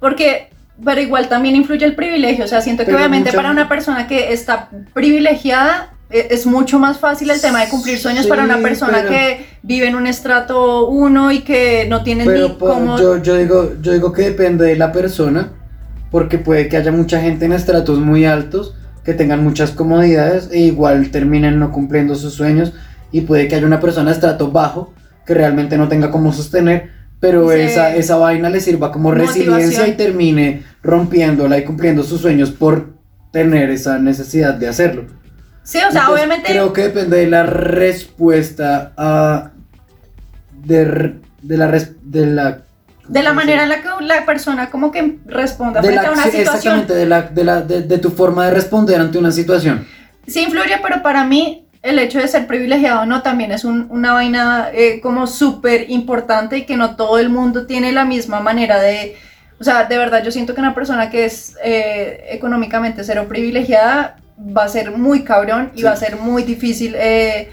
Porque, 0.00 0.50
pero 0.84 1.00
igual 1.00 1.28
también 1.28 1.54
influye 1.54 1.84
el 1.84 1.94
privilegio. 1.94 2.44
O 2.44 2.48
sea, 2.48 2.60
siento 2.60 2.84
que 2.84 2.94
obviamente 2.94 3.30
mucha- 3.30 3.36
para 3.36 3.50
una 3.52 3.68
persona 3.68 4.08
que 4.08 4.32
está 4.32 4.70
privilegiada 4.94 5.90
es 6.10 6.46
mucho 6.46 6.78
más 6.78 6.98
fácil 6.98 7.30
el 7.30 7.40
tema 7.40 7.62
de 7.62 7.68
cumplir 7.68 7.98
sueños 7.98 8.24
Sí, 8.24 8.28
para 8.28 8.44
una 8.44 8.58
persona 8.58 8.98
pero- 8.98 9.08
que 9.10 9.46
vive 9.62 9.88
en 9.88 9.96
un 9.96 10.06
estrato 10.06 10.86
1 10.88 11.32
y 11.32 11.40
que 11.40 11.86
no 11.88 12.02
tiene 12.04 12.24
ni 12.26 12.56
cómo... 12.58 12.96
yo, 12.98 13.20
yo, 13.22 13.36
digo, 13.36 13.72
yo 13.82 13.92
digo 13.92 14.12
que 14.12 14.22
depende 14.22 14.64
de 14.64 14.76
la 14.76 14.92
persona, 14.92 15.52
porque 16.10 16.38
puede 16.38 16.68
que 16.68 16.76
haya 16.76 16.92
mucha 16.92 17.20
gente 17.20 17.44
en 17.46 17.52
estratos 17.52 17.98
muy 17.98 18.24
altos 18.24 18.74
que 19.04 19.14
tengan 19.14 19.42
muchas 19.42 19.72
comodidades 19.72 20.48
e 20.52 20.60
igual 20.60 21.10
terminen 21.10 21.58
no 21.58 21.72
cumpliendo 21.72 22.14
sus 22.14 22.34
sueños 22.34 22.72
y 23.12 23.22
puede 23.22 23.48
que 23.48 23.56
haya 23.56 23.66
una 23.66 23.80
persona 23.80 24.10
de 24.10 24.14
estrato 24.14 24.50
bajo 24.50 24.92
que 25.26 25.34
realmente 25.34 25.76
no 25.76 25.88
tenga 25.88 26.10
cómo 26.12 26.32
sostener, 26.32 26.90
pero 27.18 27.50
Sí. 27.50 27.58
esa, 27.60 27.94
esa 27.96 28.16
vaina 28.16 28.48
le 28.48 28.60
sirva 28.60 28.92
como 28.92 29.10
Motivación. 29.10 29.46
resiliencia 29.46 29.88
y 29.88 29.92
termine 29.96 30.62
rompiéndola 30.84 31.58
y 31.58 31.64
cumpliendo 31.64 32.02
sus 32.04 32.20
sueños 32.20 32.50
por 32.52 32.94
tener 33.32 33.70
esa 33.70 33.98
necesidad 33.98 34.54
de 34.54 34.68
hacerlo. 34.68 35.06
Sí, 35.66 35.78
o 35.78 35.80
sea, 35.80 35.88
Entonces, 36.02 36.08
obviamente... 36.14 36.48
Creo 36.48 36.72
que 36.72 36.82
depende 36.82 37.16
de 37.18 37.26
la 37.26 37.42
respuesta 37.42 38.92
a. 38.96 39.50
de, 40.52 41.14
de 41.42 41.56
la. 41.56 41.66
res- 41.66 41.92
de 42.02 42.26
la. 42.26 42.60
De 43.08 43.22
la 43.22 43.30
¿cómo 43.30 43.40
se 43.40 43.46
manera 43.46 43.62
en 43.64 43.68
la 43.70 43.82
que 43.82 43.88
la 44.04 44.24
persona 44.24 44.70
como 44.70 44.92
que 44.92 45.18
responda 45.26 45.80
De 45.80 45.88
frente 45.88 46.04
la- 46.04 46.08
a 46.10 46.12
una 46.12 46.22
sí, 46.24 46.30
situación. 46.30 46.54
Exactamente, 46.80 46.94
de, 46.94 47.06
la, 47.06 47.22
de, 47.22 47.44
la, 47.44 47.60
de, 47.62 47.82
de 47.82 47.98
tu 47.98 48.10
forma 48.10 48.46
de 48.46 48.52
responder 48.52 49.00
ante 49.00 49.18
una 49.18 49.32
situación. 49.32 49.86
Sí 50.26 50.42
influye, 50.42 50.78
pero 50.82 51.02
para 51.02 51.24
mí 51.24 51.66
el 51.82 51.98
hecho 51.98 52.18
de 52.20 52.28
ser 52.28 52.46
privilegiado 52.46 53.02
o 53.02 53.06
no 53.06 53.22
también 53.22 53.50
es 53.52 53.64
un- 53.64 53.86
una 53.90 54.12
vaina 54.12 54.68
eh, 54.72 55.00
como 55.00 55.26
súper 55.26 55.90
importante 55.90 56.58
y 56.58 56.64
que 56.64 56.76
no 56.76 56.94
todo 56.96 57.18
el 57.18 57.28
mundo 57.28 57.66
tiene 57.66 57.90
la 57.92 58.04
misma 58.04 58.38
manera 58.40 58.80
de... 58.80 59.16
O 59.60 59.64
sea, 59.64 59.84
de 59.84 59.98
verdad 59.98 60.22
yo 60.24 60.30
siento 60.30 60.54
que 60.54 60.60
una 60.60 60.74
persona 60.74 61.10
que 61.10 61.24
es 61.24 61.56
eh, 61.64 62.24
económicamente 62.30 63.02
cero 63.04 63.26
privilegiada 63.28 64.16
va 64.38 64.64
a 64.64 64.68
ser 64.68 64.90
muy 64.92 65.22
cabrón 65.24 65.70
y 65.74 65.78
Sí. 65.78 65.84
va 65.84 65.92
a 65.92 65.96
ser 65.96 66.16
muy 66.16 66.42
difícil... 66.42 66.94
eh, 66.96 67.50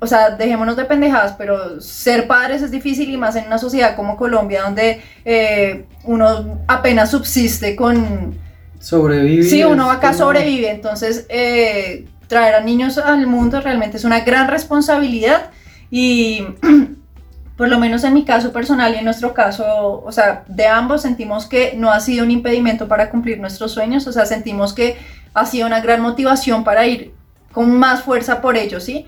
o 0.00 0.06
sea, 0.06 0.30
dejémonos 0.30 0.74
de 0.76 0.86
pendejadas, 0.86 1.34
pero 1.36 1.78
ser 1.80 2.26
padres 2.26 2.62
es 2.62 2.70
difícil 2.70 3.10
y 3.10 3.18
más 3.18 3.36
en 3.36 3.46
una 3.46 3.58
sociedad 3.58 3.94
como 3.94 4.16
Colombia 4.16 4.62
donde 4.62 5.02
eh, 5.26 5.84
uno 6.04 6.60
apenas 6.66 7.10
subsiste 7.10 7.76
con, 7.76 8.42
Sobrevivir. 8.80 9.44
Sí, 9.48 9.62
uno 9.64 9.90
acá 9.90 10.08
como- 10.08 10.18
sobrevive, 10.18 10.70
entonces 10.70 11.26
eh, 11.28 12.06
traer 12.26 12.54
a 12.54 12.60
niños 12.60 12.96
al 12.98 13.26
mundo 13.26 13.60
realmente 13.60 13.96
es 13.98 14.04
una 14.04 14.20
gran 14.20 14.48
responsabilidad 14.48 15.50
y 15.90 16.46
por 17.58 17.68
lo 17.68 17.78
menos 17.78 18.02
en 18.04 18.14
mi 18.14 18.24
caso 18.24 18.50
personal 18.52 18.94
y 18.94 18.98
en 18.98 19.04
nuestro 19.04 19.34
caso, 19.34 20.02
o 20.04 20.10
sea, 20.12 20.44
de 20.48 20.66
ambos 20.66 21.02
sentimos 21.02 21.46
que 21.46 21.74
no 21.76 21.90
ha 21.92 22.00
sido 22.00 22.24
un 22.24 22.30
impedimento 22.30 22.88
para 22.88 23.10
cumplir 23.10 23.38
nuestros 23.40 23.72
sueños, 23.72 24.06
o 24.06 24.12
sea, 24.12 24.24
sentimos 24.26 24.72
que 24.72 24.96
ha 25.34 25.46
sido 25.46 25.66
una 25.66 25.80
gran 25.80 26.00
motivación 26.00 26.64
para 26.64 26.86
ir 26.86 27.12
con 27.52 27.76
más 27.76 28.02
fuerza 28.02 28.40
por 28.40 28.56
ellos, 28.56 28.82
¿sí? 28.84 29.04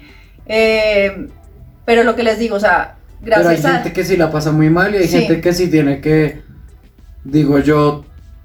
Eh, 0.47 1.29
pero 1.85 2.05
lo 2.05 2.15
que 2.17 2.23
les 2.23 2.39
digo, 2.39 2.57
o 2.57 2.61
sea, 2.61 2.97
Pero 3.25 3.37
hay 3.37 3.43
gracias 3.45 3.65
a... 3.65 3.75
gente 3.77 3.93
que 3.93 4.05
sí 4.05 4.17
la 4.17 4.31
pasa 4.31 4.53
muy 4.53 4.69
mal 4.71 4.95
y 4.95 4.99
hay 4.99 5.07
Sí. 5.09 5.19
gente 5.21 5.41
que 5.41 5.53
sí 5.53 5.69
tiene 5.69 6.01
que. 6.01 6.43
Digo 7.25 7.59
yo. 7.59 8.05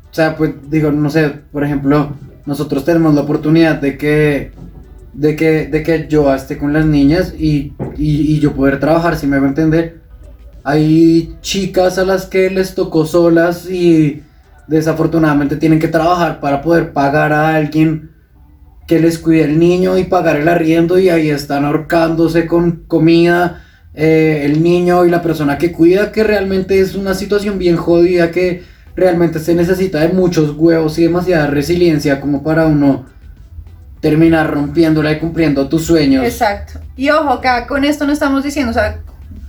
O 0.10 0.14
sea, 0.14 0.36
pues 0.36 0.52
digo, 0.70 0.92
no 0.92 1.10
sé, 1.10 1.30
por 1.52 1.64
ejemplo, 1.64 2.16
nosotros 2.46 2.84
tenemos 2.86 3.14
la 3.16 3.22
oportunidad 3.22 3.76
de 3.76 3.98
que. 3.98 4.52
De 5.14 5.36
que, 5.36 5.68
de 5.68 5.84
que 5.84 6.08
yo 6.08 6.34
esté 6.34 6.58
con 6.58 6.72
las 6.72 6.86
niñas 6.86 7.34
y, 7.38 7.74
y, 7.98 8.34
y 8.36 8.40
yo 8.40 8.54
poder 8.54 8.80
trabajar, 8.80 9.18
si 9.18 9.28
me 9.28 9.38
va 9.40 9.46
a 9.46 9.50
entender. 9.50 10.00
Hay 10.64 11.36
chicas 11.42 11.98
a 11.98 12.06
las 12.06 12.26
que 12.28 12.50
les 12.50 12.76
tocó 12.76 13.06
solas 13.06 13.70
y 13.70 14.24
desafortunadamente 14.72 15.58
tienen 15.58 15.80
que 15.80 15.90
trabajar 15.90 16.40
para 16.40 16.62
poder 16.62 16.94
pagar 16.94 17.34
a 17.34 17.56
alguien 17.56 18.12
que 18.88 19.00
les 19.00 19.20
cuide 19.20 19.44
el 19.44 19.60
niño 19.60 19.98
y 19.98 20.06
pagar 20.06 20.38
el 20.38 20.48
arriendo 20.48 20.98
y 20.98 21.10
ahí 21.10 21.30
están 21.30 21.66
ahorcándose 21.66 22.48
con 22.48 22.84
comida 22.88 23.64
eh, 23.94 24.44
el 24.46 24.64
niño 24.64 25.06
y 25.06 25.10
la 25.10 25.22
persona 25.22 25.58
que 25.58 25.74
cuida, 25.74 26.14
que 26.14 26.24
realmente 26.24 26.80
es 26.80 26.96
una 26.96 27.14
situación 27.14 27.60
bien 27.60 27.76
jodida 27.76 28.32
que 28.32 28.64
realmente 28.96 29.40
se 29.40 29.56
necesita 29.56 30.00
de 30.00 30.10
muchos 30.14 30.56
huevos 30.58 30.98
y 30.98 31.04
demasiada 31.04 31.48
resiliencia 31.48 32.22
como 32.22 32.42
para 32.42 32.66
uno 32.66 33.06
terminar 34.00 34.52
rompiéndola 34.52 35.12
y 35.12 35.20
cumpliendo 35.20 35.68
tus 35.68 35.86
sueños. 35.86 36.26
Exacto. 36.26 36.80
Y 36.96 37.10
ojo, 37.10 37.30
acá 37.30 37.68
con 37.68 37.84
esto 37.84 38.06
no 38.06 38.14
estamos 38.14 38.44
diciendo, 38.44 38.72
o 38.72 38.74
sea, 38.74 39.00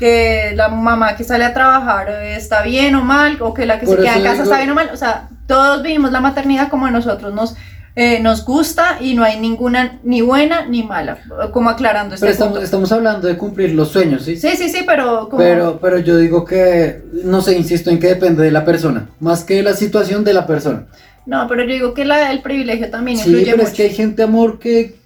que 0.02 0.52
la 0.56 0.68
mamá 0.68 1.14
que 1.16 1.22
sale 1.22 1.44
a 1.44 1.54
trabajar 1.54 2.08
eh, 2.10 2.34
está 2.36 2.62
bien 2.62 2.94
o 2.96 3.04
mal, 3.04 3.36
o 3.40 3.54
que 3.54 3.66
la 3.66 3.78
que 3.78 3.86
Por 3.86 3.98
se 3.98 4.02
queda 4.02 4.16
en 4.16 4.22
casa 4.22 4.32
digo- 4.42 4.44
está 4.44 4.56
bien 4.56 4.70
o 4.70 4.74
mal. 4.74 4.90
O 4.92 4.96
sea, 4.96 5.28
todos 5.46 5.80
vivimos 5.82 6.10
la 6.10 6.20
maternidad 6.20 6.68
como 6.68 6.86
a 6.86 6.90
nosotros 6.90 7.32
nos, 7.32 7.54
eh, 7.94 8.18
nos 8.20 8.44
gusta 8.44 8.96
y 9.00 9.14
no 9.14 9.22
hay 9.22 9.38
ninguna 9.38 10.00
ni 10.02 10.20
buena 10.22 10.66
ni 10.66 10.82
mala, 10.82 11.18
como 11.52 11.70
aclarando 11.70 12.14
este 12.16 12.24
Pero 12.26 12.32
estamos, 12.32 12.52
punto. 12.54 12.64
estamos 12.64 12.90
hablando 12.90 13.28
de 13.28 13.36
cumplir 13.36 13.74
los 13.74 13.90
sueños, 13.90 14.24
¿sí? 14.24 14.36
Sí, 14.36 14.50
sí, 14.56 14.68
sí, 14.70 14.80
pero 14.84 15.28
como... 15.28 15.38
Pero, 15.40 15.78
pero 15.80 15.98
yo 16.00 16.16
digo 16.16 16.44
que, 16.44 17.02
no 17.24 17.40
sé, 17.40 17.56
insisto 17.56 17.90
en 17.90 18.00
que 18.00 18.08
depende 18.08 18.42
de 18.42 18.50
la 18.50 18.64
persona, 18.64 19.08
más 19.20 19.44
que 19.44 19.54
de 19.56 19.62
la 19.62 19.74
situación 19.74 20.24
de 20.24 20.32
la 20.32 20.46
persona. 20.48 20.86
No, 21.26 21.46
pero 21.46 21.62
yo 21.62 21.74
digo 21.74 21.94
que 21.94 22.04
la, 22.04 22.32
el 22.32 22.42
privilegio 22.42 22.90
también 22.90 23.18
Sí, 23.18 23.28
influye 23.28 23.44
pero 23.52 23.58
mucho. 23.58 23.68
es 23.68 23.74
que 23.76 23.82
hay 23.84 23.94
gente, 23.94 24.22
amor, 24.24 24.58
que 24.58 24.96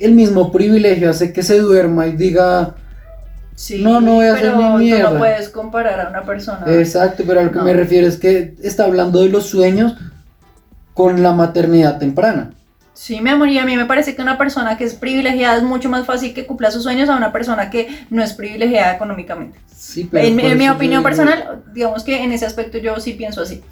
el 0.00 0.12
mismo 0.12 0.50
privilegio 0.50 1.10
hace 1.10 1.32
que 1.32 1.42
se 1.44 1.58
duerma 1.60 2.06
y 2.08 2.16
diga, 2.16 2.74
Sí, 3.56 3.82
No, 3.82 4.00
no 4.02 4.14
voy 4.16 4.26
a 4.26 4.34
hacer 4.34 4.54
ni 4.56 4.62
tú 4.64 4.78
mierda. 4.78 5.10
no 5.10 5.18
puedes 5.18 5.48
comparar 5.48 5.98
a 6.00 6.10
una 6.10 6.22
persona. 6.22 6.60
exacto, 6.68 7.24
pero 7.26 7.40
a 7.40 7.42
lo 7.44 7.50
que 7.50 7.58
No. 7.58 7.64
me 7.64 7.72
refiero 7.72 8.06
es 8.06 8.16
que 8.18 8.54
está 8.62 8.84
hablando 8.84 9.22
de 9.22 9.30
los 9.30 9.46
sueños 9.46 9.94
con 10.94 11.22
la 11.22 11.32
maternidad 11.32 11.98
temprana. 11.98 12.52
Sí, 12.92 13.20
mi 13.20 13.28
amor, 13.30 13.48
y 13.48 13.58
a 13.58 13.64
mí 13.66 13.76
me 13.76 13.84
parece 13.84 14.14
que 14.14 14.22
una 14.22 14.38
persona 14.38 14.78
que 14.78 14.84
es 14.84 14.94
privilegiada 14.94 15.56
es 15.56 15.62
mucho 15.62 15.88
más 15.90 16.06
fácil 16.06 16.32
que 16.32 16.46
cumpla 16.46 16.70
sus 16.70 16.82
sueños 16.82 17.08
a 17.10 17.16
una 17.16 17.30
persona 17.32 17.68
que 17.68 17.88
no 18.10 18.22
es 18.22 18.32
privilegiada 18.32 18.94
económicamente. 18.94 19.58
Sí, 19.74 20.08
pero 20.10 20.26
En, 20.26 20.38
en 20.40 20.56
mi 20.58 20.68
opinión 20.70 21.02
personal, 21.02 21.62
digamos 21.74 22.04
que 22.04 22.22
en 22.22 22.32
ese 22.32 22.46
aspecto 22.46 22.78
yo 22.78 22.98
sí 23.00 23.12
pienso 23.12 23.42
así. 23.42 23.62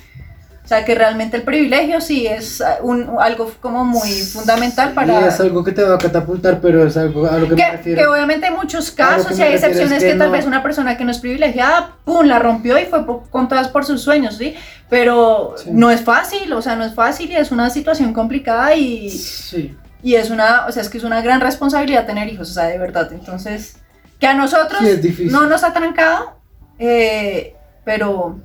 O 0.65 0.67
sea, 0.67 0.83
que 0.87 0.95
realmente 0.95 1.37
el 1.37 1.43
privilegio 1.43 2.01
sí 2.01 2.27
es 2.27 2.63
ah, 2.63 2.79
un, 2.83 3.11
algo 3.21 3.53
como 3.61 3.85
muy 3.85 4.11
fundamental 4.11 4.89
Sí, 4.89 4.95
para... 4.95 5.29
es 5.29 5.39
algo 5.39 5.63
que 5.63 5.73
te 5.73 5.83
va 5.83 5.97
a 5.97 5.99
catapultar, 5.99 6.59
pero 6.63 6.87
es 6.87 6.97
algo 6.97 7.27
a 7.27 7.37
lo 7.37 7.47
que, 7.49 7.55
me 7.55 7.57
Que, 7.63 7.71
refiero. 7.73 8.01
que 8.01 8.07
obviamente 8.07 8.47
en 8.47 8.55
muchos 8.55 8.91
casos, 8.91 9.33
y 9.33 9.35
me 9.35 9.45
hay 9.45 9.55
es 9.55 9.63
excepciones 9.63 10.03
que 10.03 10.13
que, 10.13 10.15
tal 10.17 10.29
no- 10.29 10.33
vez 10.33 10.47
una 10.47 10.63
persona 10.63 10.97
que 10.97 11.05
no 11.05 11.11
es 11.11 11.19
privilegiada, 11.19 11.97
¡pum!, 12.07 12.25
la 12.25 12.39
rompió 12.39 12.79
y 12.79 12.87
fue 12.87 13.05
po- 13.05 13.25
con 13.31 13.47
todas 13.47 13.69
por 13.69 13.85
sus 13.85 14.01
sueños, 14.01 14.39
¿sí? 14.39 14.55
Pero 14.89 15.55
Sí. 15.59 15.69
no 15.71 15.91
es 15.91 16.01
fácil, 16.01 16.51
o 16.55 16.63
sea, 16.63 16.77
no 16.77 16.85
es 16.85 16.95
fácil 16.95 17.31
y 17.31 17.37
es 17.37 17.53
una 17.53 17.69
situación 17.69 18.15
complicada 18.15 18.75
y, 18.75 19.11
Sí. 19.11 19.77
y 20.03 20.15
es 20.15 20.31
una, 20.31 20.65
o 20.67 20.73
sea, 20.73 20.83
es 20.83 20.89
que 20.89 20.97
es 20.97 21.05
una 21.05 21.21
gran 21.21 21.43
responsabilidad 21.43 22.07
tener 22.07 22.27
hijos, 22.29 22.51
o 22.51 22.55
sea, 22.55 22.65
de 22.69 22.79
verdad. 22.79 23.13
Entonces, 23.13 23.77
que 24.19 24.27
a 24.27 24.33
nosotros 24.33 24.81
Sí, 24.83 25.27
no 25.31 25.47
nos 25.47 25.63
ha 25.63 25.75
trancado, 25.75 26.39
eh, 26.79 27.55
pero 27.85 28.39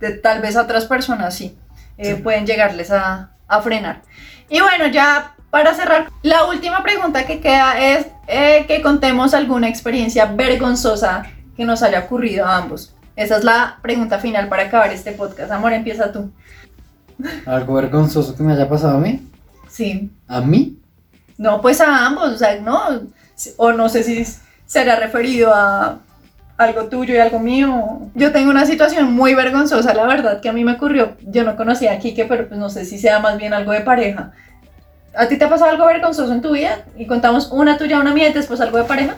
de- 0.00 0.12
tal 0.12 0.40
vez 0.40 0.56
a 0.56 0.62
otras 0.62 0.84
personas 0.86 1.34
sí, 1.34 1.56
eh, 1.98 2.16
Sí. 2.16 2.22
pueden 2.22 2.46
llegarles 2.46 2.90
a, 2.90 3.30
a 3.48 3.62
frenar. 3.62 4.02
Y 4.48 4.60
bueno, 4.60 4.86
ya 4.88 5.34
para 5.50 5.74
cerrar, 5.74 6.08
la 6.22 6.44
última 6.44 6.82
pregunta 6.82 7.26
que 7.26 7.40
queda 7.40 7.80
es 7.80 8.06
eh, 8.28 8.64
que 8.68 8.82
contemos 8.82 9.32
alguna 9.34 9.68
experiencia 9.68 10.26
vergonzosa 10.26 11.22
que 11.56 11.64
nos 11.64 11.82
haya 11.82 12.00
ocurrido 12.00 12.44
a 12.46 12.56
ambos. 12.58 12.94
Esa 13.16 13.38
es 13.38 13.44
la 13.44 13.78
pregunta 13.82 14.18
final 14.18 14.48
para 14.48 14.64
acabar 14.64 14.92
este 14.92 15.12
podcast. 15.12 15.50
Amor, 15.50 15.72
empieza 15.72 16.12
tú. 16.12 16.30
Algo 17.46 17.74
vergonzoso 17.74 18.36
que 18.36 18.42
me 18.42 18.52
haya 18.52 18.68
pasado 18.68 18.98
a 18.98 19.00
mí. 19.00 19.26
Sí. 19.68 20.10
¿A 20.28 20.40
mí? 20.42 20.78
No, 21.38 21.60
pues 21.62 21.80
a 21.80 22.04
ambos, 22.06 22.32
o 22.34 22.36
sea, 22.38 22.60
no, 22.60 22.78
o 23.56 23.72
no 23.72 23.88
sé 23.88 24.02
si 24.02 24.26
será 24.66 24.96
referido 24.96 25.52
a 25.54 25.98
algo 26.56 26.88
tuyo 26.88 27.14
y 27.14 27.18
algo 27.18 27.38
mío. 27.38 28.00
Yo 28.14 28.32
tengo 28.32 28.50
una 28.50 28.66
situación 28.66 29.12
muy 29.12 29.34
vergonzosa, 29.34 29.94
la 29.94 30.06
verdad, 30.06 30.40
que 30.40 30.48
a 30.48 30.52
mí 30.52 30.64
me 30.64 30.72
ocurrió. 30.72 31.16
Yo 31.22 31.44
no 31.44 31.56
conocía 31.56 31.92
a 31.92 31.98
Kike, 31.98 32.24
pero 32.24 32.48
pues 32.48 32.58
no 32.58 32.70
sé 32.70 32.84
si 32.84 32.98
sea 32.98 33.20
más 33.20 33.36
bien 33.36 33.52
algo 33.52 33.72
de 33.72 33.80
pareja. 33.80 34.32
¿A 35.14 35.26
ti 35.28 35.38
te 35.38 35.44
ha 35.44 35.48
pasado 35.48 35.70
algo 35.70 35.86
vergonzoso 35.86 36.32
en 36.32 36.42
tu 36.42 36.52
vida? 36.52 36.84
Y 36.96 37.06
contamos 37.06 37.50
una 37.50 37.78
tuya, 37.78 38.00
una 38.00 38.12
mía 38.12 38.28
y 38.28 38.32
después 38.32 38.60
algo 38.60 38.78
de 38.78 38.84
pareja. 38.84 39.16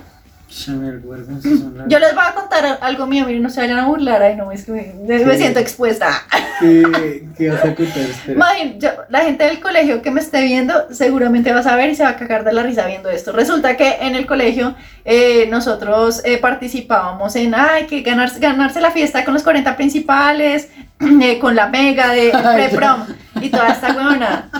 Yo 1.88 1.99
les 1.99 2.14
voy 2.14 2.24
a 2.26 2.34
contar 2.34 2.78
algo 2.80 3.07
mío, 3.07 3.26
miren, 3.26 3.42
no 3.42 3.51
se 3.51 3.61
vayan 3.61 3.78
a 3.78 3.86
burlar, 3.86 4.22
ay 4.22 4.34
no, 4.34 4.51
es 4.51 4.64
que 4.64 4.72
me, 4.72 5.36
siento 5.36 5.61
expuesta. 5.61 6.22
¿Qué, 6.61 7.28
qué 7.36 7.51
vas 7.51 7.64
a 7.64 7.74
contar? 7.74 9.07
la 9.11 9.20
gente 9.20 9.44
del 9.44 9.61
colegio 9.61 10.01
que 10.01 10.11
me 10.11 10.20
esté 10.20 10.42
viendo 10.42 10.86
seguramente 10.90 11.53
va 11.53 11.61
a 11.61 11.62
saber 11.62 11.90
y 11.90 11.94
se 11.94 12.03
va 12.03 12.11
a 12.11 12.16
cagar 12.16 12.44
de 12.44 12.55
la 12.55 12.62
risa 12.62 12.86
viendo 12.86 13.11
esto. 13.11 13.32
Resulta 13.32 13.76
que 13.76 13.99
en 14.01 14.14
el 14.14 14.26
colegio 14.26 14.74
eh, 15.05 15.46
nosotros 15.51 16.22
eh, 16.24 16.38
participábamos 16.38 17.36
en, 17.36 17.55
ay, 17.55 17.86
que 17.86 18.01
ganarse, 18.01 18.40
ganarse 18.40 18.80
la 18.80 18.90
fiesta 18.90 19.24
con 19.24 19.34
los 19.34 19.42
40 19.42 19.76
principales, 19.76 20.70
eh, 21.22 21.38
con 21.38 21.55
la 21.55 21.68
mega 21.68 22.12
de 22.12 22.30
pre-prom 22.55 23.05
y 23.40 23.51
toda 23.51 23.68
esta 23.68 23.92
huevona. 23.92 24.51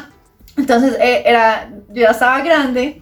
Entonces 0.57 0.97
era, 1.01 1.71
yo 1.89 2.03
ya 2.03 2.11
estaba 2.11 2.41
grande 2.41 3.01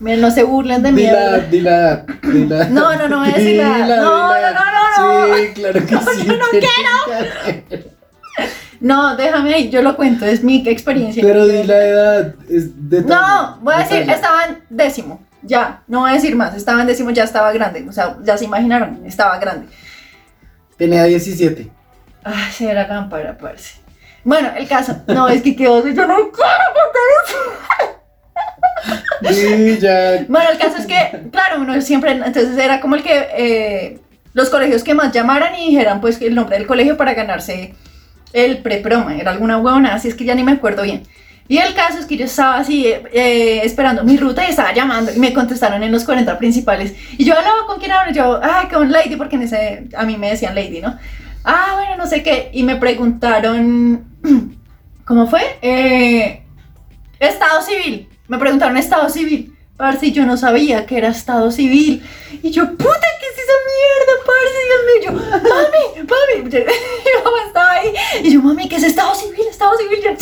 Miren, 0.00 0.22
no 0.22 0.30
se 0.30 0.42
burlen 0.42 0.82
de 0.82 0.92
mí. 0.92 1.02
Dila, 1.02 1.38
dila, 1.40 2.04
dila. 2.22 2.64
No, 2.70 2.96
no, 2.96 3.06
no 3.06 3.20
voy 3.20 3.30
a 3.30 3.36
decir 3.36 3.62
No, 3.62 3.86
no, 3.86 4.40
no, 4.40 4.52
no, 4.96 5.28
no. 5.28 5.36
Sí, 5.36 5.48
claro 5.54 5.86
que 5.86 5.96
sí. 6.16 6.26
Yo 6.26 6.36
no 6.36 6.44
quiero. 6.50 7.90
No, 8.80 9.14
déjame 9.14 9.54
ahí, 9.54 9.68
yo 9.68 9.82
lo 9.82 9.94
cuento, 9.94 10.24
es 10.24 10.42
mi 10.42 10.66
experiencia. 10.66 11.22
Pero 11.22 11.46
di 11.46 11.62
la 11.64 11.84
edad. 11.84 12.34
Es 12.48 12.88
de 12.88 13.02
no, 13.02 13.58
voy 13.60 13.74
a 13.74 13.78
decir, 13.80 14.08
estaba 14.08 14.46
en 14.46 14.62
décimo. 14.70 15.22
Ya, 15.42 15.82
no 15.86 16.00
voy 16.00 16.10
a 16.10 16.14
decir 16.14 16.34
más. 16.34 16.54
Estaba 16.56 16.80
en 16.80 16.86
décimo, 16.86 17.10
ya 17.10 17.24
estaba 17.24 17.52
grande. 17.52 17.84
O 17.86 17.92
sea, 17.92 18.16
ya 18.22 18.38
se 18.38 18.46
imaginaron, 18.46 19.02
estaba 19.04 19.38
grande. 19.38 19.66
Tenía 20.78 21.04
17. 21.04 21.70
Ay, 22.24 22.52
sí, 22.52 22.66
era 22.66 22.88
lámpara, 22.88 23.36
parece. 23.36 23.80
Bueno, 24.24 24.50
el 24.56 24.66
caso. 24.66 25.02
No, 25.06 25.28
es 25.28 25.42
que 25.42 25.54
quedó. 25.54 25.86
Yo 25.86 26.06
no 26.06 26.16
quiero 26.30 27.89
eso. 29.22 30.24
Bueno, 30.28 30.50
el 30.50 30.58
caso 30.58 30.76
es 30.78 30.86
que, 30.86 31.28
claro, 31.30 31.60
uno 31.60 31.80
siempre, 31.80 32.12
entonces 32.12 32.56
era 32.58 32.80
como 32.80 32.96
el 32.96 33.02
que 33.02 33.26
eh, 33.36 33.98
los 34.32 34.50
colegios 34.50 34.82
que 34.82 34.94
más 34.94 35.12
llamaran 35.12 35.54
y 35.54 35.70
dijeran 35.70 36.00
pues 36.00 36.20
el 36.20 36.34
nombre 36.34 36.56
del 36.56 36.66
colegio 36.66 36.96
para 36.96 37.14
ganarse 37.14 37.74
el 38.32 38.58
pre-proma, 38.58 39.16
era 39.16 39.32
alguna 39.32 39.58
huevona, 39.58 39.94
así 39.94 40.08
es 40.08 40.14
que 40.14 40.24
ya 40.24 40.34
ni 40.34 40.42
me 40.42 40.52
acuerdo 40.52 40.82
bien. 40.82 41.02
Y 41.48 41.58
el 41.58 41.74
caso 41.74 41.98
es 41.98 42.06
que 42.06 42.16
yo 42.16 42.26
estaba 42.26 42.58
así 42.58 42.86
eh, 42.86 43.62
esperando 43.64 44.04
mi 44.04 44.16
ruta 44.16 44.44
y 44.46 44.50
estaba 44.50 44.72
llamando 44.72 45.12
y 45.12 45.18
me 45.18 45.32
contestaron 45.32 45.82
en 45.82 45.90
los 45.90 46.04
40 46.04 46.38
principales. 46.38 46.94
Y 47.18 47.24
yo 47.24 47.36
hablaba 47.36 47.66
con 47.66 47.80
quién 47.80 47.90
hablo, 47.90 48.12
yo, 48.12 48.38
ah, 48.40 48.68
con 48.72 48.92
Lady, 48.92 49.16
porque 49.16 49.36
a 49.96 50.04
mí 50.04 50.16
me 50.16 50.30
decían 50.30 50.54
Lady, 50.54 50.80
¿no? 50.80 50.96
Ah, 51.42 51.72
bueno, 51.74 51.96
no 51.96 52.06
sé 52.06 52.22
qué. 52.22 52.50
Y 52.52 52.62
me 52.62 52.76
preguntaron, 52.76 54.04
¿cómo 55.04 55.26
fue? 55.26 55.40
Eh, 55.60 56.44
estado 57.18 57.62
civil. 57.62 58.08
Me 58.30 58.38
preguntaron 58.38 58.76
estado 58.76 59.10
civil. 59.10 59.56
Parce, 59.76 60.12
yo 60.12 60.24
no 60.24 60.36
sabía 60.36 60.86
que 60.86 60.98
era 60.98 61.08
estado 61.08 61.50
civil. 61.50 62.00
Y 62.44 62.52
yo, 62.52 62.64
puta, 62.76 63.08
¿qué 63.18 63.26
es 63.26 63.38
esa 63.38 63.52
mierda, 63.66 64.12
parce? 64.24 64.66
Dios 64.68 64.82
mío. 64.86 64.98
Yo, 65.04 65.10
mami, 65.48 65.84
mami. 66.08 66.36
Mi 66.48 66.50
mamá 67.24 67.40
estaba 67.44 67.72
ahí. 67.72 67.92
Y 68.22 68.32
yo, 68.32 68.40
mami, 68.40 68.68
¿qué 68.68 68.76
es 68.76 68.84
estado 68.84 69.16
civil? 69.16 69.48
Estado 69.50 69.76
civil. 69.78 70.00
Yo, 70.00 70.12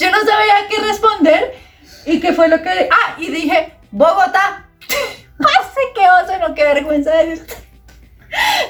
yo 0.00 0.10
no 0.10 0.18
sabía 0.26 0.66
qué 0.68 0.78
responder. 0.78 1.54
¿Y 2.04 2.18
qué 2.18 2.32
fue 2.32 2.48
lo 2.48 2.60
que.? 2.60 2.88
Ah, 2.90 3.14
y 3.16 3.30
dije, 3.30 3.72
Bogotá. 3.92 4.66
Parce, 5.38 5.80
qué 5.94 6.00
oso, 6.00 6.36
no, 6.40 6.52
qué 6.52 6.64
vergüenza 6.64 7.12
de. 7.12 7.40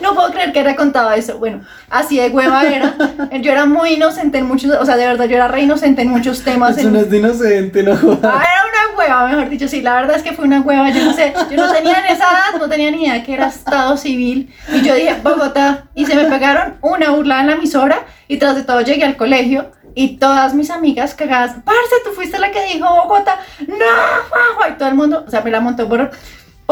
No 0.01 0.15
puedo 0.15 0.31
creer 0.31 0.53
que 0.53 0.61
era 0.61 0.75
contado 0.77 1.11
eso. 1.13 1.39
Bueno, 1.39 1.61
así 1.89 2.19
de 2.19 2.29
hueva 2.29 2.65
era. 2.65 2.95
Yo 3.41 3.53
era 3.53 3.67
muy 3.67 3.95
inocente 3.95 4.39
en 4.39 4.47
muchos, 4.47 4.71
o 4.73 4.85
sea, 4.85 4.97
de 4.97 5.07
verdad, 5.07 5.27
yo 5.27 5.37
era 5.37 5.49
re 5.49 5.63
inocente 5.63 6.03
en 6.03 6.09
muchos 6.09 6.43
temas. 6.43 6.77
Eso 6.77 6.91
no 6.91 7.01
es 7.01 7.11
de 7.11 7.19
inocente, 7.19 7.83
no 7.83 7.93
Ah, 7.93 8.45
era 8.45 8.63
una 8.93 8.99
hueva, 8.99 9.29
mejor 9.29 9.49
dicho, 9.49 9.69
sí, 9.69 9.81
la 9.81 9.95
verdad 9.95 10.17
es 10.17 10.23
que 10.23 10.33
fue 10.33 10.45
una 10.45 10.61
hueva. 10.61 10.91
Yo 10.91 11.05
no 11.05 11.13
sé, 11.13 11.33
yo 11.51 11.57
no 11.57 11.73
tenía 11.73 12.01
en 12.01 12.07
esa 12.07 12.25
edad, 12.31 12.59
no 12.59 12.69
tenía 12.69 12.91
ni 12.91 13.05
idea 13.05 13.23
que 13.23 13.35
era 13.35 13.47
Estado 13.47 13.97
Civil. 13.97 14.53
Y 14.73 14.83
yo 14.83 14.95
dije, 14.95 15.17
Bogotá, 15.23 15.85
y 15.95 16.07
se 16.07 16.15
me 16.15 16.25
pegaron 16.25 16.79
una 16.81 17.11
burla 17.11 17.41
en 17.41 17.47
la 17.49 17.53
emisora, 17.55 18.05
y 18.29 18.39
tras 18.39 18.57
de 18.57 18.65
todo 18.65 18.81
llegué 18.81 19.05
al 19.05 19.17
colegio. 19.17 19.71
Y 19.95 20.17
todas 20.17 20.55
mis 20.55 20.71
amigas 20.71 21.13
cagadas, 21.15 21.57
parce, 21.65 21.97
tú 22.03 22.13
fuiste 22.13 22.39
la 22.39 22.51
que 22.51 22.65
dijo 22.65 22.89
Bogotá, 22.89 23.39
no, 23.69 24.69
y 24.69 24.73
todo 24.79 24.89
el 24.89 24.95
mundo, 24.95 25.25
o 25.27 25.31
sea, 25.31 25.43
me 25.43 25.51
la 25.51 25.61
montó 25.61 25.87
por 25.87 26.11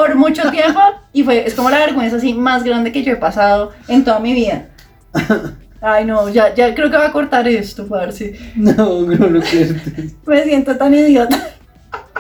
por 0.01 0.15
mucho 0.15 0.51
tiempo 0.51 0.81
y 1.13 1.23
fue, 1.23 1.47
es 1.47 1.55
como 1.55 1.69
la 1.69 1.79
vergüenza 1.79 2.17
así 2.17 2.33
más 2.33 2.65
grande 2.65 2.91
que 2.91 3.03
yo 3.03 3.13
he 3.13 3.17
pasado 3.17 3.73
en 3.87 4.03
toda 4.03 4.19
mi 4.19 4.33
vida. 4.33 4.65
Ay, 5.83 6.07
no, 6.07 6.31
ya, 6.31 6.55
ya 6.55 6.75
creo 6.75 6.91
que 6.91 6.97
va 6.97 7.09
a 7.09 7.13
cortar 7.13 7.47
esto, 7.47 7.87
parce. 7.87 8.39
No, 8.55 9.03
no 9.03 9.27
lo 9.27 9.43
quiero. 9.43 9.75
Me 10.25 10.45
siento 10.45 10.77
tan 10.77 10.95
idiota. 10.95 11.39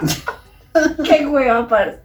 Qué 1.04 1.26
hueva, 1.26 1.66
parce. 1.66 2.00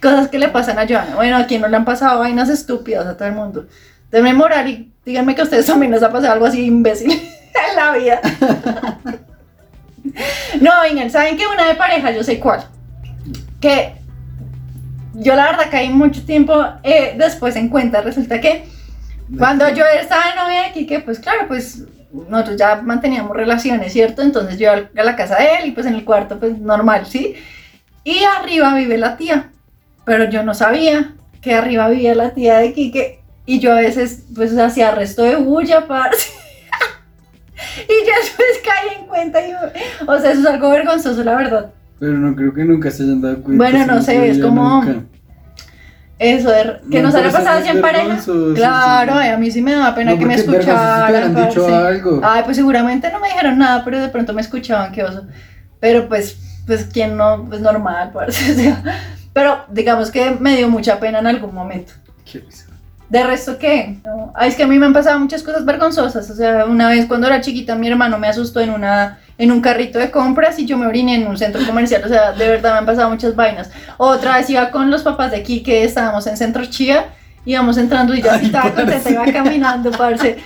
Cosas 0.00 0.28
que 0.28 0.38
le 0.38 0.48
pasan 0.48 0.78
a 0.78 0.86
Joana. 0.86 1.16
Bueno, 1.16 1.36
a 1.36 1.46
quien 1.46 1.62
no 1.62 1.68
le 1.68 1.76
han 1.76 1.84
pasado 1.84 2.20
vainas 2.20 2.48
estúpidas 2.48 3.06
a 3.06 3.16
todo 3.16 3.26
el 3.26 3.34
mundo. 3.34 3.66
Denme 4.12 4.34
moral 4.34 4.68
y 4.68 4.92
díganme 5.04 5.34
que 5.34 5.40
a 5.40 5.44
ustedes 5.44 5.66
también 5.66 5.90
les 5.90 6.02
ha 6.04 6.12
pasado 6.12 6.32
algo 6.32 6.46
así 6.46 6.64
imbécil 6.64 7.10
en 7.10 7.76
la 7.76 7.92
vida. 7.92 8.20
no, 10.60 10.70
vengan, 10.82 11.10
¿saben 11.10 11.36
qué? 11.36 11.44
Una 11.48 11.66
de 11.66 11.74
pareja, 11.74 12.12
yo 12.12 12.22
sé 12.22 12.38
cuál. 12.38 12.64
Que 13.60 14.05
yo 15.18 15.34
la 15.34 15.46
verdad 15.46 15.66
caí 15.70 15.88
mucho 15.88 16.24
tiempo 16.24 16.64
eh, 16.82 17.14
después 17.16 17.56
en 17.56 17.68
cuenta. 17.68 18.00
Resulta 18.02 18.40
que 18.40 18.64
cuando 19.38 19.68
yo 19.70 19.84
estaba 19.86 20.30
en 20.30 20.36
novia 20.36 20.66
aquí, 20.66 20.86
que 20.86 21.00
pues 21.00 21.18
claro, 21.18 21.46
pues 21.48 21.84
nosotros 22.28 22.56
ya 22.56 22.76
manteníamos 22.76 23.36
relaciones, 23.36 23.92
¿cierto? 23.92 24.22
Entonces 24.22 24.58
yo 24.58 24.70
a 24.72 25.04
la 25.04 25.16
casa 25.16 25.36
de 25.36 25.56
él 25.56 25.66
y 25.66 25.70
pues 25.72 25.86
en 25.86 25.94
el 25.94 26.04
cuarto 26.04 26.38
pues 26.38 26.58
normal, 26.58 27.06
¿sí? 27.06 27.34
Y 28.04 28.22
arriba 28.22 28.74
vive 28.74 28.98
la 28.98 29.16
tía, 29.16 29.50
pero 30.04 30.28
yo 30.30 30.42
no 30.42 30.54
sabía 30.54 31.14
que 31.40 31.54
arriba 31.54 31.88
vivía 31.88 32.14
la 32.14 32.30
tía 32.30 32.58
de 32.58 32.72
Quique 32.72 33.20
y 33.46 33.58
yo 33.58 33.72
a 33.72 33.80
veces 33.80 34.24
pues 34.34 34.56
hacía 34.56 34.92
resto 34.92 35.22
de 35.22 35.36
bulla, 35.36 35.86
parce. 35.86 36.28
y 37.88 38.06
yo 38.06 38.12
después 38.20 38.48
caí 38.64 38.98
en 39.00 39.06
cuenta 39.06 39.46
y, 39.46 39.52
o 40.06 40.20
sea, 40.20 40.30
eso 40.30 40.40
es 40.40 40.46
algo 40.46 40.70
vergonzoso, 40.70 41.24
la 41.24 41.36
verdad. 41.36 41.72
Pero 41.98 42.12
no 42.12 42.34
creo 42.36 42.52
que 42.52 42.64
nunca 42.64 42.90
se 42.90 43.04
hayan 43.04 43.22
dado 43.22 43.42
cuenta. 43.42 43.64
Bueno, 43.64 43.86
no 43.86 44.02
sé, 44.02 44.30
es 44.30 44.38
como... 44.38 44.84
Eso, 46.18 46.50
de, 46.50 46.80
que 46.90 47.02
nos 47.02 47.14
haya 47.14 47.30
pasado 47.30 47.58
así 47.58 47.68
en 47.68 47.82
pareja. 47.82 48.18
Claro, 48.54 49.14
a 49.14 49.36
mí 49.36 49.50
sí 49.50 49.60
me 49.60 49.74
da 49.74 49.94
pena 49.94 50.16
que 50.18 50.24
me 50.24 50.34
escucharan. 50.34 51.34
dicho 51.34 51.66
algo. 51.66 52.20
Ay, 52.22 52.42
pues 52.44 52.56
seguramente 52.56 53.10
no 53.12 53.20
me 53.20 53.28
dijeron 53.28 53.58
nada, 53.58 53.84
pero 53.84 54.00
de 54.00 54.08
pronto 54.08 54.32
me 54.32 54.40
escuchaban, 54.40 54.92
qué 54.92 55.04
oso. 55.04 55.26
Pero 55.78 56.08
pues, 56.08 56.62
pues, 56.66 56.88
¿quién 56.90 57.18
no? 57.18 57.44
Pues 57.46 57.60
normal, 57.60 58.12
parece. 58.14 58.74
pero 59.34 59.66
digamos 59.70 60.10
que 60.10 60.30
me 60.40 60.56
dio 60.56 60.70
mucha 60.70 60.98
pena 60.98 61.18
en 61.18 61.26
algún 61.26 61.54
momento. 61.54 61.92
¿Qué 62.24 62.42
¿De 63.08 63.22
resto 63.22 63.58
qué? 63.58 63.98
Ay, 64.34 64.48
es 64.48 64.56
que 64.56 64.64
a 64.64 64.66
mí 64.66 64.78
me 64.78 64.86
han 64.86 64.92
pasado 64.92 65.18
muchas 65.20 65.42
cosas 65.42 65.64
vergonzosas. 65.64 66.28
O 66.28 66.34
sea, 66.34 66.64
una 66.64 66.88
vez 66.88 67.06
cuando 67.06 67.26
era 67.26 67.40
chiquita, 67.40 67.76
mi 67.76 67.88
hermano 67.88 68.18
me 68.18 68.28
asustó 68.28 68.60
en 68.60 68.70
una 68.70 69.18
en 69.38 69.52
un 69.52 69.60
carrito 69.60 69.98
de 69.98 70.10
compras 70.10 70.58
y 70.58 70.66
yo 70.66 70.78
me 70.78 70.86
oriné 70.86 71.16
en 71.16 71.26
un 71.26 71.36
centro 71.36 71.64
comercial. 71.66 72.02
O 72.04 72.08
sea, 72.08 72.32
de 72.32 72.48
verdad 72.48 72.72
me 72.72 72.78
han 72.78 72.86
pasado 72.86 73.10
muchas 73.10 73.36
vainas. 73.36 73.70
Otra 73.98 74.38
vez 74.38 74.48
iba 74.50 74.70
con 74.70 74.90
los 74.90 75.02
papás 75.02 75.30
de 75.30 75.38
aquí 75.38 75.62
que 75.62 75.84
estábamos 75.84 76.26
en 76.26 76.36
Centro 76.36 76.64
Chía, 76.64 77.06
íbamos 77.44 77.76
entrando 77.76 78.14
y 78.14 78.22
yo 78.22 78.30
así 78.30 78.46
estaba 78.46 78.72
contenta, 78.72 79.10
iba 79.10 79.24
caminando, 79.32 79.90
parce. 79.90 80.38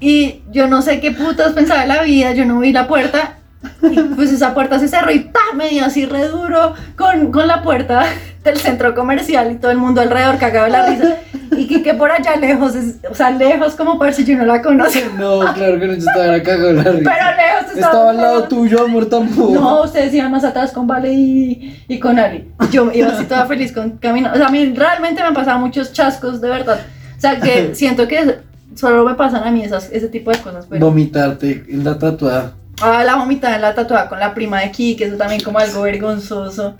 Y 0.00 0.42
yo 0.50 0.68
no 0.68 0.82
sé 0.82 1.00
qué 1.00 1.10
putas 1.10 1.52
pensaba 1.52 1.80
de 1.80 1.88
la 1.88 2.02
vida, 2.02 2.32
yo 2.32 2.44
no 2.44 2.60
vi 2.60 2.72
la 2.72 2.86
puerta. 2.86 3.34
Y 3.82 4.00
pues 4.14 4.32
esa 4.32 4.54
puerta 4.54 4.78
se 4.78 4.86
cerró 4.86 5.10
y 5.10 5.18
¡pam! 5.18 5.56
me 5.56 5.68
dio 5.68 5.84
así 5.84 6.06
re 6.06 6.28
duro 6.28 6.74
con, 6.96 7.32
con 7.32 7.48
la 7.48 7.62
puerta 7.62 8.06
del 8.48 8.58
centro 8.58 8.94
comercial 8.94 9.52
y 9.52 9.56
todo 9.56 9.70
el 9.70 9.78
mundo 9.78 10.00
alrededor 10.00 10.38
cagaba 10.38 10.66
de 10.66 10.72
la 10.72 10.86
risa. 10.86 11.16
Y 11.56 11.82
que, 11.82 11.94
por 11.94 12.10
allá 12.10 12.36
lejos, 12.36 12.74
o 13.10 13.14
sea, 13.14 13.30
lejos 13.30 13.74
como 13.74 13.98
por 13.98 14.12
si 14.12 14.24
yo 14.24 14.36
no 14.36 14.44
la 14.44 14.62
conoce. 14.62 15.04
No, 15.18 15.40
claro 15.54 15.78
que 15.80 15.86
no, 15.86 15.92
yo 15.94 15.98
estaba 15.98 16.42
cagado 16.42 16.72
la 16.72 16.82
risa. 16.84 17.10
Pero 17.10 17.36
lejos 17.36 17.74
estaba. 17.74 17.92
Estaba 17.92 18.10
al 18.10 18.16
lado 18.16 18.44
tuyo, 18.44 18.84
amor, 18.84 19.06
tampoco. 19.06 19.54
No, 19.54 19.82
ustedes 19.82 20.14
iban 20.14 20.30
más 20.30 20.44
atrás 20.44 20.72
con 20.72 20.86
Vale 20.86 21.12
y, 21.12 21.84
y 21.88 21.98
con 21.98 22.18
Ari. 22.18 22.48
Yo 22.70 22.92
iba 22.92 23.08
así 23.08 23.24
toda 23.24 23.46
feliz 23.46 23.72
con 23.72 23.98
camino. 23.98 24.30
O 24.32 24.36
sea, 24.36 24.46
a 24.46 24.50
mí 24.50 24.72
realmente 24.74 25.20
me 25.20 25.28
han 25.28 25.34
pasado 25.34 25.58
muchos 25.58 25.92
chascos, 25.92 26.40
de 26.40 26.48
verdad. 26.48 26.80
O 27.16 27.20
sea, 27.20 27.40
que 27.40 27.70
siento 27.74 28.06
que 28.06 28.38
solo 28.74 29.04
me 29.04 29.14
pasan 29.14 29.42
a 29.44 29.50
mí 29.50 29.64
esas, 29.64 29.90
ese 29.90 30.08
tipo 30.08 30.30
de 30.30 30.38
cosas. 30.38 30.66
Pero... 30.68 30.86
Vomitarte 30.86 31.64
en 31.68 31.84
la 31.84 31.98
tatuada. 31.98 32.52
Ah, 32.80 33.02
la 33.04 33.16
vomitada 33.16 33.56
en 33.56 33.62
la 33.62 33.74
tatuada 33.74 34.08
con 34.08 34.20
la 34.20 34.32
prima 34.34 34.60
de 34.60 34.70
que 34.70 35.04
eso 35.04 35.16
también 35.16 35.40
como 35.42 35.58
algo 35.58 35.82
vergonzoso. 35.82 36.76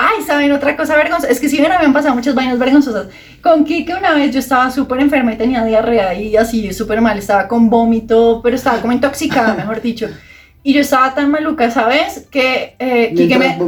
Ay, 0.00 0.22
¿saben 0.24 0.52
otra 0.52 0.76
cosa 0.76 0.96
vergonzosa? 0.96 1.32
Es 1.32 1.40
que 1.40 1.48
si 1.48 1.56
bien 1.56 1.72
habían 1.72 1.92
pasado 1.92 2.14
muchas 2.14 2.32
vainas 2.32 2.56
vergonzosas. 2.56 3.08
Con 3.42 3.64
Kike 3.64 3.96
una 3.96 4.14
vez 4.14 4.32
yo 4.32 4.38
estaba 4.38 4.70
súper 4.70 5.00
enferma 5.00 5.32
y 5.32 5.36
tenía 5.36 5.64
diarrea 5.64 6.14
y 6.14 6.36
así 6.36 6.72
súper 6.72 7.00
mal. 7.00 7.18
Estaba 7.18 7.48
con 7.48 7.68
vómito, 7.68 8.40
pero 8.40 8.54
estaba 8.54 8.80
como 8.80 8.92
intoxicada, 8.92 9.54
mejor 9.56 9.82
dicho. 9.82 10.08
Y 10.62 10.72
yo 10.72 10.82
estaba 10.82 11.16
tan 11.16 11.32
maluca, 11.32 11.68
¿sabes? 11.72 12.28
Que 12.30 12.76
eh, 12.78 13.12
Quique, 13.16 13.38
me, 13.38 13.58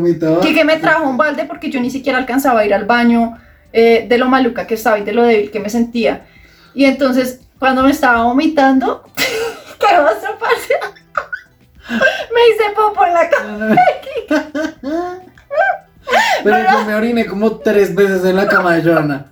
Quique 0.41 0.65
me 0.65 0.77
trajo 0.77 1.11
un 1.11 1.17
balde 1.17 1.47
porque 1.47 1.69
yo 1.69 1.81
ni 1.81 1.91
siquiera 1.91 2.19
alcanzaba 2.19 2.61
a 2.61 2.65
ir 2.65 2.75
al 2.75 2.85
baño 2.85 3.37
eh, 3.73 4.07
de 4.09 4.17
lo 4.17 4.29
maluca 4.29 4.69
que 4.69 4.75
estaba 4.75 5.01
y 5.01 5.03
de 5.03 5.13
lo 5.13 5.25
débil 5.25 5.51
que 5.51 5.59
me 5.59 5.69
sentía. 5.69 6.27
Y 6.75 6.85
entonces, 6.85 7.41
cuando 7.59 7.83
me 7.83 7.91
estaba 7.91 8.23
vomitando, 8.23 9.03
¿qué 9.17 9.97
vas 9.97 10.23
a 10.23 10.39
pasar? 10.39 10.95
me 12.33 12.55
hice 12.55 12.71
popo 12.77 13.05
en 13.05 13.15
la 13.15 13.29
cama. 13.29 13.77
Pero 16.43 16.57
yo 16.71 16.85
me 16.87 16.95
oriné 16.95 17.27
como 17.27 17.57
tres 17.59 17.95
veces 17.95 18.25
en 18.25 18.37
la 18.37 18.47
cama 18.47 18.75
de 18.75 18.83
Joana. 18.83 19.27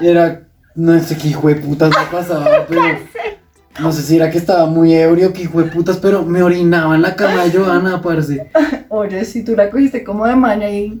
Y 0.00 0.08
era, 0.08 0.42
no 0.74 0.98
sé 1.00 1.16
qué 1.16 1.28
hijo 1.28 1.48
de 1.48 1.56
putas 1.56 1.90
me 1.90 2.06
pasaba, 2.16 2.64
pero 2.68 2.82
no 3.78 3.92
sé 3.92 4.02
si 4.02 4.16
era 4.16 4.30
que 4.30 4.38
estaba 4.38 4.66
muy 4.66 4.94
ebrio, 4.94 5.32
que 5.32 5.42
hijo 5.42 5.62
de 5.62 5.70
putas, 5.70 5.98
pero 5.98 6.22
me 6.22 6.42
orinaba 6.42 6.94
en 6.94 7.02
la 7.02 7.14
cama 7.14 7.44
de 7.44 7.56
Joana, 7.58 8.02
parce. 8.02 8.50
Oye, 8.88 9.24
si 9.24 9.44
tú 9.44 9.54
la 9.54 9.70
cogiste 9.70 10.02
como 10.02 10.26
de 10.26 10.36
maña 10.36 10.68
y... 10.68 11.00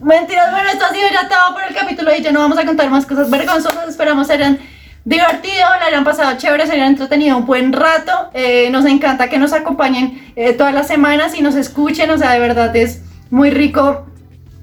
Mentiras, 0.00 0.50
bueno, 0.50 0.68
esto 0.70 0.84
ha 0.84 0.92
sido 0.92 1.08
ya 1.10 1.26
todo 1.28 1.54
por 1.54 1.62
el 1.66 1.74
capítulo 1.74 2.14
y 2.14 2.22
ya 2.22 2.30
no 2.30 2.40
vamos 2.40 2.58
a 2.58 2.66
contar 2.66 2.90
más 2.90 3.06
cosas 3.06 3.30
vergonzosas. 3.30 3.88
Esperamos 3.88 4.26
serán 4.26 4.58
divertido, 5.04 5.66
la 5.80 5.86
hayan 5.86 6.04
pasado 6.04 6.36
chévere, 6.38 6.66
se 6.66 6.72
hayan 6.72 6.88
entretenido 6.88 7.36
un 7.36 7.46
buen 7.46 7.72
rato. 7.72 8.12
Eh, 8.32 8.70
nos 8.70 8.84
encanta 8.86 9.28
que 9.28 9.38
nos 9.38 9.52
acompañen 9.52 10.32
eh, 10.36 10.52
todas 10.52 10.74
las 10.74 10.86
semanas 10.86 11.34
y 11.34 11.42
nos 11.42 11.54
escuchen. 11.54 12.10
O 12.10 12.18
sea, 12.18 12.32
de 12.32 12.38
verdad 12.40 12.74
es 12.76 13.02
muy 13.30 13.50
rico 13.50 14.06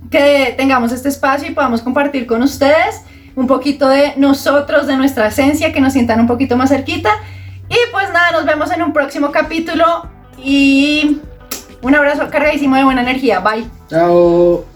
que 0.09 0.53
tengamos 0.57 0.91
este 0.91 1.09
espacio 1.09 1.49
y 1.49 1.53
podamos 1.53 1.81
compartir 1.81 2.27
con 2.27 2.41
ustedes 2.41 3.01
un 3.35 3.47
poquito 3.47 3.87
de 3.87 4.13
nosotros, 4.17 4.87
de 4.87 4.97
nuestra 4.97 5.27
esencia, 5.27 5.71
que 5.71 5.79
nos 5.79 5.93
sientan 5.93 6.19
un 6.19 6.27
poquito 6.27 6.57
más 6.57 6.69
cerquita. 6.69 7.11
Y 7.69 7.77
pues 7.91 8.11
nada, 8.11 8.31
nos 8.31 8.45
vemos 8.45 8.71
en 8.71 8.81
un 8.81 8.91
próximo 8.91 9.31
capítulo 9.31 10.05
y 10.43 11.21
un 11.81 11.95
abrazo 11.95 12.29
cargadísimo 12.29 12.75
de 12.75 12.83
buena 12.83 13.01
energía. 13.01 13.39
Bye. 13.39 13.65
Chao. 13.89 14.70